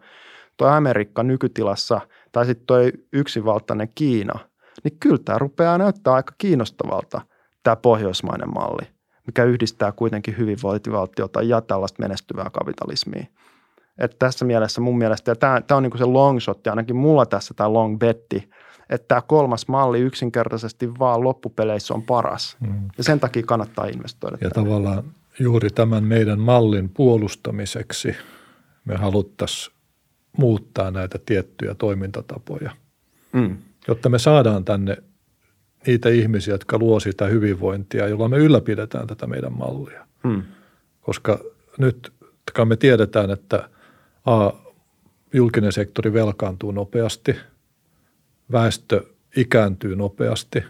[0.57, 2.77] tuo Amerikka nykytilassa tai sitten tuo
[3.13, 4.39] yksivaltainen Kiina,
[4.83, 7.21] niin kyllä tämä rupeaa näyttää aika kiinnostavalta
[7.63, 8.94] tämä pohjoismainen malli,
[9.25, 13.25] mikä yhdistää kuitenkin hyvinvointivaltiota ja tällaista menestyvää kapitalismia.
[13.97, 16.95] Että tässä mielessä mun mielestä, ja tämä, tämä on niin se long shot, ja ainakin
[16.95, 18.49] mulla tässä tämä long betti,
[18.89, 22.57] että tämä kolmas malli yksinkertaisesti vaan loppupeleissä on paras.
[22.59, 22.89] Mm.
[22.97, 24.37] Ja sen takia kannattaa investoida.
[24.41, 24.65] Ja tähän.
[24.65, 25.03] tavallaan
[25.39, 28.15] juuri tämän meidän mallin puolustamiseksi
[28.85, 29.75] me haluttaisiin
[30.37, 32.71] muuttaa näitä tiettyjä toimintatapoja.
[33.33, 33.57] mm.
[33.87, 34.97] jotta me saadaan tänne
[35.87, 40.07] niitä ihmisiä, jotka luo sitä hyvinvointia, jolla me ylläpidetään tätä meidän mallia.
[40.23, 40.43] Mm.
[41.01, 41.39] Koska
[41.77, 42.13] nyt
[42.65, 43.69] me tiedetään, että
[44.25, 44.51] A,
[45.33, 47.35] julkinen sektori velkaantuu nopeasti,
[48.51, 49.03] väestö
[49.35, 50.63] ikääntyy nopeasti,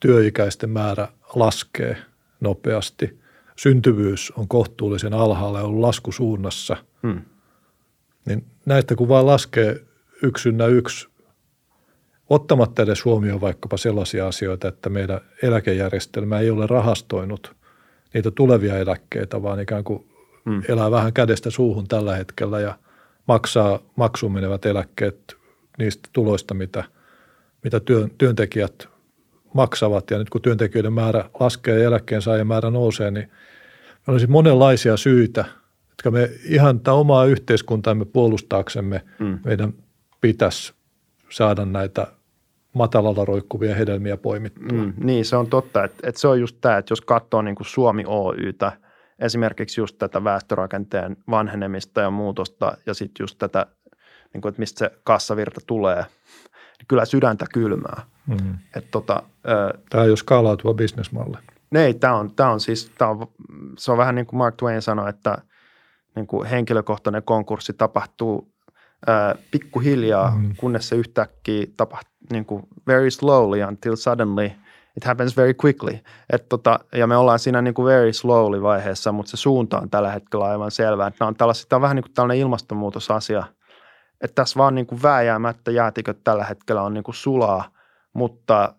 [0.00, 1.96] työikäisten määrä laskee
[2.40, 3.20] nopeasti,
[3.56, 6.76] syntyvyys on kohtuullisen alhaalla ja ollut laskusuunnassa.
[7.02, 7.22] Hmm.
[8.24, 9.84] Niin näistä kun vaan laskee
[10.22, 11.08] yksynnä yksi,
[12.30, 17.56] ottamatta edes huomioon vaikkapa sellaisia asioita, että meidän eläkejärjestelmä ei ole rahastoinut
[18.14, 20.06] niitä tulevia eläkkeitä, vaan ikään kuin
[20.44, 20.62] hmm.
[20.68, 22.78] elää vähän kädestä suuhun tällä hetkellä ja
[23.28, 25.36] maksaa maksuun menevät eläkkeet
[25.78, 26.84] niistä tuloista, mitä,
[27.64, 28.88] mitä työn, työntekijät
[29.54, 30.10] maksavat.
[30.10, 33.30] Ja nyt kun työntekijöiden määrä laskee ja eläkkeensaajien määrä nousee, niin
[34.06, 35.44] olisi monenlaisia syitä,
[35.88, 39.38] jotka me ihan tämä omaa yhteiskuntaamme puolustaaksemme mm.
[39.44, 39.74] meidän
[40.20, 40.72] pitäisi
[41.30, 42.06] saada näitä
[42.76, 44.78] matalalla roikkuvia hedelmiä poimittua.
[44.78, 45.84] Mm, niin, se on totta.
[45.84, 48.72] Että, että se on just tämä, että jos katsoo niin kuin Suomi Oytä,
[49.18, 53.66] esimerkiksi just tätä väestörakenteen vanhenemista ja muutosta ja sitten just tätä,
[54.32, 56.04] niin kuin, että mistä se kassavirta tulee,
[56.78, 58.02] niin kyllä sydäntä kylmää.
[58.26, 58.58] Mm-hmm.
[58.76, 59.22] Että tota,
[59.90, 61.36] tämä ei ole skaalautuva bisnesmalli.
[61.74, 63.26] Ei, tämä on, tämä on siis, tämä on,
[63.78, 65.38] se on vähän niin kuin Mark Twain sanoi, että
[66.16, 68.55] niin kuin henkilökohtainen konkurssi tapahtuu
[69.06, 70.54] ää, pikkuhiljaa, mm.
[70.56, 74.50] kunnes se yhtäkkiä tapahtuu niin kuin very slowly until suddenly
[74.96, 75.98] it happens very quickly.
[76.30, 79.90] Et tota, ja me ollaan siinä niin kuin very slowly vaiheessa, mutta se suunta on
[79.90, 81.12] tällä hetkellä aivan selvää.
[81.20, 83.42] Nämä on, tällaisia, tämä on vähän niin kuin tällainen ilmastonmuutosasia,
[84.20, 87.64] että tässä vaan niin kuin vääjäämättä jäätiköt tällä hetkellä on niin kuin sulaa,
[88.12, 88.74] mutta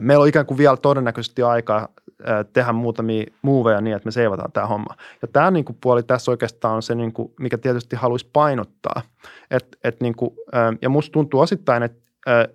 [0.00, 1.88] meillä on ikään kuin vielä todennäköisesti aikaa
[2.52, 4.96] tehdä muutamia muuveja niin, että me seivataan tämä homma.
[5.22, 9.02] Ja tämä niin kuin puoli tässä oikeastaan on se, niin kuin, mikä tietysti haluaisi painottaa.
[9.50, 10.30] Et, et niin kuin,
[10.82, 12.48] ja musta tuntuu osittain, että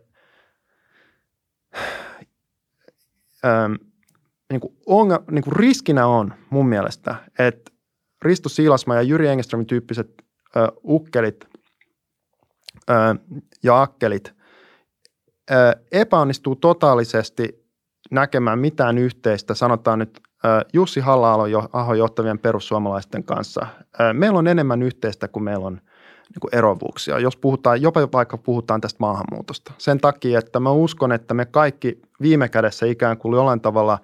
[4.50, 7.72] niin kuin onga, niin kuin riskinä on mun mielestä, että
[8.22, 10.24] Risto Siilasma ja Jyri Engströmin tyyppiset
[10.56, 11.48] ö, ukkelit
[12.90, 12.94] ö,
[13.64, 14.38] ja akkelit
[15.92, 17.67] epäonnistuu totaalisesti
[18.12, 20.22] näkemään mitään yhteistä, sanotaan nyt
[20.74, 21.48] Jussi halla
[21.98, 23.68] johtavien perussuomalaisten kanssa.
[24.14, 28.82] Meillä on enemmän yhteistä kuin meillä on niin kuin erovuuksia, jos puhutaan, jopa vaikka puhutaan
[28.82, 29.74] tästä maahanmuutosta.
[29.78, 34.00] Sen takia, että mä uskon, että me kaikki viime kädessä ikään kuin jollain tavalla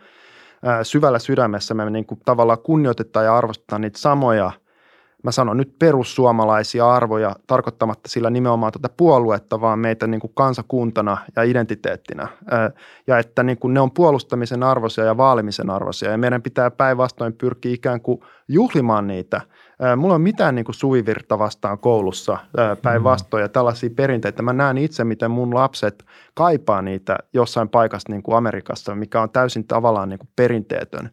[0.84, 4.52] syvällä sydämessä me niin kuin tavallaan kunnioitetaan ja arvostetaan niitä samoja–
[5.24, 11.18] mä sanon nyt perussuomalaisia arvoja tarkoittamatta sillä nimenomaan tätä puoluetta, vaan meitä niin kuin kansakuntana
[11.36, 12.28] ja identiteettinä.
[13.08, 17.34] Ja että niin kuin ne on puolustamisen arvoisia ja vaalimisen arvoisia ja meidän pitää päinvastoin
[17.34, 19.42] pyrkiä ikään kuin juhlimaan niitä–
[19.98, 22.38] Mulla on mitään niin kuin suvivirta vastaan koulussa
[22.82, 24.42] päinvastoin ja tällaisia perinteitä.
[24.42, 29.30] Mä näen itse, miten mun lapset kaipaa niitä jossain paikassa niin kuin Amerikassa, mikä on
[29.30, 31.10] täysin tavallaan niin kuin perinteetön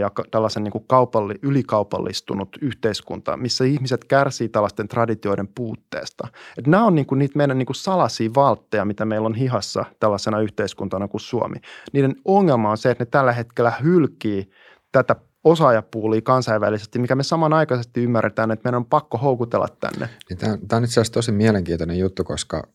[0.00, 6.28] ja tällaisen niin kuin kaupalli, ylikaupallistunut yhteiskunta, missä ihmiset kärsii tällaisten traditioiden puutteesta.
[6.58, 9.84] Et nämä on niin kuin niitä meidän niin kuin salaisia valtteja, mitä meillä on hihassa
[10.00, 11.56] tällaisena yhteiskuntana kuin Suomi.
[11.92, 14.50] Niiden ongelma on se, että ne tällä hetkellä hylkii
[14.92, 20.08] tätä osaajapuulia kansainvälisesti, mikä me samanaikaisesti ymmärretään, että meidän on pakko houkutella tänne.
[20.28, 22.68] Niin tämä, tämä on itse asiassa tosi mielenkiintoinen juttu, koska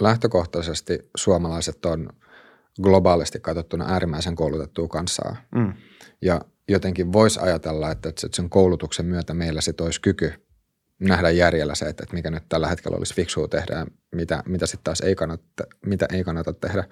[0.00, 2.08] lähtökohtaisesti suomalaiset on
[2.82, 5.36] globaalisti katsottuna äärimmäisen koulutettua kansaa.
[5.54, 5.72] Mm.
[6.22, 10.43] Ja jotenkin voisi ajatella, että sen koulutuksen myötä meillä sit olisi kyky
[11.00, 14.84] nähdä järjellä se, että, mikä nyt tällä hetkellä olisi fiksua tehdä ja mitä, mitä sitten
[14.84, 16.84] taas ei kannata, mitä ei kannata tehdä.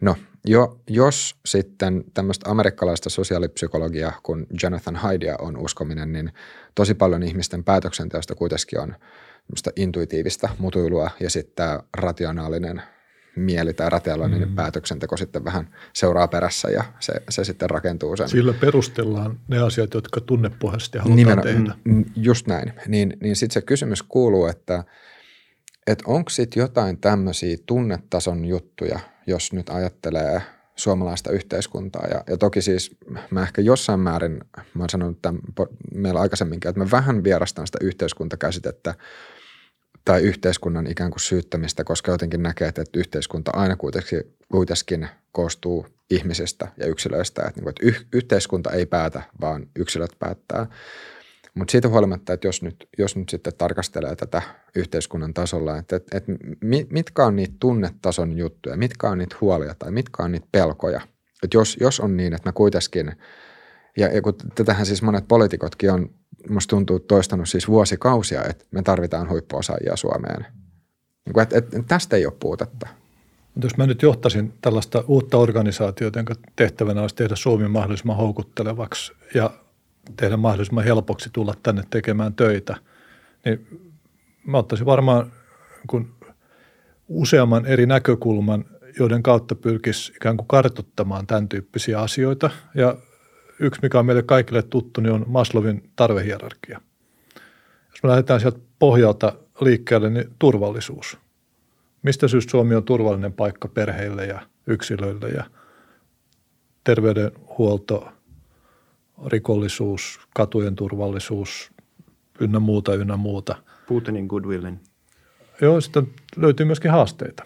[0.00, 6.32] No, jo, jos sitten tämmöistä amerikkalaista sosiaalipsykologiaa kuin Jonathan Haidea on uskominen, niin
[6.74, 8.94] tosi paljon ihmisten päätöksenteosta kuitenkin on
[9.76, 12.82] intuitiivista mutuilua ja sitten rationaalinen
[13.36, 14.54] mieli tai rationaalinen mm.
[14.54, 18.28] päätöksenteko sitten vähän seuraa perässä ja se, se sitten rakentuu sen.
[18.28, 22.04] Sillä perustellaan ne asiat, jotka tunnepohjaisesti halutaan Nimenomaan, tehdä.
[22.16, 22.72] Just näin.
[22.88, 24.84] Niin, niin sitten se kysymys kuuluu, että,
[25.86, 30.42] että onko sitten jotain tämmöisiä tunnetason juttuja, jos nyt ajattelee
[30.76, 32.06] suomalaista yhteiskuntaa.
[32.10, 32.96] Ja, ja toki siis
[33.30, 34.40] mä ehkä jossain määrin,
[34.74, 35.40] mä oon sanonut tämän
[35.94, 38.94] meillä aikaisemminkin, että mä vähän vierastan sitä yhteiskuntakäsitettä,
[40.04, 44.22] tai yhteiskunnan ikään kuin syyttämistä, koska jotenkin näkee, että yhteiskunta aina kuitenkin,
[44.52, 50.66] kuitenkin koostuu ihmisistä ja yksilöistä, että, niin että yh, yhteiskunta ei päätä, vaan yksilöt päättää.
[51.54, 54.42] Mutta siitä huolimatta, että jos nyt, jos nyt sitten tarkastelee tätä
[54.74, 56.32] yhteiskunnan tasolla, että, että, että
[56.90, 61.00] mitkä on niitä tunnetason juttuja, mitkä on niitä huolia tai mitkä on niitä pelkoja.
[61.42, 63.12] Että jos, jos on niin, että mä kuitenkin,
[63.96, 66.10] ja, ja kun tätähän siis monet poliitikotkin on
[66.48, 70.46] musta tuntuu toistanut siis vuosikausia, että me tarvitaan huippuosaajia Suomeen.
[71.26, 72.88] Niin kuin, että, että tästä ei ole puutetta.
[73.54, 79.12] Mutta jos mä nyt johtaisin tällaista uutta organisaatiota, jonka tehtävänä olisi tehdä Suomi mahdollisimman houkuttelevaksi
[79.34, 79.50] ja
[80.16, 82.76] tehdä mahdollisimman helpoksi tulla tänne tekemään töitä,
[83.44, 83.66] niin
[84.46, 85.32] mä ottaisin varmaan
[85.86, 86.14] kun
[87.08, 88.64] useamman eri näkökulman,
[88.98, 92.50] joiden kautta pyrkisi ikään kuin kartottamaan tämän tyyppisiä asioita.
[92.74, 92.96] Ja
[93.58, 96.80] yksi, mikä on meille kaikille tuttu, niin on Maslowin tarvehierarkia.
[97.90, 101.18] Jos me lähdetään sieltä pohjalta liikkeelle, niin turvallisuus.
[102.02, 105.44] Mistä syystä Suomi on turvallinen paikka perheille ja yksilöille ja
[106.84, 108.08] terveydenhuolto,
[109.26, 111.70] rikollisuus, katujen turvallisuus,
[112.40, 113.56] ynnä muuta, ynnä muuta.
[113.86, 114.80] Putinin goodwillin.
[115.60, 117.44] Joo, sitten löytyy myöskin haasteita.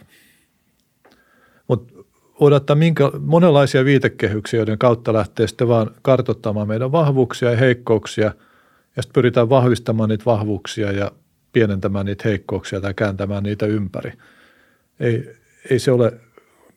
[2.40, 8.24] Odottaa minkä, monenlaisia viitekehyksiä, joiden kautta lähtee sitten vaan kartoittamaan meidän vahvuuksia ja heikkouksia,
[8.96, 11.12] ja sitten pyritään vahvistamaan niitä vahvuuksia ja
[11.52, 14.12] pienentämään niitä heikkouksia tai kääntämään niitä ympäri.
[15.00, 15.36] Ei,
[15.70, 16.12] ei se ole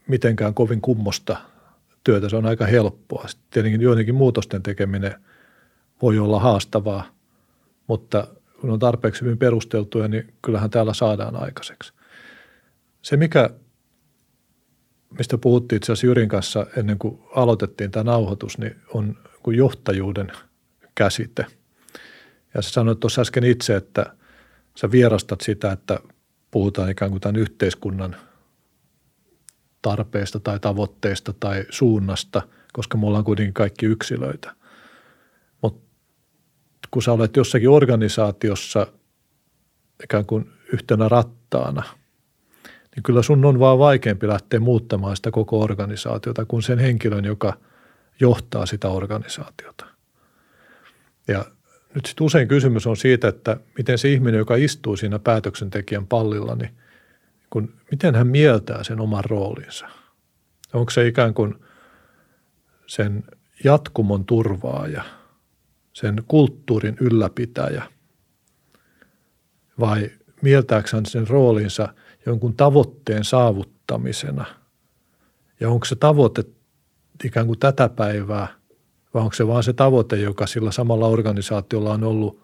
[0.08, 1.38] mitenkään kovin kummosta
[2.04, 3.28] työtä, se on aika helppoa.
[3.28, 5.16] Sitten tietenkin joidenkin muutosten tekeminen
[6.02, 7.08] voi olla haastavaa,
[7.88, 8.28] mutta
[8.62, 11.94] kun on tarpeeksi hyvin perusteltuja, niin kyllähän täällä saadaan aikaiseksi.
[13.02, 13.50] Se, mikä,
[15.18, 20.32] mistä puhuttiin itse asiassa Jyrin kanssa ennen kuin aloitettiin tämä nauhoitus, niin on kuin johtajuuden
[20.96, 21.46] käsite.
[22.54, 24.16] Ja sä sanoit tuossa äsken itse, että
[24.76, 26.00] sä vierastat sitä, että
[26.52, 28.16] puhutaan ikään kuin tämän yhteiskunnan
[29.82, 32.42] tarpeesta tai tavoitteesta tai suunnasta,
[32.74, 34.60] koska me ollaan kuitenkin kaikki yksilöitä
[36.92, 38.88] kun sä olet jossakin organisaatiossa
[40.04, 41.84] ikään kuin yhtenä rattaana,
[43.00, 47.54] niin kyllä sun on vaan vaikeampi lähteä muuttamaan sitä koko organisaatiota kuin sen henkilön, joka
[48.20, 49.86] johtaa sitä organisaatiota.
[51.28, 51.46] Ja
[51.96, 56.56] nyt sitten usein kysymys on siitä, että miten se ihminen, joka istuu siinä päätöksentekijän pallilla,
[56.56, 56.72] niin
[57.50, 59.88] kun, miten hän mieltää sen oman roolinsa.
[60.74, 61.56] Onko se ikään kuin
[62.88, 63.24] sen
[63.64, 65.04] jatkumon turvaaja–
[65.94, 67.84] sen kulttuurin ylläpitäjä
[69.80, 70.12] vai
[70.42, 71.94] mieltääkö hän sen roolinsa
[72.26, 74.46] jonkun tavoitteen saavuttamisena
[75.60, 76.44] ja onko se tavoite
[77.24, 78.48] ikään kuin tätä päivää
[79.14, 82.40] vai onko se vaan se tavoite, joka sillä samalla organisaatiolla on ollut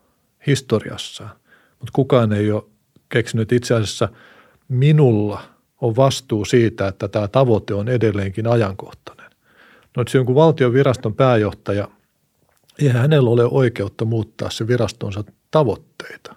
[0.48, 1.32] historiassaan.
[1.80, 2.64] Mutta kukaan ei ole
[3.10, 4.10] keksinyt itse asiassa
[4.68, 5.42] minulla
[5.82, 9.32] on vastuu siitä, että tämä tavoite on edelleenkin ajankohtainen.
[9.98, 11.88] No, että se jonkun valtion viraston pääjohtaja–
[12.80, 16.36] eihän hänellä ole oikeutta muuttaa se virastonsa tavoitteita.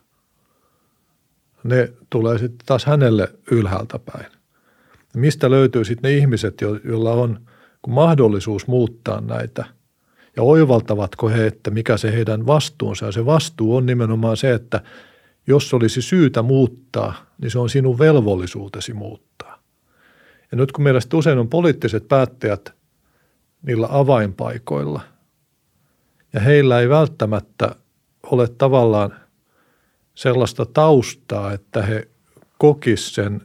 [1.68, 4.26] Ne tulee sitten taas hänelle ylhäältä päin.
[5.16, 7.40] Mistä löytyy sitten ne ihmiset, joilla on
[7.88, 9.64] mahdollisuus muuttaa näitä
[10.36, 14.80] ja oivaltavatko he, että mikä se heidän vastuunsa ja se vastuu on nimenomaan se, että
[15.46, 19.62] jos olisi syytä muuttaa, niin se on sinun velvollisuutesi muuttaa.
[20.50, 22.74] Ja nyt kun meillä usein on poliittiset päättäjät
[23.62, 25.00] niillä avainpaikoilla–
[26.32, 27.74] ja heillä ei välttämättä
[28.22, 29.14] ole tavallaan
[30.18, 32.08] sellaista taustaa, että he
[32.58, 33.40] kokis sen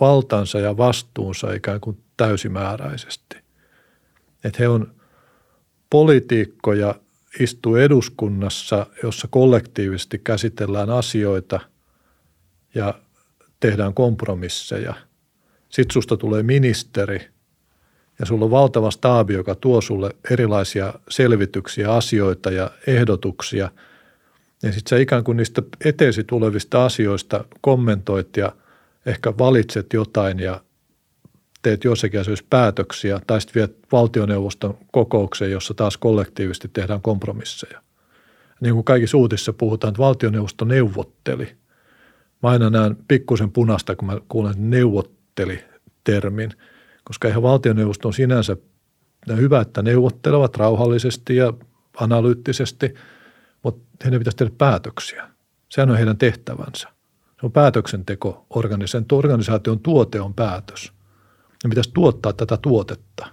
[0.00, 3.36] valtansa ja vastuunsa ikään kuin täysimääräisesti.
[4.44, 4.94] Että he on
[5.90, 6.94] poliitikkoja,
[7.40, 11.60] istuu eduskunnassa, jossa kollektiivisesti käsitellään asioita
[12.74, 12.94] ja
[13.60, 14.94] tehdään kompromisseja.
[15.68, 17.28] Sitten susta tulee ministeri,
[18.18, 23.70] ja sulla on valtava staabi, joka tuo sulle erilaisia selvityksiä, asioita ja ehdotuksia.
[24.64, 28.52] Ja sitten sä ikään kuin niistä eteesi tulevista asioista kommentoit ja
[29.06, 30.60] ehkä valitset jotain ja
[31.62, 37.80] teet jossakin asioissa päätöksiä tai sitten viet valtioneuvoston kokoukseen, jossa taas kollektiivisesti tehdään kompromisseja.
[38.60, 41.56] Niin kuin kaikissa uutissa puhutaan, että valtioneuvosto neuvotteli.
[42.42, 45.64] Mä aina näen pikkusen punasta, kun mä kuulen neuvotteli
[46.04, 46.50] termin–
[47.04, 48.56] koska eihän valtioneuvosto on sinänsä
[49.36, 51.52] hyvä, että neuvottelevat rauhallisesti ja
[52.00, 52.94] analyyttisesti,
[53.64, 55.30] mutta heidän pitäisi tehdä päätöksiä.
[55.68, 56.88] Sehän on heidän tehtävänsä.
[57.40, 58.46] Se on päätöksenteko.
[59.10, 60.92] Organisaation tuote on päätös.
[61.64, 63.26] Ne pitäisi tuottaa tätä tuotetta.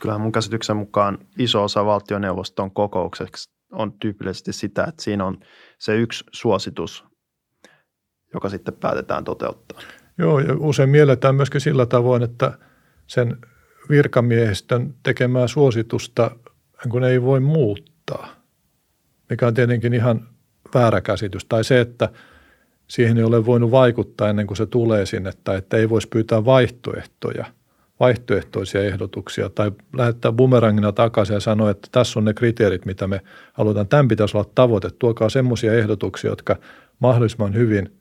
[0.00, 5.40] Kyllähän mun käsityksen mukaan iso osa valtioneuvoston kokoukseksi on tyypillisesti sitä, että siinä on
[5.78, 7.04] se yksi suositus,
[8.34, 9.80] joka sitten päätetään toteuttaa.
[10.18, 12.58] Joo, ja usein mielletään myöskin sillä tavoin, että
[13.06, 13.36] sen
[13.90, 16.30] virkamiehistön tekemää suositusta
[16.88, 18.37] kun ei voi muuttaa,
[19.30, 20.28] mikä on tietenkin ihan
[20.74, 21.44] väärä käsitys.
[21.44, 22.08] Tai se, että
[22.88, 26.44] siihen ei ole voinut vaikuttaa ennen kuin se tulee sinne, tai että ei voisi pyytää
[26.44, 27.44] vaihtoehtoja,
[28.00, 33.20] vaihtoehtoisia ehdotuksia, tai lähettää bumerangina takaisin ja sanoa, että tässä on ne kriteerit, mitä me
[33.52, 33.88] halutaan.
[33.88, 34.90] Tämän pitäisi olla tavoite.
[34.98, 36.56] Tuokaa semmoisia ehdotuksia, jotka
[36.98, 37.98] mahdollisimman hyvin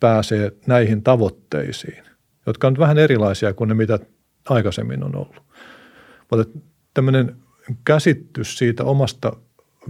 [0.00, 2.02] pääsee näihin tavoitteisiin,
[2.46, 3.98] jotka on vähän erilaisia kuin ne, mitä
[4.48, 5.42] aikaisemmin on ollut.
[6.30, 6.60] Mutta
[6.94, 7.36] tämmöinen
[7.84, 9.36] käsitys siitä omasta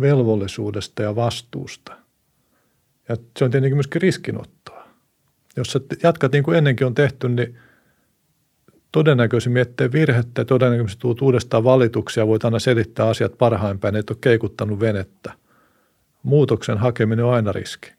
[0.01, 1.97] velvollisuudesta ja vastuusta.
[3.09, 4.89] Ja se on tietenkin myöskin riskinottoa.
[5.56, 7.59] Jos sä jatkat niin kuin ennenkin on tehty, niin
[8.93, 14.10] todennäköisemmin ettei virhettä ja todennäköisesti tuut uudestaan valituksia, voit aina selittää asiat parhain päin, et
[14.10, 15.32] ole keikuttanut venettä.
[16.23, 17.93] Muutoksen hakeminen on aina riski.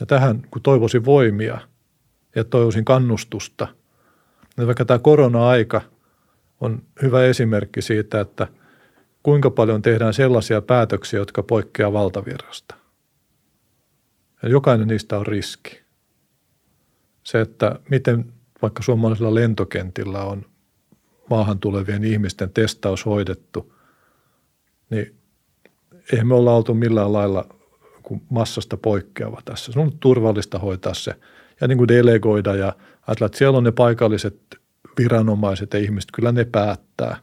[0.00, 1.58] Ja tähän, kun toivoisin voimia
[2.36, 3.68] ja toivoisin kannustusta,
[4.56, 5.80] niin vaikka tämä korona-aika
[6.60, 8.48] on hyvä esimerkki siitä, että
[9.22, 12.74] kuinka paljon tehdään sellaisia päätöksiä, jotka poikkeaa valtavirrasta.
[14.42, 15.80] Ja jokainen niistä on riski.
[17.22, 18.32] Se, että miten
[18.62, 20.46] vaikka suomalaisilla lentokentillä on
[21.30, 23.74] maahan tulevien ihmisten testaus hoidettu,
[24.90, 25.14] niin
[26.12, 27.46] eihän me olla oltu millään lailla
[28.30, 29.72] massasta poikkeava tässä.
[29.72, 31.14] Se on turvallista hoitaa se
[31.60, 32.76] ja niin kuin delegoida ja
[33.06, 34.40] ajatella, että siellä on ne paikalliset
[34.98, 37.16] viranomaiset ja ihmiset, kyllä ne päättää.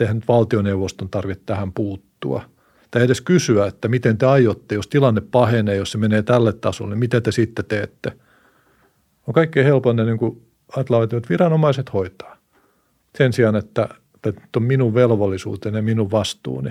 [0.00, 2.42] Eihän nyt valtioneuvoston tarvitse tähän puuttua.
[2.90, 6.90] Tai edes kysyä, että miten te aiotte, jos tilanne pahenee, jos se menee tälle tasolle,
[6.90, 8.12] niin mitä te sitten teette.
[9.26, 10.42] On kaikkein helpoin niin kuin
[10.76, 12.36] ajatellaan, että viranomaiset hoitaa.
[13.18, 13.88] Sen sijaan, että,
[14.24, 16.70] että on minun velvollisuuteni ja minun vastuuni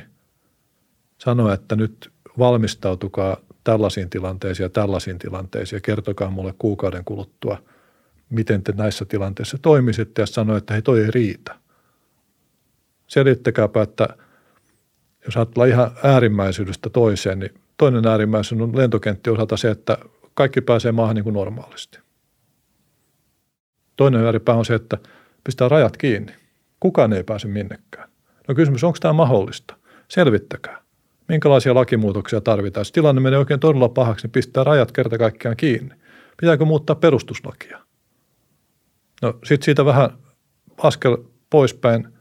[1.18, 7.64] sanoa, että nyt valmistautukaa tällaisiin tilanteisiin ja tällaisiin tilanteisiin ja kertokaa mulle kuukauden kuluttua,
[8.30, 11.56] miten te näissä tilanteissa toimisitte ja sanoa, että hei toi ei riitä.
[13.08, 14.08] Selittäkääpä, että
[15.26, 19.98] jos ajatellaan ihan äärimmäisyydestä toiseen, niin toinen äärimmäisyys on lentokenttien osalta se, että
[20.34, 22.00] kaikki pääsee maahan niin kuin normaalisti.
[23.96, 24.98] Toinen ääripää on se, että
[25.44, 26.34] pistää rajat kiinni.
[26.80, 28.10] Kukaan ei pääse minnekään.
[28.48, 29.76] No kysymys, onko tämä mahdollista?
[30.08, 30.82] Selvittäkää.
[31.28, 32.82] Minkälaisia lakimuutoksia tarvitaan?
[32.82, 35.96] Jos tilanne menee oikein todella pahaksi, niin pistää rajat kerta kaikkiaan kiinni.
[36.42, 37.80] Pitääkö muuttaa perustuslakia?
[39.22, 40.10] No sitten siitä vähän
[40.78, 41.18] askel
[41.50, 42.17] poispäin.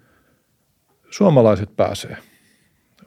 [1.16, 2.16] Suomalaiset pääsee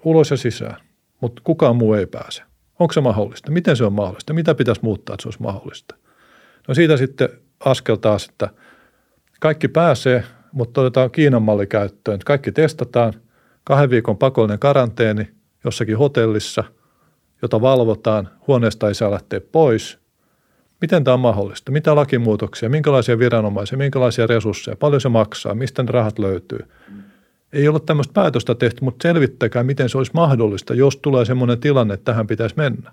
[0.04, 0.76] ulos ja sisään,
[1.22, 2.44] mutta kukaan muu ei pääse.
[2.80, 3.52] Onko se mahdollista?
[3.52, 4.34] Miten se on mahdollista?
[4.34, 5.96] Mitä pitäisi muuttaa, että se olisi mahdollista?
[6.68, 7.30] No siitä sitten
[7.66, 8.50] askel taas, että
[9.40, 12.20] kaikki pääsee, mutta otetaan Kiinan malli käyttöön.
[12.26, 13.14] Kaikki testataan,
[13.64, 15.30] kahden viikon pakollinen karanteeni
[15.64, 16.64] jossakin hotellissa,
[17.42, 20.00] jota valvotaan, huoneesta ei saa lähteä pois.
[20.82, 21.72] Miten tämä on mahdollista?
[21.72, 26.60] Mitä lakimuutoksia, minkälaisia viranomaisia, minkälaisia resursseja, paljon se maksaa, mistä ne rahat löytyy?
[27.54, 31.94] Ei ole tämmöistä päätöstä tehty, mutta selvittäkää, miten se olisi mahdollista, jos tulee sellainen tilanne,
[31.94, 32.92] että tähän pitäisi mennä.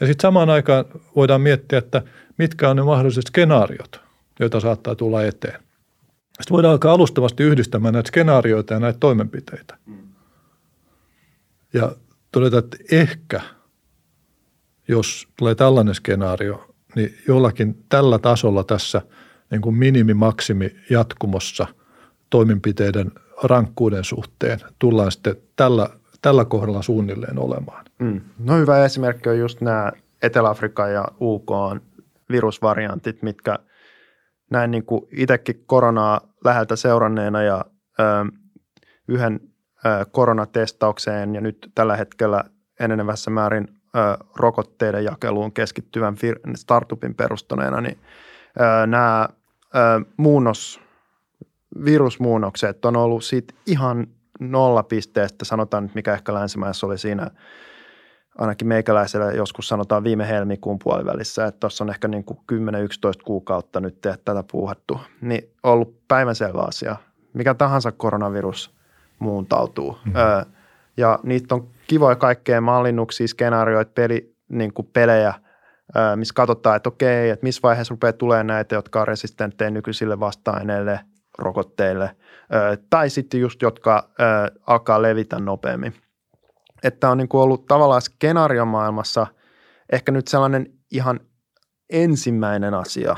[0.00, 0.84] Ja sitten samaan aikaan
[1.16, 2.02] voidaan miettiä, että
[2.38, 4.00] mitkä on ne mahdolliset skenaariot,
[4.40, 5.60] joita saattaa tulla eteen.
[6.26, 9.78] Sitten voidaan alkaa alustavasti yhdistämään näitä skenaarioita ja näitä toimenpiteitä.
[11.72, 11.92] Ja
[12.32, 13.40] todeta, että ehkä,
[14.88, 19.02] jos tulee tällainen skenaario, niin jollakin tällä tasolla tässä
[19.50, 21.66] niin kuin minimi-maksimi jatkumossa
[22.30, 23.12] toimenpiteiden
[23.42, 25.88] rankkuuden suhteen tullaan sitten tällä,
[26.22, 27.84] tällä kohdalla suunnilleen olemaan.
[27.98, 28.20] Mm.
[28.38, 29.92] No hyvä esimerkki on just nämä
[30.22, 31.50] Etelä-Afrikan ja UK
[32.30, 33.58] virusvariantit, mitkä
[34.50, 37.64] näin niin kuin itsekin koronaa läheltä seuranneena ja
[38.00, 38.04] ö,
[39.08, 39.40] yhden
[39.86, 42.44] ö, koronatestaukseen ja nyt tällä hetkellä
[42.80, 47.98] enenevässä määrin ö, rokotteiden jakeluun keskittyvän fir- startupin perustuneena, niin
[48.60, 49.28] ö, nämä
[49.76, 49.78] ö,
[50.16, 50.80] muunnos,
[51.84, 54.06] virusmuunnokset on ollut siitä ihan
[54.40, 57.30] nollapisteestä, sanotaan nyt mikä ehkä länsimaissa oli siinä–
[58.38, 63.80] ainakin meikäläisellä joskus sanotaan viime helmikuun puolivälissä, että tuossa on ehkä niin kuin 10-11 kuukautta
[63.80, 66.96] nyt tätä puuhattu, niin ollut päivänselvä asia.
[67.32, 68.74] Mikä tahansa koronavirus
[69.18, 69.92] muuntautuu.
[69.92, 70.16] Mm-hmm.
[70.16, 70.42] Öö,
[70.96, 75.34] ja niitä on kivoja kaikkea mallinnuksia, skenaarioita, peli, niin kuin pelejä,
[75.96, 80.20] öö, missä katsotaan, että okei, että missä vaiheessa rupeaa tulemaan näitä, jotka on resistenttejä nykyisille
[80.20, 81.00] vasta-aineille,
[81.38, 82.16] rokotteille,
[82.90, 84.10] tai sitten just, jotka
[84.66, 85.94] alkaa levitä nopeammin–
[86.82, 89.26] että on niin kuin ollut tavallaan skenaariomaailmassa
[89.92, 91.20] ehkä nyt sellainen ihan
[91.90, 93.16] ensimmäinen asia,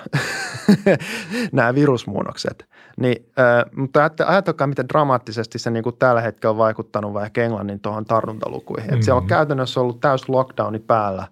[1.52, 2.68] nämä virusmuunnokset.
[2.96, 7.80] Niin, äh, mutta ajatelkaa, miten dramaattisesti se niin kuin tällä hetkellä on vaikuttanut vaikka Englannin
[7.80, 8.90] tuohon tartuntalukuihin.
[8.90, 9.02] Mm-hmm.
[9.02, 11.26] siellä on käytännössä ollut täys lockdowni päällä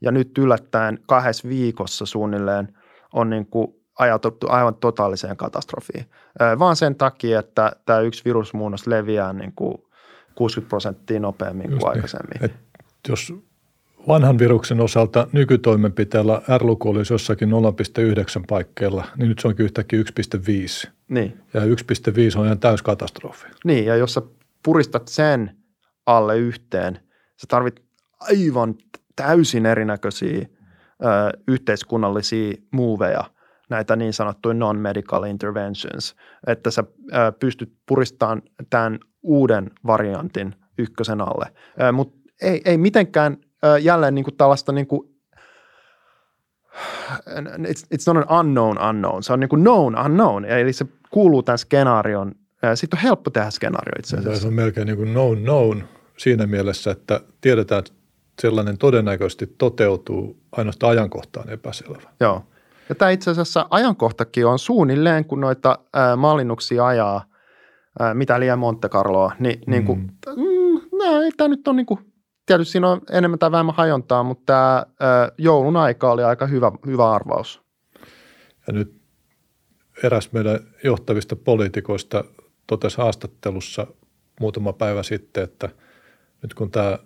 [0.00, 2.76] ja nyt yllättäen kahdessa viikossa suunnilleen
[3.12, 6.06] on niin kuin ajautettu aivan totaaliseen katastrofiin.
[6.58, 9.74] Vaan sen takia, että tämä yksi virusmuunnos leviää niin kuin–
[10.34, 11.96] 60 prosenttia nopeammin Just kuin niin.
[11.96, 12.44] aikaisemmin.
[12.44, 12.52] Et
[13.08, 13.34] jos
[14.08, 17.54] vanhan viruksen osalta nykytoimenpiteellä R-luku olisi jossakin 0,9
[18.48, 20.02] paikkeilla, niin nyt se onkin yhtäkkiä
[20.86, 20.90] 1,5.
[21.08, 21.40] Niin.
[21.54, 21.68] Ja 1,5
[22.38, 23.46] on ihan täys katastrofi.
[23.64, 24.22] Niin, ja jos sä
[24.62, 25.56] puristat sen
[26.06, 26.94] alle yhteen,
[27.36, 27.82] sä tarvit
[28.20, 28.74] aivan
[29.16, 30.46] täysin erinäköisiä
[31.48, 33.24] yhteiskunnallisia muuveja,
[33.70, 36.16] näitä niin sanottuja non-medical interventions,
[36.46, 36.84] että sä
[37.40, 41.52] pystyt puristamaan tämän uuden variantin ykkösen alle.
[41.92, 43.36] Mutta ei, ei mitenkään
[43.80, 45.08] jälleen niin kuin tällaista niin kuin
[47.28, 51.42] it's, it's not an unknown unknown, se on niin kuin known unknown, eli se kuuluu
[51.42, 52.32] tämän skenaarion.
[52.74, 54.40] Sitten on helppo tehdä skenaario itse asiassa.
[54.40, 55.84] Se on melkein niin kuin known known
[56.16, 57.92] siinä mielessä, että tiedetään, että
[58.42, 62.10] sellainen todennäköisesti toteutuu, ainoastaan ajankohtaan epäselvä.
[62.20, 62.46] Joo.
[62.88, 67.24] Ja tämä itse asiassa ajankohtakin on suunnilleen, kun noita ää, mallinnuksia ajaa,
[68.00, 69.70] ää, mitä liian Monte Carloa, niin, mm.
[69.70, 69.98] niin kuin,
[70.36, 72.00] mm, no, ei tämä nyt on niin kuin,
[72.46, 76.72] tietysti siinä on enemmän tai vähemmän hajontaa, mutta tämä ää, joulun aika oli aika hyvä,
[76.86, 77.62] hyvä arvaus.
[78.66, 79.02] Ja nyt
[80.02, 82.24] eräs meidän johtavista poliitikoista
[82.66, 83.86] totesi haastattelussa
[84.40, 85.68] muutama päivä sitten, että
[86.42, 86.98] nyt kun tämä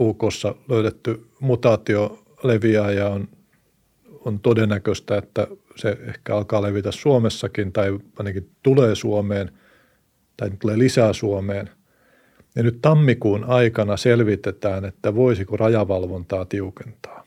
[0.00, 3.28] UKssa löydetty mutaatio leviää ja on,
[4.24, 5.46] on todennäköistä, että
[5.76, 9.50] se ehkä alkaa levitä Suomessakin tai ainakin tulee Suomeen
[10.36, 11.70] tai tulee lisää Suomeen.
[12.54, 17.26] Ja nyt tammikuun aikana selvitetään, että voisiko rajavalvontaa tiukentaa.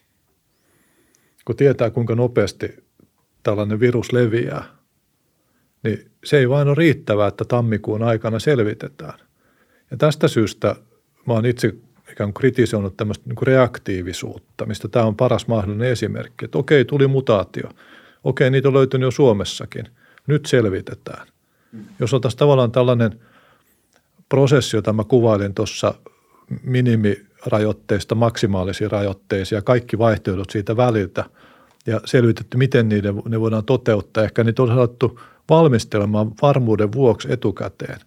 [1.46, 2.84] Kun tietää, kuinka nopeasti
[3.44, 4.64] tällainen virus leviää,
[5.84, 9.20] niin se ei vain ole riittävää, että tammikuun aikana selvitetään.
[9.92, 10.76] Ja tästä syystä
[11.28, 11.74] mä oon itse
[12.12, 16.46] ikään kuin kritisoinut tämmöistä niin kuin reaktiivisuutta, mistä tämä on paras mahdollinen esimerkki.
[16.46, 17.70] Että okei, tuli mutaatio.
[18.24, 19.86] Okei, niitä on löytynyt jo Suomessakin.
[20.28, 21.28] Nyt selvitetään.
[22.00, 23.20] Jos oltaisiin tavallaan tällainen
[24.30, 25.94] prosessi, jota mä kuvailin tuossa
[26.64, 31.26] minimirajoitteista maksimaalisiin rajoitteisiin ja kaikki vaihtoehdot siitä väliltä
[31.88, 34.24] ja selvitetty, miten niiden, ne voidaan toteuttaa.
[34.24, 35.20] Ehkä niitä on saatu
[35.50, 38.00] valmistelemaan varmuuden vuoksi etukäteen.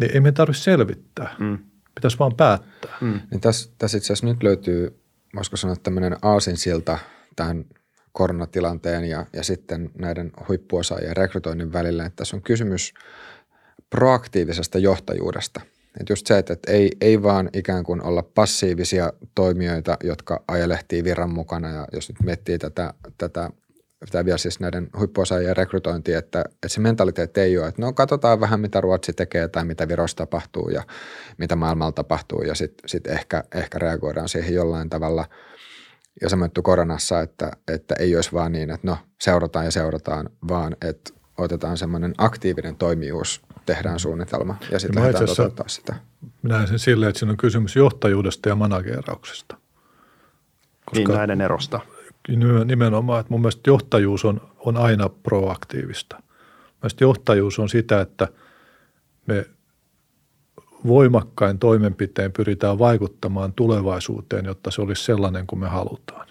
[0.00, 1.34] Niin ei me tarvitse selvittää.
[1.38, 1.58] Mm.
[1.98, 2.96] Pitäisi vaan päättää.
[3.00, 3.20] Mm.
[3.30, 5.00] Niin tässä, tässä itse asiassa nyt löytyy,
[5.34, 6.98] voisiko sanoa tämmöinen aasinsilta
[7.36, 7.64] tähän
[8.12, 12.94] koronatilanteen ja, ja sitten näiden huippuosaajien rekrytoinnin välillä, että tässä on kysymys
[13.90, 15.60] proaktiivisesta johtajuudesta.
[16.00, 21.04] Että just se, että, että ei, ei vaan ikään kuin olla passiivisia toimijoita, jotka ajelehtii
[21.04, 23.50] virran mukana ja jos nyt miettii tätä, tätä
[24.00, 28.40] pitää vielä siis näiden huippuosaajien rekrytointi, että, että se mentaliteetti ei ole, että no katsotaan
[28.40, 30.82] vähän mitä Ruotsi tekee tai mitä Virossa tapahtuu ja
[31.38, 35.24] mitä maailmalla tapahtuu ja sitten sit ehkä, ehkä reagoidaan siihen jollain tavalla.
[36.20, 40.76] Ja samoin koronassa, että, että ei olisi vaan niin, että no seurataan ja seurataan, vaan
[40.82, 45.94] että otetaan semmoinen aktiivinen toimijuus, tehdään suunnitelma ja sitten lähdetään toteuttaa sitä.
[46.42, 49.56] Minä näen sen silleen, että siinä on kysymys johtajuudesta ja managerauksesta.
[50.84, 51.80] Koska, niin näiden erosta
[52.64, 56.22] nimenomaan, että mun mielestä johtajuus on, on aina proaktiivista.
[56.82, 58.28] Mielestäni johtajuus on sitä, että
[59.26, 59.46] me
[60.86, 66.28] voimakkain toimenpiteen pyritään vaikuttamaan tulevaisuuteen, jotta se olisi sellainen kuin me halutaan.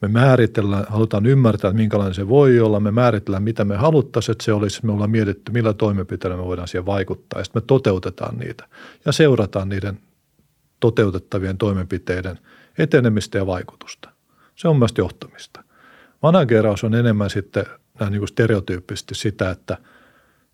[0.00, 4.44] Me määritellään, halutaan ymmärtää, että minkälainen se voi olla, me määritellään, mitä me haluttaisiin, että
[4.44, 8.38] se olisi, me ollaan mietitty, millä toimenpiteillä me voidaan siihen vaikuttaa, ja sitten me toteutetaan
[8.38, 8.68] niitä
[9.04, 10.00] ja seurataan niiden
[10.80, 12.38] toteutettavien toimenpiteiden
[12.78, 14.13] etenemistä ja vaikutusta.
[14.54, 15.64] Se on myös johtamista.
[16.22, 17.66] Manageraus on enemmän sitten
[18.00, 19.78] näin niin kuin stereotyyppisesti sitä, että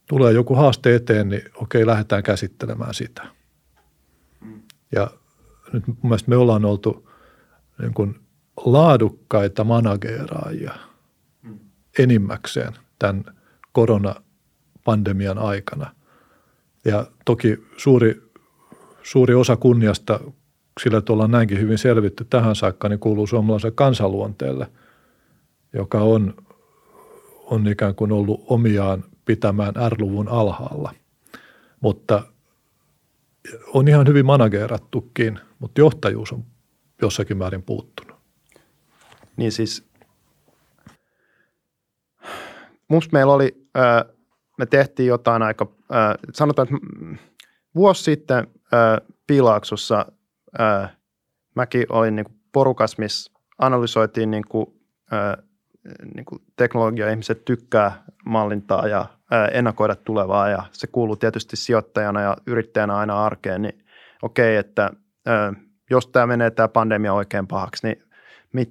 [0.08, 3.26] tulee joku haaste eteen, niin okei, lähdetään käsittelemään sitä.
[4.92, 5.10] Ja
[5.72, 7.10] nyt mun mielestä me ollaan oltu
[7.80, 8.20] niin kuin
[8.64, 10.74] laadukkaita manageraajia
[11.98, 13.24] enimmäkseen tämän
[13.72, 15.94] koronapandemian aikana.
[16.84, 18.22] Ja toki suuri,
[19.02, 20.20] suuri osa kunniasta
[20.82, 24.70] sillä, että ollaan näinkin hyvin selvitty tähän saakka, niin kuuluu suomalaisen kansanluonteelle,
[25.72, 26.34] joka on,
[27.44, 30.94] on ikään kuin ollut omiaan pitämään R-luvun alhaalla.
[31.80, 32.22] Mutta
[33.66, 36.44] on ihan hyvin managerattukin, mutta johtajuus on
[37.02, 38.16] jossakin määrin puuttunut.
[39.36, 39.90] Niin siis,
[42.88, 43.66] musta meillä oli,
[44.58, 45.72] me tehtiin jotain aika,
[46.32, 46.86] sanotaan, että
[47.74, 48.46] vuosi sitten
[49.26, 50.12] Pilaaksossa
[51.54, 54.66] mäkin olin niin porukas, missä analysoitiin niin kuin,
[56.14, 59.06] niin kuin teknologia-ihmiset tykkää mallintaa ja
[59.52, 63.84] ennakoida tulevaa ja se kuuluu tietysti sijoittajana ja yrittäjänä aina arkeen, niin
[64.22, 64.90] okei, okay, että
[65.90, 68.02] jos tämä menee tämä pandemia oikein pahaksi, niin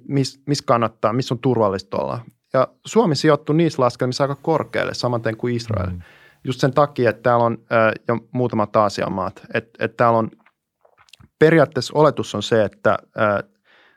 [0.08, 2.20] missä mis kannattaa, missä on turvallista olla.
[2.52, 5.90] Ja Suomi sijoittuu niissä laskelmissa aika korkealle, samanten kuin Israel.
[5.90, 6.00] Mm.
[6.44, 7.58] Just sen takia, että täällä on
[8.08, 10.30] jo muutamat Aasian maat, että, että täällä on
[11.40, 12.98] periaatteessa oletus on se, että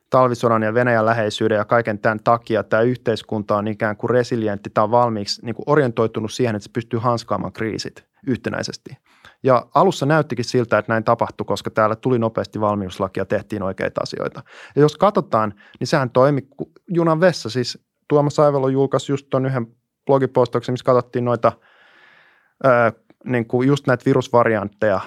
[0.10, 4.92] talvisodan ja Venäjän läheisyyden ja kaiken tämän takia tämä yhteiskunta on ikään kuin resilientti, on
[4.92, 8.06] valmiiksi niin kuin orientoitunut siihen, että se pystyy hanskaamaan kriisit.
[8.28, 8.98] yhtenäisesti.
[9.44, 14.02] Ja alussa näyttikin siltä, että näin tapahtui, koska täällä tuli nopeasti valmiuslaki ja tehtiin oikeita
[14.04, 14.44] asioita.
[14.76, 16.42] Ja jos katsotaan, niin sehän toimi
[16.88, 17.50] junan vessa.
[17.50, 19.68] Siis Tuomas Aivelo julkaisi just tuon yhden
[20.06, 21.52] blogipostauksen, missä katsottiin noita,
[22.64, 22.92] ää,
[23.26, 25.02] niin kuin just näitä virusvariantteja,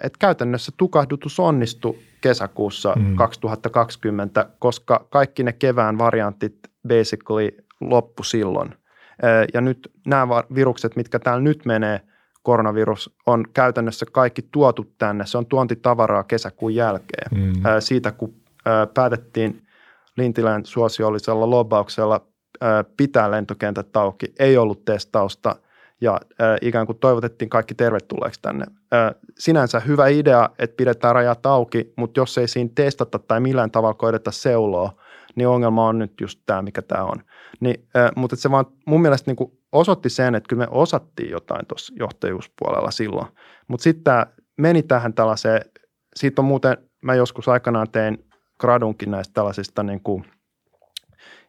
[0.00, 3.16] että käytännössä tukahdutus onnistui kesäkuussa mm.
[3.16, 6.56] 2020, koska kaikki ne kevään variantit
[6.88, 7.48] basically
[7.80, 8.74] loppu silloin.
[9.54, 12.00] Ja nyt nämä virukset, mitkä täällä nyt menee,
[12.42, 15.26] koronavirus, on käytännössä kaikki tuotu tänne.
[15.26, 17.30] Se on tuontitavaraa kesäkuun jälkeen.
[17.30, 17.62] Mm.
[17.80, 18.34] Siitä, kun
[18.94, 19.62] päätettiin
[20.16, 22.26] Lintilän suosiollisella lobbauksella
[22.96, 25.56] pitää lentokentät auki, ei ollut testausta
[26.00, 26.20] ja
[26.62, 28.64] ikään kuin toivotettiin kaikki tervetulleeksi tänne.
[29.38, 33.94] Sinänsä hyvä idea, että pidetään rajat auki, mutta jos ei siinä testata tai millään tavalla
[33.94, 34.92] koideta seuloa,
[35.34, 37.22] niin ongelma on nyt just tämä, mikä tämä on.
[37.60, 41.66] Niin, äh, mutta se vaan mun mielestä niin osoitti sen, että kyllä me osattiin jotain
[41.66, 43.28] tuossa johtajuuspuolella silloin.
[43.68, 44.26] Mutta sitten tämä
[44.56, 45.60] meni tähän tällaiseen,
[46.16, 48.24] siitä on muuten, mä joskus aikanaan tein
[48.60, 50.24] gradunkin näistä tällaisista niin kuin,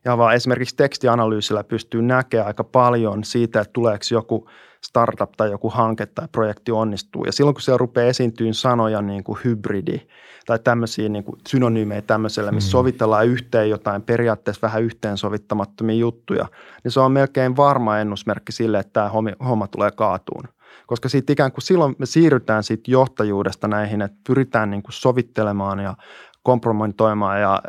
[0.06, 4.50] ja vaan esimerkiksi tekstianalyysillä pystyy näkemään aika paljon siitä, että tuleeko joku
[4.86, 7.26] startup tai joku hanke tai projekti onnistuu.
[7.26, 10.02] Ja silloin kun siellä rupeaa esiintyyn sanoja niin kuin hybridi
[10.46, 12.72] tai tämmöisiä niin kuin synonyymejä tämmöisellä, missä mm.
[12.72, 16.46] sovitellaan yhteen jotain periaatteessa vähän yhteensovittamattomia juttuja,
[16.84, 19.12] niin se on melkein varma ennusmerkki sille, että tämä
[19.46, 20.44] homma tulee kaatuun.
[20.88, 25.80] Koska siitä ikään kuin silloin me siirrytään siitä johtajuudesta näihin, että pyritään niin kuin sovittelemaan
[25.80, 25.96] ja
[26.44, 27.62] kompromentoimaan ja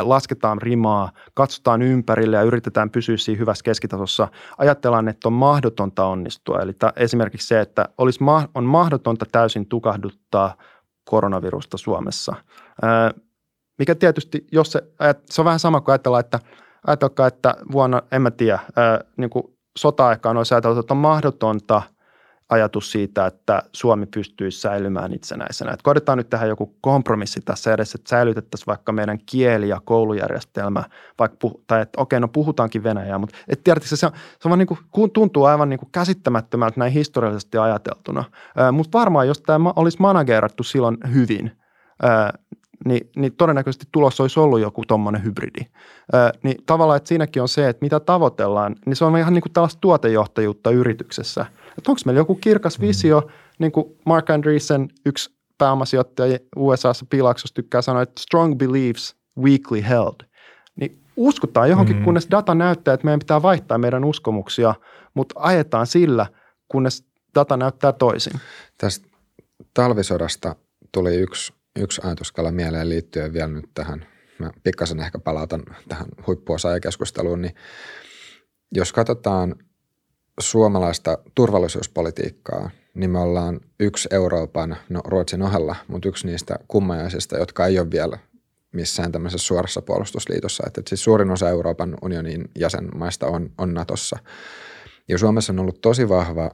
[0.00, 4.28] lasketaan rimaa, katsotaan ympärille ja yritetään pysyä siinä hyvässä keskitasossa.
[4.58, 6.58] Ajatellaan, että on mahdotonta onnistua.
[6.58, 8.20] Eli esimerkiksi se, että olisi,
[8.54, 10.54] on mahdotonta täysin tukahduttaa
[11.04, 12.34] koronavirusta Suomessa.
[13.78, 14.82] Mikä tietysti, jos se,
[15.30, 16.38] se on vähän sama kuin ajatellaan, että
[16.86, 18.58] ajatelkaa, että vuonna, en mä tiedä,
[19.16, 19.44] niin kuin
[19.78, 21.82] sota-aikaan olisi ajateltu, että on mahdotonta–
[22.50, 25.72] ajatus siitä, että Suomi pystyisi säilymään itsenäisenä.
[25.72, 30.84] Että koitetaan nyt tehdä joku kompromissi tässä edessä, että säilytettäisiin vaikka meidän kieli- ja koulujärjestelmä,
[31.18, 34.58] vaikka puh- tai että okei, no puhutaankin Venäjää, mutta et tiedätkö, se, on, se on
[34.58, 38.24] niin kuin, tuntuu aivan niin kuin käsittämättömältä näin historiallisesti ajateltuna.
[38.72, 41.60] Mutta varmaan, jos tämä olisi managerattu silloin hyvin,
[42.84, 45.66] niin, niin todennäköisesti tulos olisi ollut joku tuommoinen hybridi.
[46.12, 49.42] Ää, niin tavallaan, että siinäkin on se, että mitä tavoitellaan, niin se on ihan niin
[49.42, 51.46] kuin tällaista tuotejohtajuutta yrityksessä–
[51.78, 52.86] että onko meillä joku kirkas mm.
[52.86, 53.32] visio, mm.
[53.58, 60.26] niin kuin Mark Andreessen, yksi pääomasijoittaja USAssa Piilaksossa tykkää sanoa, että strong beliefs weakly held.
[60.76, 62.04] Niin uskotaan johonkin, mm.
[62.04, 64.74] kunnes data näyttää, että meidän pitää vaihtaa meidän uskomuksia,
[65.14, 66.26] mutta ajetaan sillä,
[66.68, 67.04] kunnes
[67.34, 68.40] data näyttää toisin.
[68.78, 69.08] Tästä
[69.74, 70.56] talvisodasta
[70.92, 74.06] tuli yksi, yksi ajatuskala mieleen liittyen vielä nyt tähän,
[74.38, 77.54] mä pikkasen ehkä palautan tähän huippuosaajakeskusteluun, niin
[78.72, 79.54] jos katsotaan–
[80.40, 87.66] suomalaista turvallisuuspolitiikkaa, niin me ollaan yksi Euroopan, no Ruotsin ohella, mutta yksi niistä kummajaisista, jotka
[87.66, 88.18] ei ole vielä
[88.72, 90.64] missään tämmöisessä suorassa puolustusliitossa.
[90.66, 94.18] Että siis suurin osa Euroopan unionin jäsenmaista on, on Natossa.
[95.08, 96.50] Ja Suomessa on ollut tosi vahva,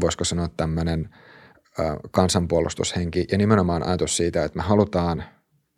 [0.00, 1.08] voisiko sanoa tämmöinen
[2.10, 5.24] kansanpuolustushenki ja nimenomaan ajatus siitä, että me halutaan,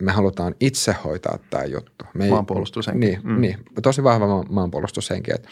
[0.02, 2.04] me halutaan itse hoitaa tämä juttu.
[2.14, 3.06] Me ei, maanpuolustushenki.
[3.06, 3.40] Niin, mm.
[3.40, 5.30] niin, tosi vahva maanpuolustushenki.
[5.34, 5.48] Että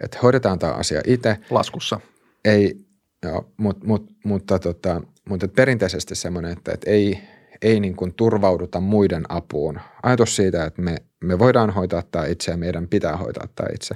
[0.00, 1.36] että hoidetaan tämä asia itse.
[1.50, 2.00] Laskussa.
[2.44, 2.86] Ei,
[3.22, 7.18] joo, mut, mut, mutta, tota, mutta perinteisesti semmoinen, että, että ei,
[7.62, 9.80] ei niin kuin turvauduta muiden apuun.
[10.02, 13.94] Ajatus siitä, että me, me voidaan hoitaa tämä itse ja meidän pitää hoitaa tämä itse.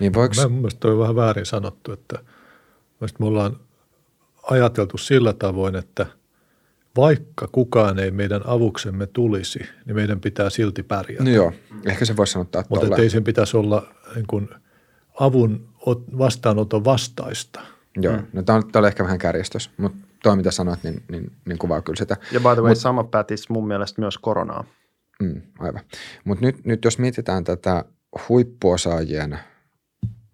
[0.00, 0.34] Niin voiko...
[0.42, 2.18] Mä mielestäni on vähän väärin sanottu, että
[3.18, 3.60] me ollaan
[4.42, 6.06] ajateltu sillä tavoin, että
[6.96, 11.24] vaikka kukaan ei meidän avuksemme tulisi, niin meidän pitää silti pärjätä.
[11.24, 11.52] No joo,
[11.86, 14.48] ehkä se voisi sanoa Mutta ei sen pitäisi olla niin kuin–
[15.20, 15.68] avun
[16.18, 17.60] vastaanoton vastaista.
[17.96, 18.26] Joo, mm.
[18.32, 21.58] no tämä on, tämä on ehkä vähän kärjestys, mutta tuo mitä sanoit, niin, niin, niin
[21.58, 22.16] kuvaa kyllä sitä.
[22.32, 24.64] Ja by the way, Mut, sama pätisi mun mielestä myös koronaa.
[25.22, 25.82] Mm, aivan.
[26.24, 27.84] Mutta nyt, nyt jos mietitään tätä
[28.28, 29.38] huippuosaajien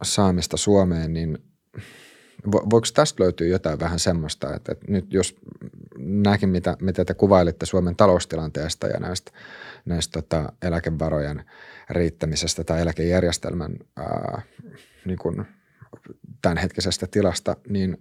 [0.02, 1.38] saamista Suomeen, niin
[2.52, 5.36] vo, voiko tästä löytyä jotain vähän semmoista, että, että nyt jos
[5.98, 9.32] näkin, mitä, mitä te kuvailitte Suomen taloustilanteesta ja näistä,
[9.84, 11.44] näistä tota, eläkevarojen–
[11.90, 14.42] riittämisestä tai eläkejärjestelmän ää,
[15.04, 15.44] niin kuin
[16.42, 17.98] tämänhetkisestä tilasta, niin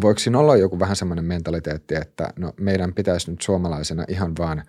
[0.00, 4.62] voiko siinä olla joku vähän semmoinen mentaliteetti, että no meidän pitäisi nyt suomalaisena ihan vaan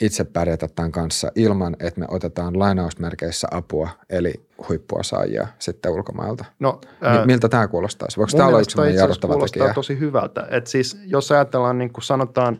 [0.00, 6.44] itse pärjätä tämän kanssa ilman, että me otetaan lainausmerkeissä apua, eli huippuosaajia sitten ulkomailta.
[6.58, 8.16] No, ää, Miltä tämä kuulostaisi?
[8.16, 9.74] Voiko tämä olla yksi jarruttava kuulostaa tekijä?
[9.74, 10.46] tosi hyvältä.
[10.50, 12.58] Et siis, jos ajatellaan, niin kuin sanotaan,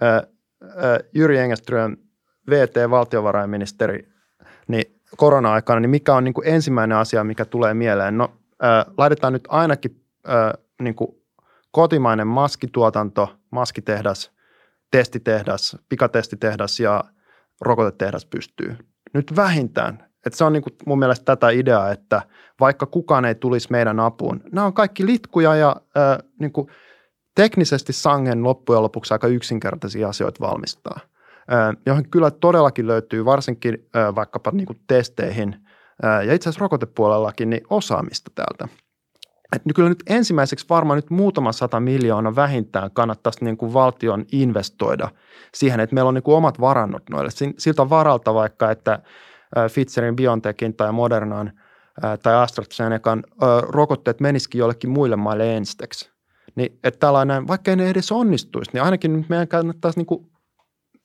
[0.00, 0.10] ää,
[0.76, 1.96] ää, Jyri Engeström,
[2.50, 4.08] VT-valtiovarainministeri,
[4.68, 8.18] niin korona-aikana, niin mikä on niin kuin ensimmäinen asia, mikä tulee mieleen?
[8.18, 8.32] No
[8.62, 11.10] ö, laitetaan nyt ainakin ö, niin kuin
[11.70, 14.32] kotimainen maskituotanto, maskitehdas,
[14.90, 17.04] testitehdas, pikatestitehdas ja
[17.60, 18.76] rokotetehdas pystyy.
[19.14, 20.08] Nyt vähintään.
[20.26, 22.22] Että se on niin kuin mun mielestä tätä ideaa, että
[22.60, 26.68] vaikka kukaan ei tulisi meidän apuun, nämä on kaikki litkuja ja ö, niin kuin
[27.34, 31.00] teknisesti sangen loppujen lopuksi aika yksinkertaisia asioita valmistaa,
[31.52, 35.56] ö, johon kyllä todellakin löytyy varsinkin ö, vaikkapa niin kuin testeihin
[36.04, 38.68] ö, ja itse asiassa rokotepuolellakin niin osaamista täältä–
[39.56, 45.08] että kyllä nyt ensimmäiseksi varmaan nyt muutama sata miljoonaa vähintään kannattaisi niin kuin valtion investoida
[45.54, 47.30] siihen, että meillä on niin kuin omat varannot noille.
[47.58, 48.98] Siltä varalta vaikka, että
[49.72, 51.52] Pfizerin, Biontechin tai Modernan
[52.22, 53.24] tai AstraZenecan
[53.62, 56.10] rokotteet menisikin jollekin muille maille ensiteksi.
[56.54, 60.30] Niin, että tällainen, vaikka ne edes onnistuisi, niin ainakin nyt meidän kannattaisi niin kuin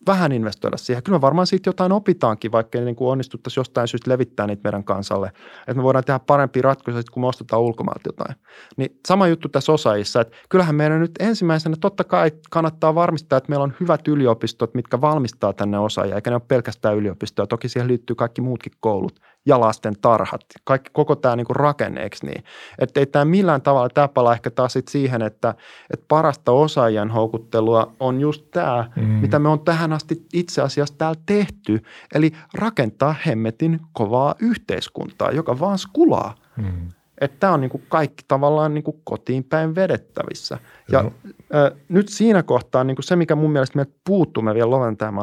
[0.08, 1.04] vähän investoida siihen.
[1.04, 4.84] Kyllä me varmaan siitä jotain opitaankin, vaikka niin kuin onnistuttaisi jostain syystä levittää niitä meidän
[4.84, 5.28] kansalle.
[5.60, 8.36] Että me voidaan tehdä parempia ratkaisuja, kun me ostetaan ulkomailta jotain.
[8.78, 13.50] Niin sama juttu tässä osaajissa, että kyllähän meidän nyt ensimmäisenä totta kai kannattaa varmistaa, että
[13.50, 17.48] meillä on hyvät yliopistot, mitkä valmistaa tänne osaajia, eikä ne ole pelkästään yliopistoja.
[17.48, 20.42] Toki siihen liittyy kaikki muutkin koulut ja lasten tarhat.
[20.64, 22.44] Kaikki, koko tämä niin rakenne, eikö niin?
[22.80, 25.56] Että ei tämä millään tavalla, tämä palaa ehkä taas sit siihen, että,
[25.94, 29.04] että parasta osaajien houkuttelua on just tämä, mm.
[29.04, 31.84] mitä me on tähän asti itse asiassa täällä tehty.
[32.16, 36.36] Eli rakentaa hemmetin kovaa yhteiskuntaa, joka vaan skulaa.
[36.58, 36.90] Mm.
[37.22, 40.58] Että tämä on niin kuin kaikki tavallaan niin kuin kotiin päin vedettävissä.
[40.92, 41.12] Ja no.
[41.56, 44.98] ö, nyt siinä kohtaa niin kuin se, mikä mun mielestä meiltä puuttuu, me vielä loven
[44.98, 45.16] tähän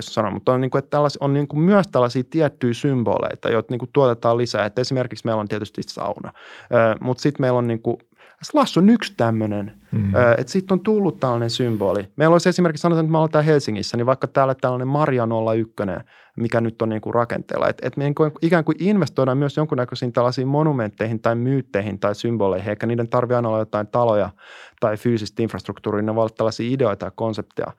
[0.00, 3.72] sanoa, mutta on, niin kuin, että tällais, on niin kuin myös tällaisia tiettyjä symboleita, joita
[3.72, 4.66] niin kuin tuotetaan lisää.
[4.66, 6.32] Että esimerkiksi meillä on tietysti sauna,
[6.72, 7.98] ö, mutta sitten meillä on niin kuin
[8.42, 10.12] Slash on yksi tämmöinen, mm.
[10.38, 12.08] että siitä on tullut tällainen symboli.
[12.16, 15.74] Meillä olisi esimerkiksi, sanotaan, että me ollaan täällä Helsingissä, niin vaikka täällä tällainen Maria 01,
[16.40, 17.68] mikä nyt on niin kuin rakenteella.
[17.68, 22.14] Että et me niin kuin, ikään kuin investoidaan myös jonkunnäköisiin tällaisiin monumentteihin tai myytteihin tai
[22.14, 24.30] symboleihin, eikä niiden tarvitse aina olla jotain taloja
[24.80, 27.72] tai fyysistä infrastruktuuria, ne voi olla tällaisia ideoita ja konsepteja.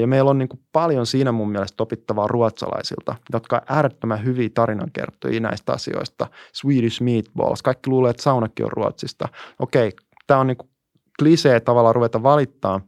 [0.00, 4.48] Ja meillä on niin kuin paljon siinä mun mielestä opittavaa ruotsalaisilta, jotka on äärettömän hyviä
[4.54, 6.26] tarinankertojia näistä asioista.
[6.52, 9.28] Swedish Meatballs, kaikki luulee, että saunakin on Ruotsista.
[9.58, 9.92] Okei,
[10.26, 10.70] tämä on niin kuin
[11.18, 12.80] klisee tavalla ruveta valittaa,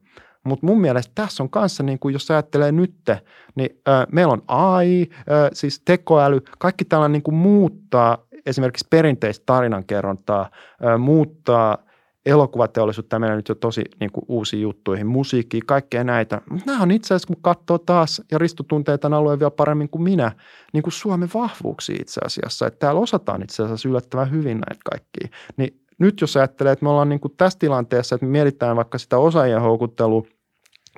[0.44, 3.20] mutta mun mielestä tässä on kanssa, niin kuin jos ajattelee nytte,
[3.54, 9.42] niin ö, meillä on AI, ö, siis tekoäly, kaikki tällainen niin kuin muuttaa esimerkiksi perinteistä
[9.46, 10.50] tarinankerrontaa,
[10.84, 11.78] ö, muuttaa
[12.26, 16.40] elokuvateollisuutta, meillä nyt jo tosi niin kuin uusiin juttuihin, musiikkiin, kaikkea näitä.
[16.66, 20.02] Nämä on itse asiassa, kun katsoo taas, ja Risto tuntee tämän alueen vielä paremmin kuin
[20.02, 20.32] minä,
[20.72, 22.66] niin kuin Suomen vahvuuksia itse asiassa.
[22.66, 25.28] Että täällä osataan itse asiassa yllättävän hyvin näitä kaikkia.
[25.56, 28.98] Niin nyt jos ajattelee, että me ollaan niin kuin tässä tilanteessa, että me mietitään vaikka
[28.98, 30.22] sitä osaajien houkuttelua,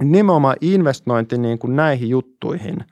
[0.01, 2.85] nimenomaan investointi niin kuin näihin juttuihin.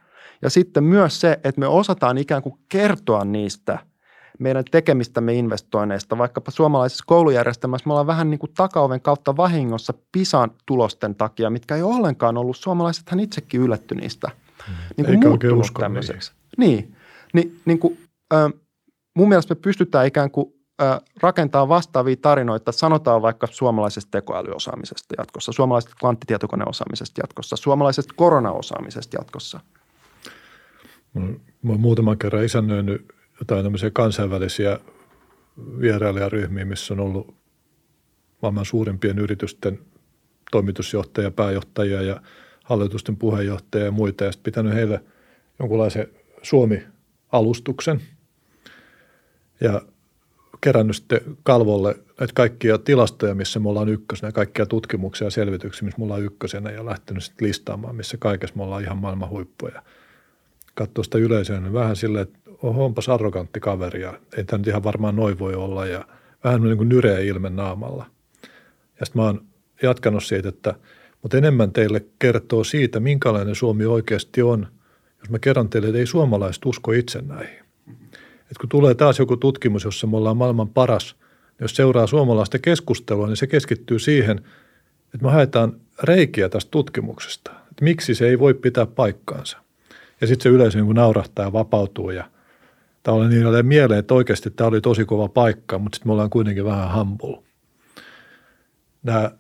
[0.43, 3.78] Ja sitten myös se, että me osataan ikään kuin kertoa niistä
[4.39, 6.19] meidän tekemistämme investoinneista.
[6.19, 11.77] Vaikkapa suomalaisessa koulujärjestelmässä me ollaan vähän niin kuin takaoven kautta vahingossa PISAn tulosten takia, mitkä
[11.77, 12.57] ei ollenkaan ollut.
[12.57, 14.31] Suomalaisethan itsekin yllätty niistä.
[14.66, 14.74] Hmm.
[14.97, 16.32] Niin kuin Eikä oikein usko tämmöiseksi.
[16.57, 16.97] Niin,
[17.32, 17.99] niin, niin kuin,
[18.35, 18.53] äh,
[19.15, 20.60] mun mielestä me pystytään ikään kuin
[21.20, 29.61] rakentaa vastaavia tarinoita, sanotaan vaikka suomalaisesta tekoälyosaamisesta jatkossa, suomalaisesta kvanttitietokoneosaamisesta jatkossa, suomalaisesta koronaosaamisesta jatkossa.
[31.62, 34.81] Mä muutaman kerran isännöinyt jotain tämmöisiä kansainvälisiä
[35.81, 37.35] vierailijaryhmiä, missä on ollut
[38.43, 39.78] maailman suurimpien yritysten
[40.51, 42.20] toimitusjohtajia, pääjohtajia ja
[42.65, 45.05] hallitusten puheenjohtajia ja muita, ja sitten pitänyt heille
[45.59, 46.07] jonkunlaisen
[46.43, 48.01] Suomi-alustuksen.
[49.61, 49.82] Ja
[50.61, 55.99] kerännyt sitten kalvolle näitä kaikkia tilastoja, missä me ollaan ykkösenä, kaikkia tutkimuksia ja selvityksiä, missä
[55.99, 59.82] me ollaan ykkösenä ja lähtenyt sitten listaamaan, missä kaikessa me ollaan ihan maailman huippuja.
[60.74, 64.66] Katsoo sitä yleisöä, niin vähän silleen, että oho, onpas arrogantti kaveri ja ei tämä nyt
[64.66, 66.05] ihan varmaan noin voi olla ja
[66.45, 68.07] vähän niin kuin nyreä ilme naamalla.
[69.01, 69.45] Ja sitten mä oon
[69.82, 70.74] jatkanut siitä, että
[71.23, 74.66] mutta enemmän teille kertoo siitä, minkälainen Suomi oikeasti on,
[75.20, 77.60] jos mä kerron teille, että ei suomalaiset usko itse näihin
[78.51, 81.16] että kun tulee taas joku tutkimus, jossa me ollaan maailman paras,
[81.48, 84.39] niin jos seuraa suomalaista keskustelua, niin se keskittyy siihen,
[85.05, 87.51] että me haetaan reikiä tästä tutkimuksesta.
[87.51, 89.59] Että miksi se ei voi pitää paikkaansa.
[90.20, 92.31] Ja sitten se yleisö niin naurahtaa ja vapautuu ja
[93.02, 96.31] tavallaan niin ole mieleen, että oikeasti tämä oli tosi kova paikka, mutta sitten me ollaan
[96.31, 97.43] kuitenkin vähän humble.
[99.02, 99.31] Nämä,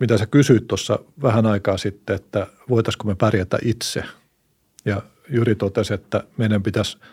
[0.00, 4.04] mitä sä kysyit tuossa vähän aikaa sitten, että voitaisiko me pärjätä itse.
[4.84, 6.98] Ja Jyri totesi, että meidän pitäisi–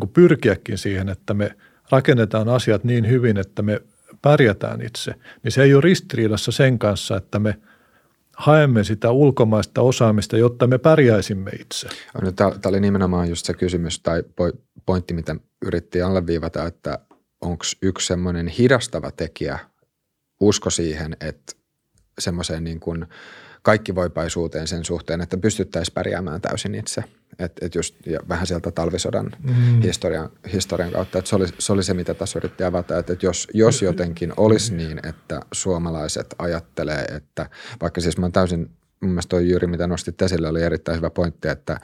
[0.00, 1.56] niin pyrkiäkin siihen, että me
[1.90, 3.80] rakennetaan asiat niin hyvin, että me
[4.22, 7.58] pärjätään itse, niin se ei ole ristiriidassa sen kanssa, että me
[8.36, 11.88] haemme sitä ulkomaista osaamista, jotta me pärjäisimme itse.
[12.36, 14.22] Tämä oli nimenomaan just se kysymys tai
[14.86, 15.36] pointti, mitä
[15.66, 16.98] yritti alleviivata, että
[17.40, 19.58] onko yksi semmoinen hidastava tekijä
[20.40, 21.52] usko siihen, että
[22.18, 23.06] semmoiseen niin kuin
[23.62, 27.04] kaikkivoipaisuuteen sen suhteen, että pystyttäisiin pärjäämään täysin itse.
[27.38, 29.80] Et, et just, ja vähän sieltä talvisodan mm.
[29.82, 33.26] historian, historian kautta, että se oli, se oli se, mitä tässä yritti avata, että, että
[33.26, 37.50] jos, jos jotenkin olisi niin, että suomalaiset ajattelee, että
[37.80, 38.70] vaikka siis mä oon täysin
[39.06, 41.80] mun mielestä toi Jyri, mitä nostit esille, oli erittäin hyvä pointti, että,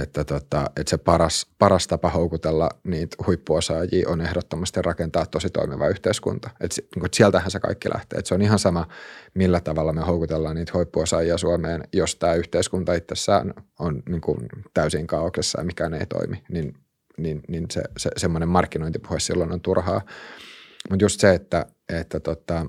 [0.00, 5.88] että, tota, että se paras, paras tapa houkutella niitä huippuosaajia on ehdottomasti rakentaa tosi toimiva
[5.88, 6.50] yhteiskunta.
[6.60, 8.18] Et, niin kuin, sieltähän se kaikki lähtee.
[8.18, 8.88] Et se on ihan sama,
[9.34, 15.06] millä tavalla me houkutellaan niitä huippuosaajia Suomeen, jos tämä yhteiskunta itsessään on niin kuin, täysin
[15.06, 16.74] kaauksessa ja mikään ei toimi, niin,
[17.18, 20.00] niin, niin se, se, semmoinen markkinointipuhe silloin on turhaa.
[20.90, 22.66] Mutta just se, että, että tota,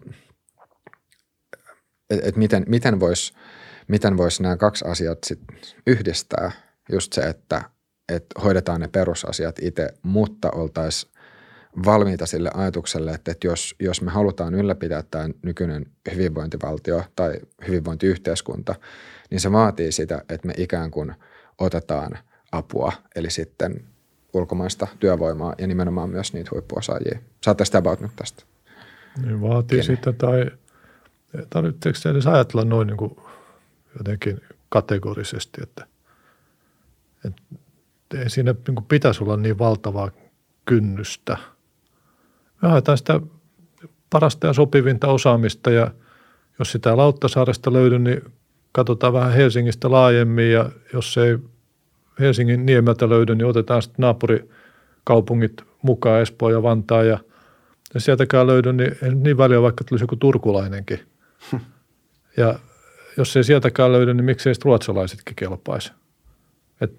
[2.10, 3.34] et, et miten, miten voisi–
[3.92, 5.40] miten voisi nämä kaksi asiat sit
[5.88, 6.52] yhdistää.
[6.92, 7.62] Just se, että,
[8.10, 11.12] että hoidetaan ne perusasiat itse, mutta oltaisiin
[11.86, 15.86] valmiita sille ajatukselle, että, että jos, jos me halutaan ylläpitää tämä nykyinen
[16.16, 17.34] hyvinvointivaltio tai
[17.68, 18.76] hyvinvointiyhteiskunta,
[19.30, 21.16] niin se vaatii sitä, että me ikään kuin
[21.58, 22.18] otetaan
[22.52, 23.86] apua, eli sitten
[24.34, 27.20] ulkomaista työvoimaa ja nimenomaan myös niitä huippuosaajia.
[27.44, 28.44] Saatte sitä about nyt tästä.
[29.26, 29.98] Niin vaatii Kenen?
[29.98, 30.52] sitä tai
[31.50, 33.16] tarvitseeko edes ajatella noin niin kuin
[33.98, 35.88] jotenkin kategorisesti, että,
[37.26, 37.42] että
[38.18, 40.12] ei siinä niin pitäisi olla niin valtavaa
[40.66, 41.38] kynnystä.
[42.62, 43.20] Me haetaan sitä
[44.10, 45.92] parasta ja sopivinta osaamista ja
[46.60, 48.22] jos sitä Lauttasaaresta löydy, niin
[48.72, 51.38] katsotaan vähän Helsingistä laajemmin ja jos ei
[52.20, 57.20] Helsingin niemeltä löydy, niin otetaan sitten naapurikaupungit mukaan, Espoo ja Vantaa ja
[57.94, 61.00] jos sieltäkään löydy, niin ei niin väliä vaikka tulisi joku turkulainenkin.
[62.38, 62.60] Ja
[63.18, 65.92] jos ei sieltäkään löydy, niin miksei sitten ruotsalaisetkin kelpaisi.
[66.82, 66.94] Et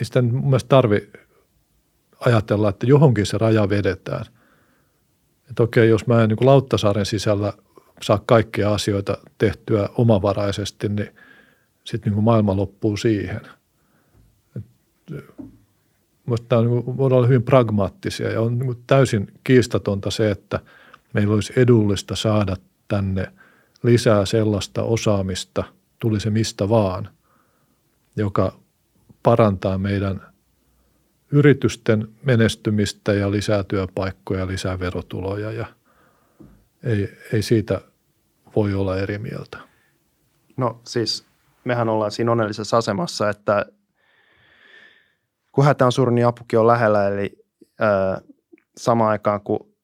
[0.00, 1.10] ei sitä mun tarvi
[2.20, 4.24] ajatella, että johonkin se raja vedetään.
[5.50, 7.52] Että okei, jos mä en niin Lauttasaaren sisällä
[8.02, 11.10] saa kaikkia asioita tehtyä omavaraisesti, niin
[11.84, 13.40] sitten niin maailma loppuu siihen.
[14.54, 14.62] On,
[16.50, 20.60] niin voidaan olla hyvin pragmaattisia ja on niin täysin kiistatonta se, että
[21.12, 22.56] meillä olisi edullista saada
[22.88, 23.32] tänne–
[23.82, 25.64] lisää sellaista osaamista,
[25.98, 27.08] tuli se mistä vaan,
[28.16, 28.58] joka
[29.22, 30.32] parantaa meidän
[31.32, 35.66] yritysten menestymistä ja lisää työpaikkoja, lisää verotuloja ja
[36.82, 37.80] ei, ei siitä
[38.56, 39.58] voi olla eri mieltä.
[40.56, 41.26] No siis
[41.64, 43.66] mehän ollaan siinä onnellisessa asemassa, että
[45.52, 47.44] kun hätä on suuri, niin apukin on lähellä, eli
[47.80, 48.20] ää,
[48.76, 49.74] samaan aikaan kun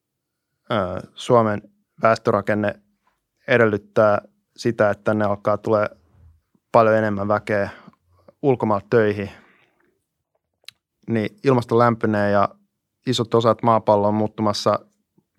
[0.69, 1.61] ää, Suomen
[2.01, 2.79] väestörakenne
[3.49, 4.21] edellyttää
[4.57, 5.89] sitä, että tänne alkaa tulee
[6.71, 7.69] paljon enemmän väkeä
[8.41, 9.29] ulkomailta töihin,
[11.09, 12.49] niin ilmasto lämpenee ja
[13.07, 14.79] isot osat maapalloa on muuttumassa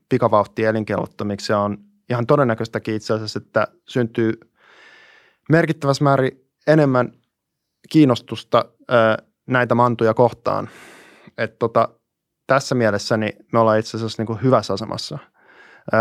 [0.09, 1.53] pikavauhtia elinkelvottomiksi.
[1.53, 1.79] On
[2.11, 4.33] ihan todennäköistäkin itse asiassa, että syntyy
[5.49, 6.33] merkittävässä määrin
[6.67, 7.13] enemmän
[7.89, 10.69] kiinnostusta ää, näitä mantuja kohtaan.
[11.39, 11.89] Et tota,
[12.47, 15.19] tässä mielessä niin me ollaan itse asiassa niin kuin hyvässä asemassa–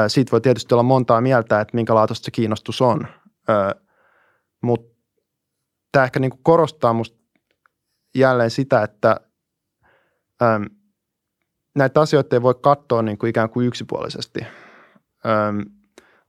[0.08, 3.08] siitä voi tietysti olla montaa mieltä, että minkälaatuista se kiinnostus on,
[4.62, 4.96] mutta
[5.92, 7.20] tämä ehkä niin korostaa musta
[8.16, 9.20] jälleen sitä, että
[11.76, 14.40] näitä asioita ei voi katsoa niin kuin ikään kuin yksipuolisesti,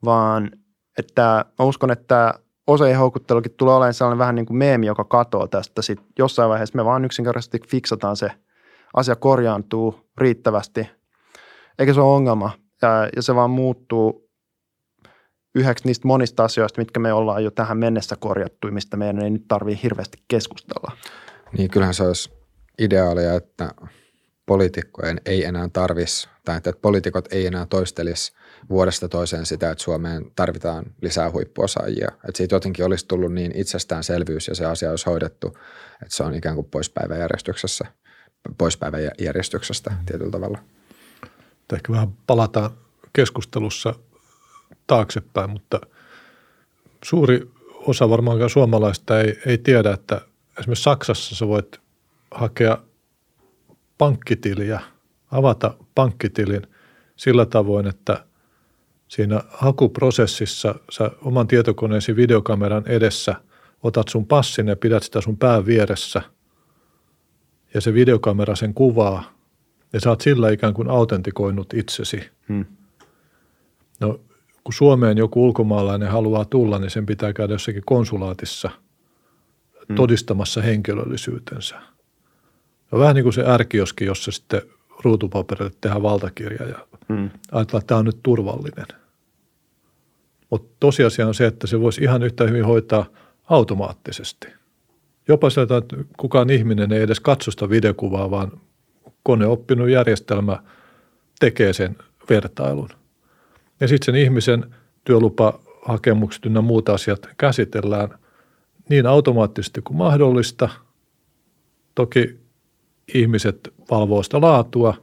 [0.05, 0.51] vaan
[0.99, 2.35] että mä uskon, että
[2.67, 5.83] osaajien houkuttelukin tulee olemaan sellainen vähän niin kuin meemi, joka katoaa tästä.
[5.83, 8.33] Sitten jossain vaiheessa me vaan yksinkertaisesti fiksataan se,
[8.95, 10.91] asia korjaantuu riittävästi,
[11.79, 12.51] eikä se ole ongelma
[13.17, 14.31] ja, se vaan muuttuu
[15.55, 19.45] yhdeksi niistä monista asioista, mitkä me ollaan jo tähän mennessä korjattu, mistä meidän ei nyt
[19.49, 20.97] tarvitse hirveästi keskustella.
[21.59, 22.31] Niin kyllähän se olisi
[22.79, 23.71] ideaalia, että
[24.47, 28.33] poliitikkojen ei enää tarvisi, tai että poliitikot ei enää toistelisi
[28.69, 32.09] vuodesta toiseen sitä, että Suomeen tarvitaan lisää huippuosaajia.
[32.09, 35.47] Että siitä jotenkin olisi tullut niin itsestäänselvyys ja se asia olisi hoidettu,
[36.03, 37.85] että se on ikään kuin pois päiväjärjestyksessä,
[38.59, 40.59] pois päiväjärjestyksestä tietyllä tavalla
[41.71, 42.71] että ehkä vähän palataan
[43.13, 43.95] keskustelussa
[44.87, 45.81] taaksepäin, mutta
[47.05, 50.21] suuri osa varmaankaan suomalaista ei, ei tiedä, että
[50.59, 51.81] esimerkiksi Saksassa sä voit
[52.31, 52.79] hakea
[53.99, 54.81] pankkitiliä,
[55.31, 56.63] avata pankkitilin
[57.17, 58.25] sillä tavoin, että
[59.09, 63.35] siinä hakuprosessissa sä oman tietokoneesi videokameran edessä
[63.83, 66.23] otat sun passin ja pidät sitä sun pään vieressä.
[67.75, 69.40] Ja se videokamera sen kuvaa
[69.93, 72.31] ja sä oot sillä ikään kuin autentikoinut itsesi.
[72.49, 72.65] Hmm.
[74.01, 74.21] No
[74.65, 78.71] kun Suomeen joku ulkomaalainen haluaa tulla, niin sen pitää käydä jossakin konsulaatissa
[79.89, 79.97] hmm.
[79.97, 81.81] todistamassa henkilöllisyytensä.
[82.93, 84.63] No vähän niin kuin se ärkioski, jossa sitten
[85.05, 87.31] ruutupaperille tehdä valtakirja ja Mm.
[87.53, 88.87] ajatellaan, että tämä on nyt turvallinen.
[90.51, 93.07] Mutta tosiasia on se, että se voisi ihan yhtä hyvin hoitaa
[93.49, 94.49] automaattisesti.
[95.29, 98.61] Jopa sieltä, että kukaan ihminen ei edes katso sitä videokuvaa, vaan
[99.23, 100.63] koneoppinut järjestelmä
[101.41, 101.97] tekee sen
[102.31, 102.89] vertailun.
[103.81, 104.75] Ja sitten sen ihmisen
[105.05, 108.19] työlupahakemukset ynnä muut asiat käsitellään
[108.89, 110.69] niin automaattisesti kuin mahdollista.
[111.95, 112.41] Toki
[113.15, 114.95] ihmiset valvoo sitä laatua.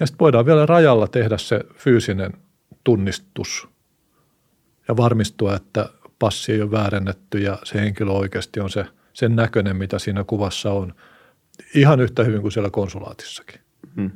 [0.00, 2.32] Ja sitten voidaan vielä rajalla tehdä se fyysinen
[2.84, 3.68] tunnistus
[4.88, 5.88] ja varmistua, että
[6.18, 10.72] passi ei ole väärennetty ja se henkilö oikeasti on se, sen näköinen, mitä siinä kuvassa
[10.72, 10.94] on.
[11.74, 13.60] Ihan yhtä hyvin kuin siellä konsulaatissakin.
[13.94, 14.10] Mm.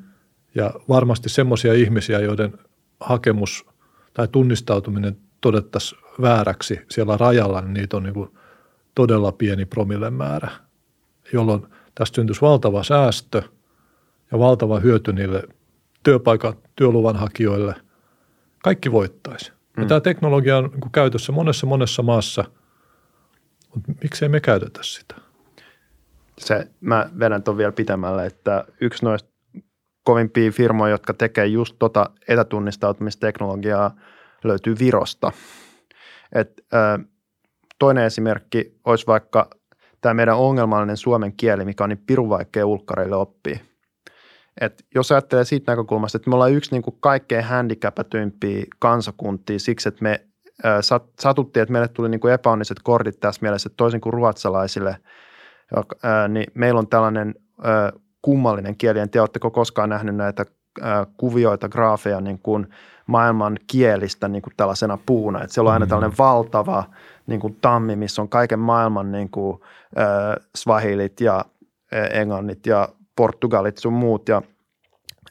[0.55, 2.59] Ja varmasti semmoisia ihmisiä, joiden
[3.01, 3.67] hakemus
[4.15, 8.31] tai tunnistautuminen todettaisiin vääräksi siellä rajalla, niin niitä on niin kuin
[8.95, 10.51] todella pieni promillemäärä,
[11.33, 13.43] jolloin tästä syntyisi valtava säästö
[14.33, 15.43] ja valtava hyöty niille
[16.03, 17.75] työpaikan, työluvan hakijoille.
[18.63, 19.53] Kaikki voittaisi.
[19.77, 19.83] Mm.
[19.83, 22.45] Ja tämä teknologia on niin käytössä monessa monessa maassa,
[23.75, 25.30] mutta miksei me käytetä sitä?
[26.41, 29.31] Se, mä vedän ton vielä pitämällä, että yksi noista
[30.05, 33.95] kovimpia firmoja, jotka tekee just tota etätunnistautumisteknologiaa,
[34.45, 35.33] löytyy Virosta.
[36.33, 36.99] Et, ö,
[37.79, 39.51] toinen esimerkki olisi vaikka
[40.01, 43.59] tämä meidän ongelmallinen suomen kieli, mikä on niin pirun vaikea ulkkareille oppia.
[44.61, 49.89] Et jos ajattelee siitä näkökulmasta, että me ollaan yksi niin kuin kaikkein handicapatyimpiä kansakuntia siksi,
[49.89, 50.27] että me
[50.65, 54.13] ö, sat, satuttiin, että meille tuli niin kuin epäonniset kortit tässä mielessä, että toisin kuin
[54.13, 54.97] ruotsalaisille,
[55.77, 58.99] joka, ö, niin meillä on tällainen ö, kummallinen kieli.
[58.99, 60.45] En tiedä, oletteko koskaan nähnyt näitä
[60.79, 60.83] ö,
[61.17, 62.67] kuvioita, graafeja niin kuin
[63.07, 65.43] maailman kielistä niin kuin tällaisena puuna.
[65.43, 66.85] Että siellä on aina tällainen valtava
[67.27, 69.61] niin kuin tammi, missä on kaiken maailman niin kuin,
[69.99, 71.45] ö, swahilit ja
[71.93, 74.43] ö, englannit ja portugalit sun muut ja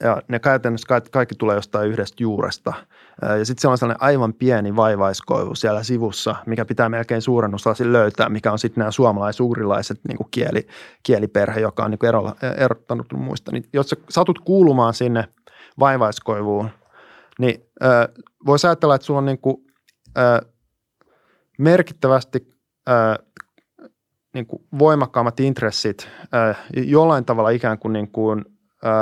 [0.04, 2.74] ja ne käytännössä kaikki, kaikki tulee jostain yhdestä juuresta.
[3.22, 8.30] Ja sitten siellä on sellainen aivan pieni vaivaiskoivu siellä sivussa, mikä pitää melkein suurennuslasin löytää,
[8.30, 10.68] mikä on sitten nämä suomalais-ugrilaiset niin kieli,
[11.04, 13.52] kieliperhe, joka on niin ero, erottanut muista.
[13.52, 15.28] Niin jos sä satut kuulumaan sinne
[15.80, 16.70] vaivaiskoivuun,
[17.40, 18.08] niin äh,
[18.46, 19.58] voisi ajatella, että sulla on niin kuin,
[20.18, 20.40] äh,
[21.58, 22.54] merkittävästi
[22.90, 23.18] äh,
[24.34, 26.10] niin kuin voimakkaammat intressit
[26.74, 28.46] jollain tavalla ikään kuin, niin kuin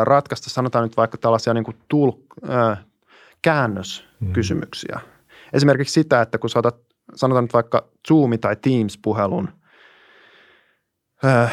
[0.03, 2.11] ratkaista, sanotaan nyt vaikka tällaisia niin kuin tul,
[2.49, 2.85] äh,
[3.41, 4.99] käännöskysymyksiä.
[5.03, 5.11] Mm.
[5.53, 6.75] Esimerkiksi sitä, että kun saatat,
[7.15, 9.49] sanotaan nyt vaikka Zoom- tai Teams-puhelun,
[11.25, 11.51] äh, äh,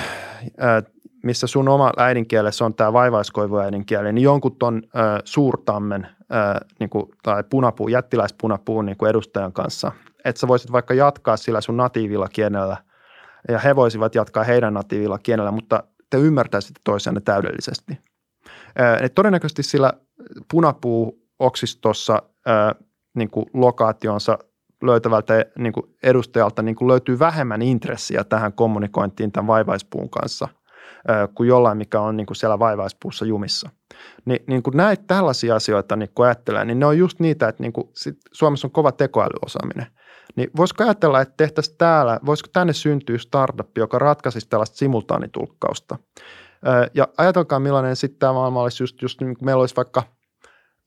[1.22, 6.90] missä sun oma äidinkielessä on tämä vaivaiskoivu äidinkieli, niin jonkun ton äh, suurtammen äh, niin
[6.90, 9.92] kuin, tai punapuu, jättiläispunapuun niin kuin edustajan kanssa,
[10.24, 12.76] että sä voisit vaikka jatkaa sillä sun natiivilla kielellä–
[13.48, 17.98] ja he voisivat jatkaa heidän natiivilla kielellä, mutta te ymmärtäisitte toisianne täydellisesti.
[19.00, 19.92] Et todennäköisesti sillä
[20.50, 22.22] punapuuoksistossa
[23.14, 24.38] niin lokaationsa
[24.82, 30.48] löytävältä niin kuin edustajalta niin kuin löytyy vähemmän intressiä tähän kommunikointiin tämän vaivaispuun kanssa
[31.34, 33.70] kuin jollain, mikä on niin kuin siellä vaivaispuussa jumissa.
[34.24, 37.62] Ni, niin kuin näitä tällaisia asioita niin kun ajattelee, niin ne on just niitä, että
[37.62, 39.86] niin kuin sit Suomessa on kova tekoälyosaaminen–
[40.36, 45.98] niin voisiko ajatella, että tehtäisiin täällä, voisiko tänne syntyä startup, joka ratkaisisi tällaista simultaanitulkkausta.
[46.94, 50.02] Ja ajatelkaa millainen sitten tämä maailma olisi just, just niin kuin meillä olisi vaikka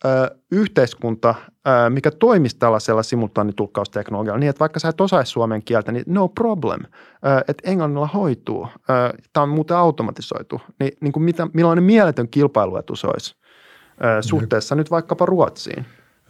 [0.05, 1.35] ö, yhteiskunta,
[1.67, 6.27] ö, mikä toimisi tällaisella simultaanitulkkausteknologialla niin, että vaikka sä et osaisi suomen kieltä, niin no
[6.27, 6.87] problem, ö,
[7.47, 8.67] että englannilla hoituu.
[9.33, 10.61] Tämä on muuten automatisoitu.
[10.79, 13.35] Niin, niin kuin mitä, millainen mieletön kilpailuetu se olisi
[14.03, 15.85] ö, suhteessa nyt vaikkapa Ruotsiin.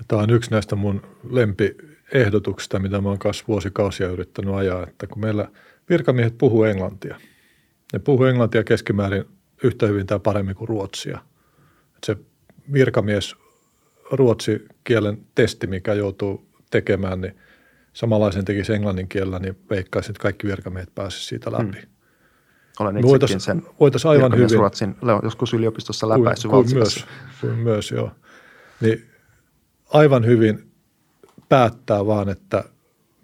[0.08, 1.76] Tämä on yksi näistä mun lempi
[2.14, 5.48] ehdotuksista, mitä mä oon kanssa vuosikausia yrittänyt ajaa, että kun meillä
[5.90, 7.16] virkamiehet puhuu englantia,
[7.94, 9.26] ne puhuu englantia keskimäärin
[9.64, 11.20] yhtä hyvin tai paremmin kuin ruotsia.
[11.96, 12.18] Että se
[12.74, 13.36] virkamies
[14.12, 17.36] ruotsikielen testi, mikä joutuu tekemään, niin
[17.94, 21.78] samanlaisen tekisi englannin kielellä, niin veikkaisin, että kaikki virkamiehet pääsisivät siitä läpi.
[21.78, 21.90] Hmm.
[22.80, 24.58] Olen itsekin voitais, sen voitais aivan hyvin.
[24.58, 27.06] Ruotsin, joskus yliopistossa läpäissyt kuin, kuin myös,
[27.42, 28.12] kuin myös, joo.
[28.82, 29.06] Niin
[29.90, 30.72] aivan hyvin
[31.50, 32.64] päättää vaan, että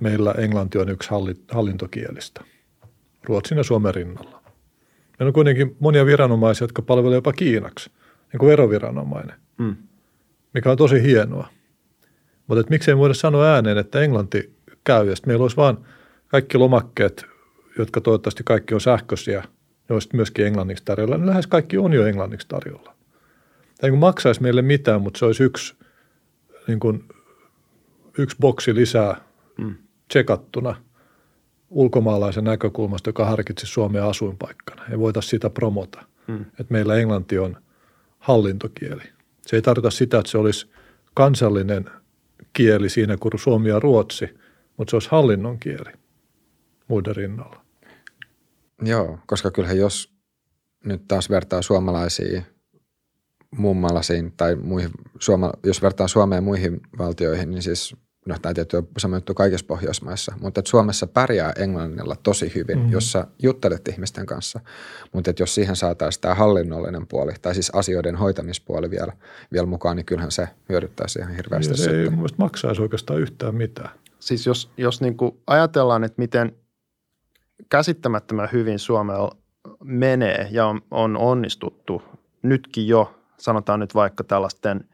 [0.01, 1.09] meillä englanti on yksi
[1.51, 2.41] hallintokielistä
[3.23, 4.42] Ruotsin ja Suomen rinnalla.
[5.19, 7.91] Meillä on kuitenkin monia viranomaisia, jotka palvelevat jopa Kiinaksi,
[8.31, 9.75] niin kuin veroviranomainen, mm.
[10.53, 11.47] mikä on tosi hienoa.
[12.47, 14.53] Mutta miksei voida sanoa ääneen, että englanti
[14.83, 15.77] käy, ja meillä olisi vaan
[16.27, 17.25] kaikki lomakkeet,
[17.77, 19.43] jotka toivottavasti kaikki on sähköisiä,
[19.89, 22.95] ne olisi myöskin englanniksi tarjolla, niin lähes kaikki on jo englanniksi tarjolla.
[23.77, 25.75] Tämä ei maksaisi meille mitään, mutta se olisi yksi
[26.67, 27.03] niin kuin
[28.17, 29.21] yksi boksi lisää
[29.57, 29.75] mm.
[30.07, 30.75] tsekattuna
[31.73, 34.85] ulkomaalaisen näkökulmasta, joka harkitsi Suomea asuinpaikkana.
[34.91, 36.05] Ei voitaisiin sitä promota.
[36.27, 36.41] Mm.
[36.41, 37.57] Että meillä englanti on
[38.19, 39.03] hallintokieli.
[39.41, 40.71] Se ei tarkoita sitä, että se olisi
[41.13, 41.89] kansallinen
[42.53, 44.25] kieli siinä kuin suomi ja ruotsi,
[44.77, 45.91] mutta se olisi hallinnon kieli
[46.87, 47.65] muiden rinnalla.
[48.81, 50.13] Joo, koska kyllähän jos
[50.85, 52.41] nyt taas vertaa suomalaisia
[53.57, 57.95] mummalaisiin tai muihin, suoma, jos vertaa Suomeen muihin valtioihin, niin siis
[58.25, 62.77] no tämä tietysti on sama juttu kaikissa Pohjoismaissa, mutta että Suomessa pärjää englannilla tosi hyvin,
[62.77, 62.91] mm-hmm.
[62.91, 64.59] jos sä juttelet ihmisten kanssa.
[65.13, 69.13] Mutta että jos siihen saataisiin tämä hallinnollinen puoli, tai siis asioiden hoitamispuoli vielä,
[69.51, 71.73] vielä mukaan, niin kyllähän se hyödyttäisi ihan hirveästi.
[71.73, 72.03] Ja se sitten.
[72.03, 73.89] ei mun maksaisi oikeastaan yhtään mitään.
[74.19, 76.55] Siis jos, jos niin kuin ajatellaan, että miten
[77.69, 79.37] käsittämättömän hyvin Suomella
[79.83, 82.01] menee ja on, on onnistuttu
[82.41, 84.89] nytkin jo, sanotaan nyt vaikka tällaisten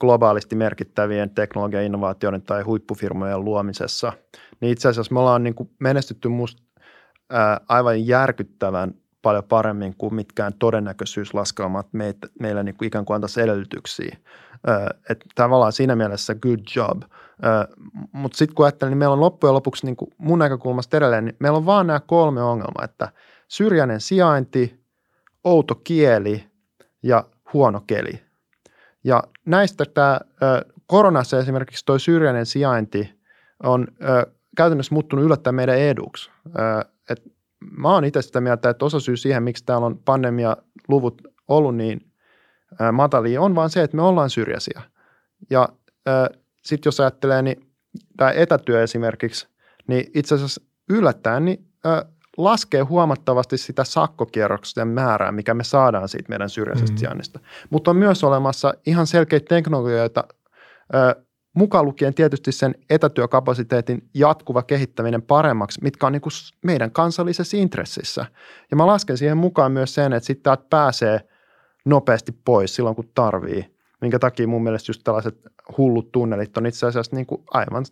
[0.00, 4.12] globaalisti merkittävien teknologia-innovaatioiden tai huippufirmojen luomisessa,
[4.60, 6.62] niin itse asiassa me ollaan niin kuin menestytty musta
[7.30, 13.40] ää, aivan järkyttävän paljon paremmin kuin mitkään todennäköisyyslaskelmat meitä, meillä niin kuin ikään kuin antaisi
[13.40, 14.16] edellytyksiä.
[15.10, 17.02] Että tavallaan siinä mielessä good job.
[18.12, 21.36] Mutta sitten kun ajattelen, niin meillä on loppujen lopuksi niin kuin mun näkökulmasta edelleen, niin
[21.38, 23.08] meillä on vaan nämä kolme ongelmaa, että
[23.48, 24.80] syrjäinen sijainti,
[25.44, 26.44] outo kieli
[27.02, 28.27] ja huono keli.
[29.08, 30.20] Ja näistä tämä
[30.86, 33.14] koronassa esimerkiksi tuo syrjäinen sijainti
[33.62, 33.86] on
[34.56, 36.30] käytännössä muuttunut yllättäen meidän eduksi.
[37.10, 37.22] Et
[37.78, 42.00] mä oon itse sitä mieltä, että osa syy siihen, miksi täällä on pandemialuvut ollut niin
[42.92, 44.82] matalia, on vaan se, että me ollaan syrjäisiä.
[45.50, 45.68] Ja
[46.64, 47.70] sitten jos ajattelee, niin
[48.16, 49.48] tämä etätyö esimerkiksi,
[49.86, 51.68] niin itse asiassa yllättäen niin
[52.38, 56.98] laskee huomattavasti sitä sakkokierroksen määrää, mikä me saadaan siitä meidän syrjäisestä mm.
[56.98, 57.40] sijainnista.
[57.70, 60.24] Mutta on myös olemassa ihan selkeitä teknologioita,
[60.94, 61.22] ö,
[61.54, 66.32] mukaan lukien tietysti sen etätyökapasiteetin jatkuva kehittäminen paremmaksi, mitkä on niin kuin
[66.64, 68.26] meidän kansallisessa intressissä.
[68.70, 71.20] Ja mä lasken siihen mukaan myös sen, että sitten täältä pääsee
[71.84, 75.38] nopeasti pois silloin, kun tarvii, minkä takia mun mielestä just tällaiset
[75.78, 77.84] hullut tunnelit on itse asiassa niin kuin aivan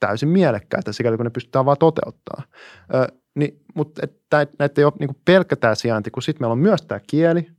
[0.00, 2.42] täysin mielekkäitä, sikäli kun ne pystytään vaan toteuttaa.
[2.94, 4.02] Ö, niin, mutta
[4.58, 7.50] näitä ei ole niin pelkkä tämä sijainti, kun sitten meillä on myös tämä kieli,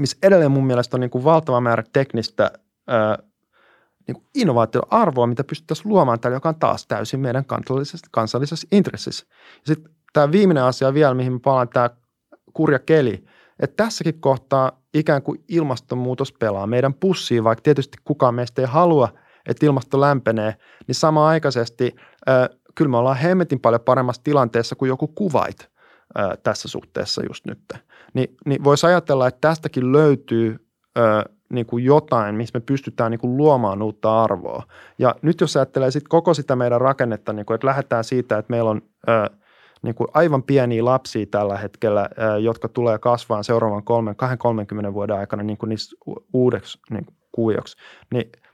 [0.00, 2.50] missä edelleen mun mielestä on niin kuin valtava määrä teknistä
[2.86, 3.18] ää,
[4.06, 9.26] niin innovaatioarvoa, mitä pystyttäisiin luomaan täällä, joka on taas täysin meidän kansallisessa, kansallisessa intressissä.
[9.54, 11.90] Ja sitten tämä viimeinen asia vielä, mihin palaan, tämä
[12.52, 13.24] kurja keli,
[13.60, 19.08] että tässäkin kohtaa ikään kuin ilmastonmuutos pelaa meidän pussiin, vaikka tietysti kukaan meistä ei halua,
[19.46, 21.96] että ilmasto lämpenee, niin samaaikaisesti
[22.76, 25.68] kyllä me ollaan hemmetin paljon paremmassa tilanteessa kuin joku kuvait
[26.42, 27.58] tässä suhteessa just nyt.
[28.14, 30.66] Ni, niin voisi ajatella, että tästäkin löytyy
[30.96, 34.62] ää, niin kuin jotain, missä me pystytään niin kuin luomaan uutta arvoa.
[34.98, 38.50] Ja nyt jos ajattelee sit koko sitä meidän rakennetta, niin kuin, että lähdetään siitä, että
[38.50, 39.30] meillä on ää,
[39.82, 43.82] niin kuin aivan pieniä lapsia tällä hetkellä, ää, jotka tulee kasvaan seuraavan
[44.90, 45.96] 20-30 vuoden aikana niin kuin niissä
[46.32, 47.76] uudeksi niin kuujoksi,
[48.12, 48.30] niin–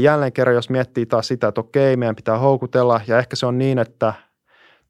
[0.00, 3.58] jälleen kerran, jos miettii taas sitä, että okei, meidän pitää houkutella, ja ehkä se on
[3.58, 4.14] niin, että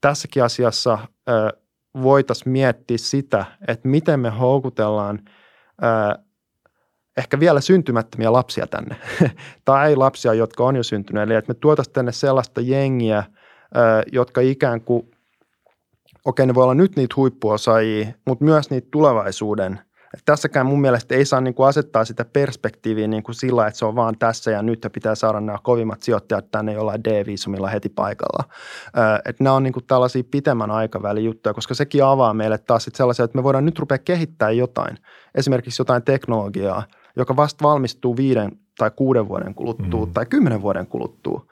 [0.01, 0.99] tässäkin asiassa
[2.01, 5.19] voitaisiin miettiä sitä, että miten me houkutellaan
[7.17, 8.95] ehkä vielä syntymättömiä lapsia tänne,
[9.65, 13.23] tai lapsia, jotka on jo syntyneet, eli että me tuotaisiin tänne sellaista jengiä,
[14.11, 15.11] jotka ikään kuin,
[16.25, 19.79] okei, ne voi olla nyt niitä huippuosaajia, mutta myös niitä tulevaisuuden–
[20.13, 23.77] et tässäkään mun mielestä ei saa niin kuin asettaa sitä perspektiiviä niin kuin sillä, että
[23.77, 27.67] se on vaan tässä ja nyt ja pitää saada nämä kovimmat sijoittajat tänne jollain D-viisumilla
[27.67, 28.43] heti paikalla.
[29.25, 32.95] Että nämä on niin kuin tällaisia pitemmän aikavälin juttuja, koska sekin avaa meille taas sit
[32.95, 34.97] sellaisia, että me voidaan nyt rupea kehittämään jotain,
[35.35, 36.83] esimerkiksi jotain teknologiaa,
[37.15, 40.13] joka vasta valmistuu viiden tai kuuden vuoden kuluttua mm.
[40.13, 41.45] tai kymmenen vuoden kuluttua–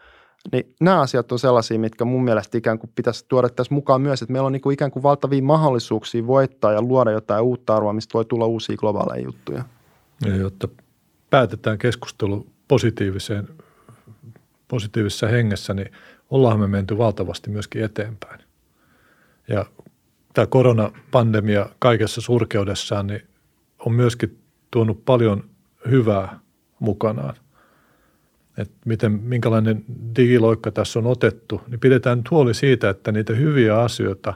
[0.51, 4.21] niin nämä asiat on sellaisia, mitkä mun mielestä ikään kuin pitäisi tuoda tässä mukaan myös,
[4.21, 7.93] että meillä on niin kuin ikään kuin valtavia mahdollisuuksia voittaa ja luoda jotain uutta arvoa,
[7.93, 9.63] mistä voi tulla uusia globaaleja juttuja.
[10.25, 10.67] Ja jotta
[11.29, 13.47] päätetään keskustelu positiiviseen,
[14.67, 15.91] positiivisessa hengessä, niin
[16.29, 18.39] ollaan me menty valtavasti myöskin eteenpäin.
[19.47, 19.65] Ja
[20.33, 23.21] tämä koronapandemia kaikessa surkeudessaan niin
[23.79, 24.39] on myöskin
[24.71, 25.49] tuonut paljon
[25.89, 26.39] hyvää
[26.79, 27.35] mukanaan
[28.57, 29.85] että miten, minkälainen
[30.15, 34.33] digiloikka tässä on otettu, niin pidetään nyt huoli siitä, että niitä hyviä asioita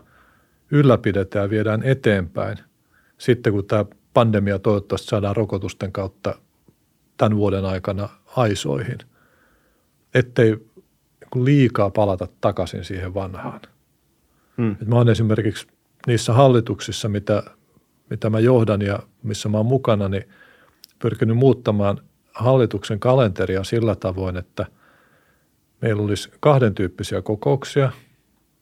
[0.72, 2.58] ylläpidetään ja viedään eteenpäin
[3.18, 6.36] sitten, kun tämä pandemia toivottavasti saadaan rokotusten kautta
[7.18, 8.98] tämän vuoden aikana aisoihin,
[10.14, 10.58] ettei
[11.36, 13.62] liikaa palata takaisin siihen vanhaan.
[14.58, 14.72] Hmm.
[14.72, 15.68] Et mä oon esimerkiksi
[16.08, 17.44] niissä hallituksissa, mitä,
[18.10, 20.30] mitä mä johdan ja missä mä oon mukana, niin
[21.00, 21.98] pyrkinyt muuttamaan–
[22.34, 24.66] hallituksen kalenteria sillä tavoin, että
[25.82, 27.92] meillä olisi kahden tyyppisiä kokouksia,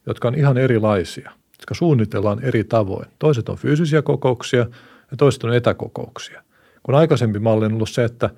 [0.05, 3.05] jotka on ihan erilaisia, jotka suunnitellaan eri tavoin.
[3.19, 4.65] Toiset on fyysisiä kokouksia,
[5.11, 6.43] ja toiset on etäkokouksia.
[6.83, 8.29] Kun aikaisempi malli on ollut se, että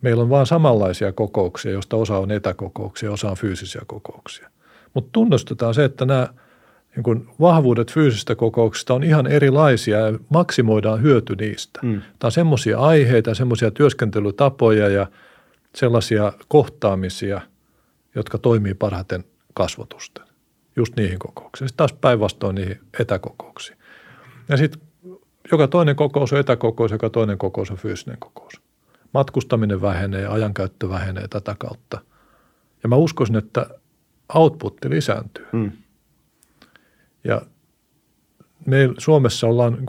[0.00, 4.50] meillä on vain samanlaisia kokouksia, joista osa on etäkokouksia, osa on fyysisiä kokouksia.
[4.94, 6.28] Mutta tunnustetaan se, että nämä
[6.96, 11.80] niin kun vahvuudet fyysisistä kokouksista on ihan erilaisia ja maksimoidaan hyöty niistä.
[11.82, 12.00] Mm.
[12.00, 15.06] Tämä on semmoisia aiheita, semmoisia työskentelytapoja ja
[15.74, 17.40] sellaisia kohtaamisia,
[18.14, 20.24] jotka toimii parhaiten kasvotusten.
[20.76, 21.68] Just niihin kokouksiin.
[21.68, 23.78] Sitten taas päinvastoin niihin etäkokouksiin.
[24.48, 24.80] Ja sitten
[25.52, 28.60] joka toinen kokous on etäkokous, joka toinen kokous on fyysinen kokous.
[29.14, 32.00] Matkustaminen vähenee, ajankäyttö vähenee tätä kautta.
[32.82, 33.66] Ja mä uskoisin, että
[34.34, 35.46] outputti lisääntyy.
[35.52, 35.72] Mm.
[37.24, 37.42] Ja
[38.66, 39.86] me Suomessa ollaan niin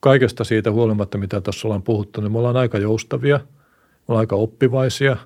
[0.00, 4.36] kaikesta siitä huolimatta, mitä tässä ollaan puhuttu, niin me ollaan aika joustavia, me ollaan aika
[4.36, 5.16] oppivaisia,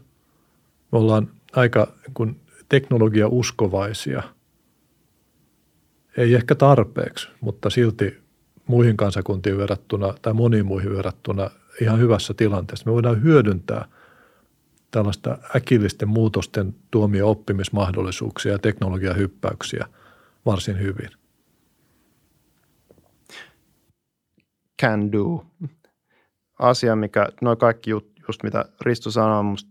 [0.93, 4.23] me ollaan aika niin teknologia-uskovaisia.
[6.17, 8.19] Ei ehkä tarpeeksi, mutta silti
[8.67, 11.51] muihin kansakuntiin verrattuna tai moniin muihin verrattuna
[11.81, 12.87] ihan hyvässä tilanteessa.
[12.87, 13.89] Me voidaan hyödyntää
[14.91, 19.87] tällaista äkillisten muutosten tuomia oppimismahdollisuuksia ja teknologiahyppäyksiä
[20.47, 21.11] varsin hyvin.
[24.83, 25.47] Can do.
[26.59, 29.71] Asia, mikä, noin kaikki jut, just mitä Risto sanoi, musta,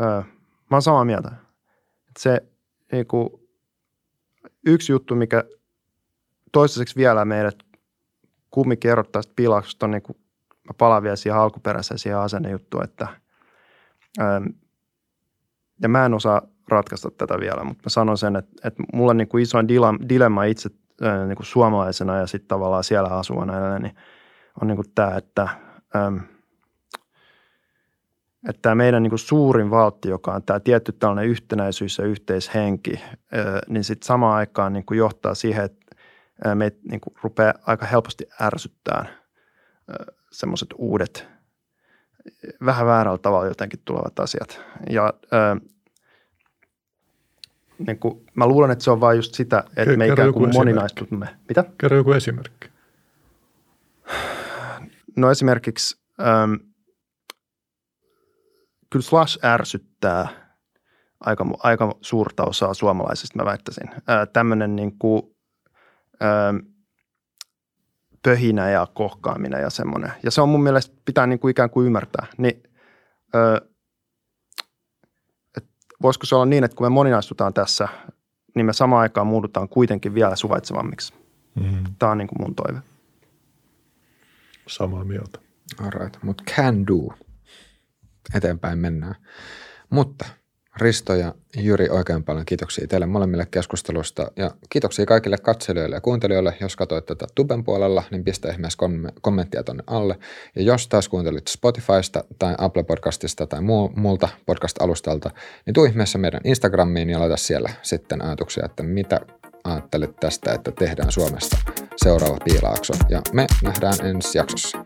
[0.00, 0.22] öö,
[0.70, 1.30] mä oon samaa mieltä.
[2.18, 2.42] Se
[2.92, 3.48] niinku,
[4.66, 5.44] yksi juttu, mikä
[6.52, 7.58] toistaiseksi vielä meidät
[8.50, 10.18] kumminkin erottaa sitä pilauksesta on niin kuin,
[10.64, 13.08] mä palaan vielä siihen alkuperäiseen siihen asennejuttuun, että
[14.18, 14.40] ää,
[15.82, 19.16] ja mä en osaa ratkaista tätä vielä, mutta mä sanon sen, että, että mulla on
[19.16, 19.68] niin isoin
[20.08, 20.70] dilemma itse
[21.02, 23.96] ää, niin kuin suomalaisena ja sitten tavallaan siellä asuvana, niin
[24.60, 25.48] on niin kuin tämä, että,
[28.48, 33.00] että meidän niin kuin suurin valtti, joka on tämä tietty tällainen yhtenäisyys ja yhteishenki,
[33.68, 35.96] niin sitten samaan aikaan niin kuin johtaa siihen, että
[36.54, 39.08] meitä niin kuin rupeaa aika helposti ärsyttämään
[40.32, 41.28] semmoiset uudet,
[42.64, 44.60] vähän väärällä tavalla jotenkin tulevat asiat.
[44.90, 45.12] Ja
[47.86, 50.50] niin kuin, mä luulen, että se on vain just sitä, että Kerro me ikään kuin
[50.54, 51.28] moninaistumme.
[51.48, 51.64] Mitä?
[51.80, 52.68] Kerro joku esimerkki.
[55.16, 56.52] No esimerkiksi ähm,
[58.90, 60.28] kyllä Slash ärsyttää
[61.20, 63.88] aika, aika suurta osaa suomalaisista, mä väittäisin.
[63.90, 65.22] Äh, tämmöinen niin kuin
[66.22, 66.26] ö,
[68.22, 70.12] pöhinä ja kohkaaminen ja semmoinen.
[70.22, 72.26] Ja se on mun mielestä pitää niin kuin ikään kuin ymmärtää.
[72.38, 72.62] Niin,
[73.34, 73.77] ö, et
[76.02, 77.88] voisiko se olla niin, että kun me moninaistutaan tässä,
[78.54, 81.14] niin me samaan aikaan muudutaan kuitenkin vielä suvaitsevammiksi.
[81.54, 81.84] Mm.
[81.98, 82.80] Tämä on niin kuin mun toive.
[84.66, 85.38] Samaa mieltä.
[85.80, 87.14] Alright, mutta can do.
[88.34, 89.14] Eteenpäin mennään.
[89.90, 90.24] Mutta
[90.80, 96.56] Risto ja Jyri, oikein paljon kiitoksia teille molemmille keskustelusta ja kiitoksia kaikille katselijoille ja kuuntelijoille.
[96.60, 98.78] Jos katsoit tätä Tuben puolella, niin pistä ihmeessä
[99.20, 100.18] kommenttia tonne alle.
[100.56, 105.30] Ja jos taas kuuntelit Spotifysta tai Apple Podcastista tai muu, muulta podcast-alustalta,
[105.66, 109.20] niin tuu ihmeessä meidän Instagramiin ja laita siellä sitten ajatuksia, että mitä
[109.64, 111.56] ajattelet tästä, että tehdään Suomesta
[111.96, 112.92] seuraava piilaakso.
[113.08, 114.78] Ja me nähdään ensi jaksossa.